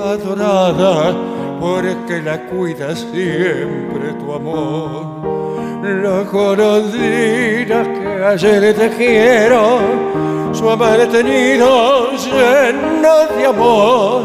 [0.00, 1.14] adorada,
[1.60, 5.22] porque la cuida siempre tu amor.
[5.82, 10.12] La golondrina que ayer tejieron
[10.54, 10.68] su
[11.10, 14.22] tenido lleno de amor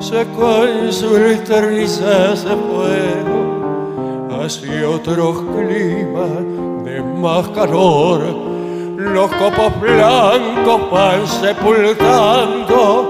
[0.00, 8.20] se consulta risa se fueron hacia otros climas de más calor
[8.98, 13.08] los copos blancos van sepultando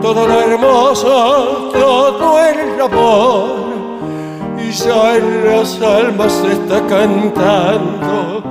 [0.00, 2.57] todo lo hermoso todo el
[4.88, 8.42] en las almas está cantando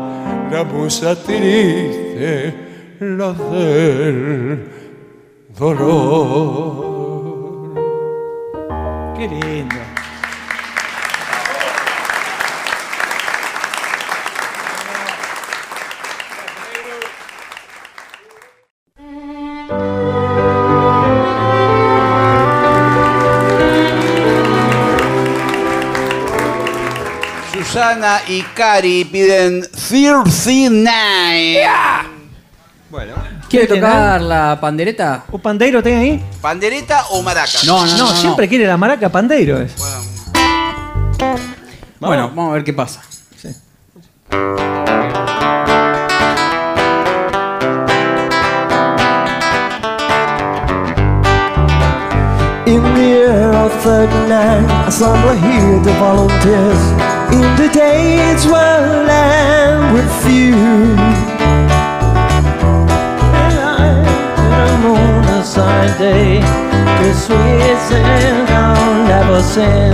[0.51, 2.53] la musa triste,
[2.99, 4.69] la del
[5.57, 6.93] dolor.
[9.17, 9.96] Qué lindo.
[27.77, 31.59] Susana y Cari piden 39.
[32.89, 33.13] Bueno.
[33.47, 35.25] ¿Quiere tocar la pandereta?
[35.31, 36.25] ¿O pandeiro tem ahí?
[36.41, 37.59] ¿Pandereta o maraca?
[37.67, 38.15] No, no, no, no.
[38.15, 39.75] siempre quiere la maraca pandeiro es.
[41.99, 43.03] Bueno, vamos a ver qué pasa.
[52.65, 57.06] In the year of 39, I stumble here to volunteers.
[57.31, 60.55] In the days when land with few.
[63.43, 63.87] And I
[64.71, 66.39] am on a side day,
[67.01, 69.93] the sweet sin I'll never sin.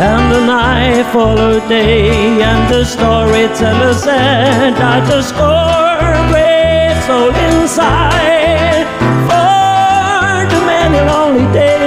[0.00, 5.88] And the night followed day, and the storyteller said that the score
[6.30, 8.86] great soul inside.
[9.28, 11.77] For the many lonely days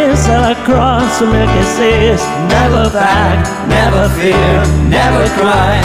[0.52, 2.22] across Milky Seas,
[2.52, 4.60] never back, never fear,
[4.90, 5.80] never cry.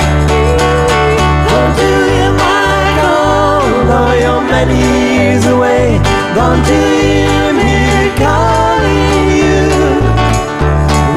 [1.46, 4.80] Gone to your mind, although you're many
[5.14, 5.98] years away.
[6.34, 9.62] Gone to hear me calling you.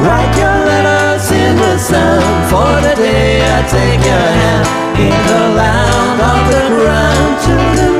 [0.04, 4.66] Write your letters in the sand for the day I take your hand
[5.06, 7.99] in the land of the ground to the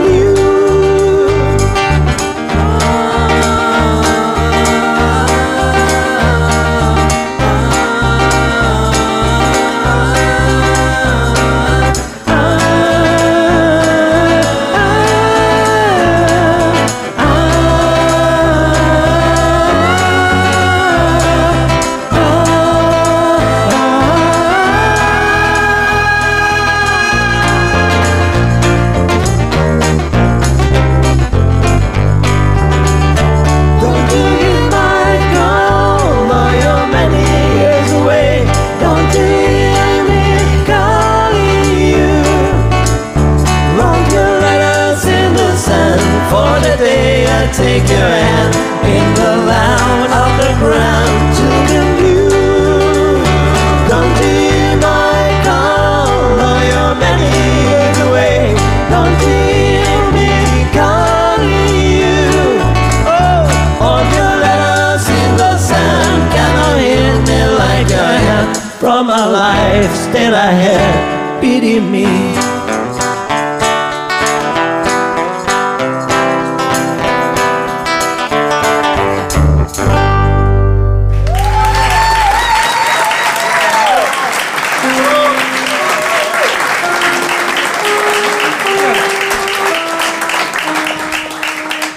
[70.32, 72.04] I pity me.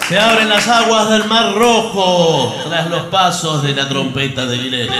[0.07, 4.95] Se abren las aguas del Mar Rojo tras los pasos de la trompeta de Guilherme.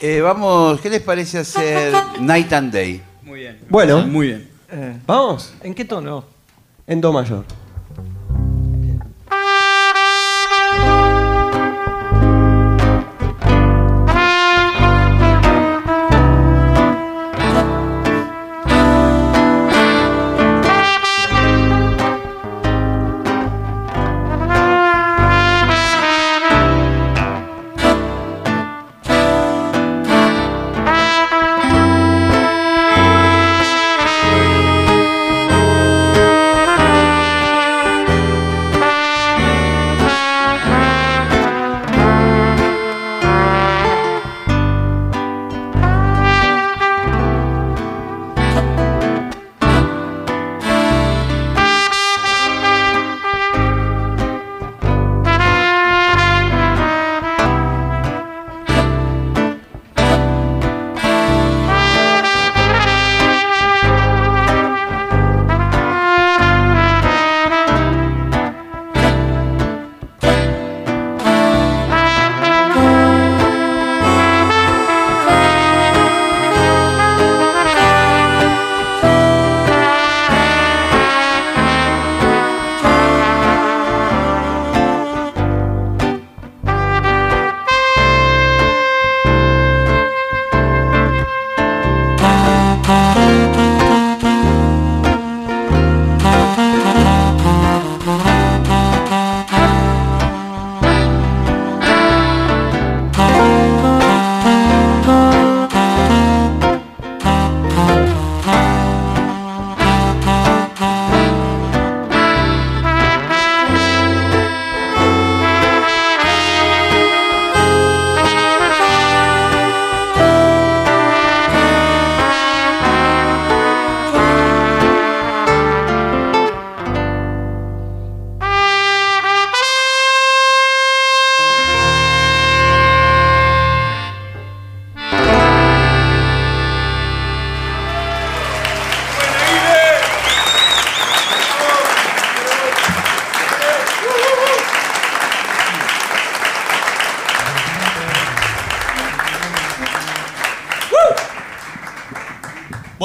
[0.00, 3.02] Eh, vamos, ¿qué les parece hacer Night and Day?
[3.22, 3.58] Muy bien.
[3.68, 4.06] Bueno.
[4.06, 4.50] Muy bien.
[4.70, 5.54] Eh, ¿Vamos?
[5.62, 6.24] ¿En qué tono?
[6.86, 7.44] En Do mayor.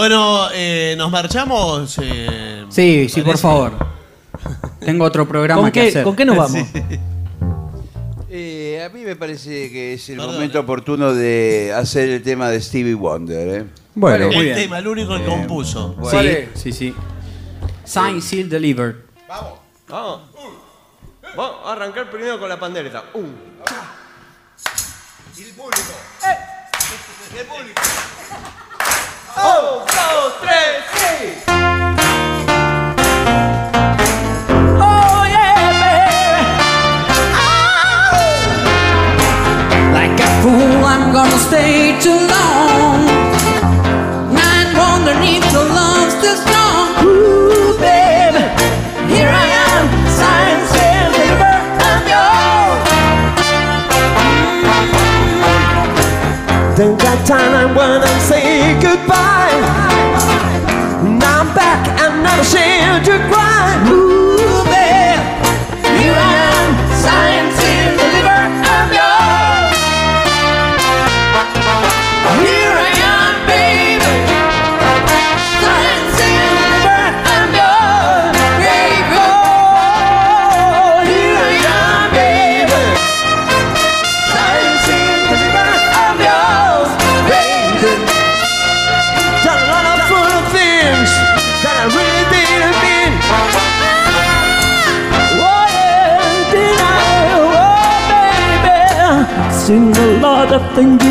[0.01, 1.99] Bueno, eh, nos marchamos.
[2.01, 3.41] eh, Sí, sí, por parece.
[3.43, 3.73] favor.
[4.79, 6.03] Tengo otro programa ¿Con que qué, hacer.
[6.03, 6.67] ¿Con qué nos vamos?
[8.31, 12.49] Eh, a mí me parece que es el Perdón, momento oportuno de hacer el tema
[12.49, 13.61] de Stevie Wonder.
[13.61, 13.65] ¿eh?
[13.93, 14.55] Bueno, el muy bien.
[14.57, 15.95] tema, el único que compuso.
[16.09, 16.95] Sí, sí, sí.
[17.83, 19.05] Sign, Seal, Deliver.
[19.27, 20.21] Vamos.
[21.35, 23.03] Vamos a arrancar primero con la pandereta.
[23.13, 23.35] Un.
[25.37, 25.93] Y el público.
[26.23, 26.37] ¡Eh!
[27.39, 27.81] El público.
[29.33, 29.90] Un,
[100.81, 101.10] think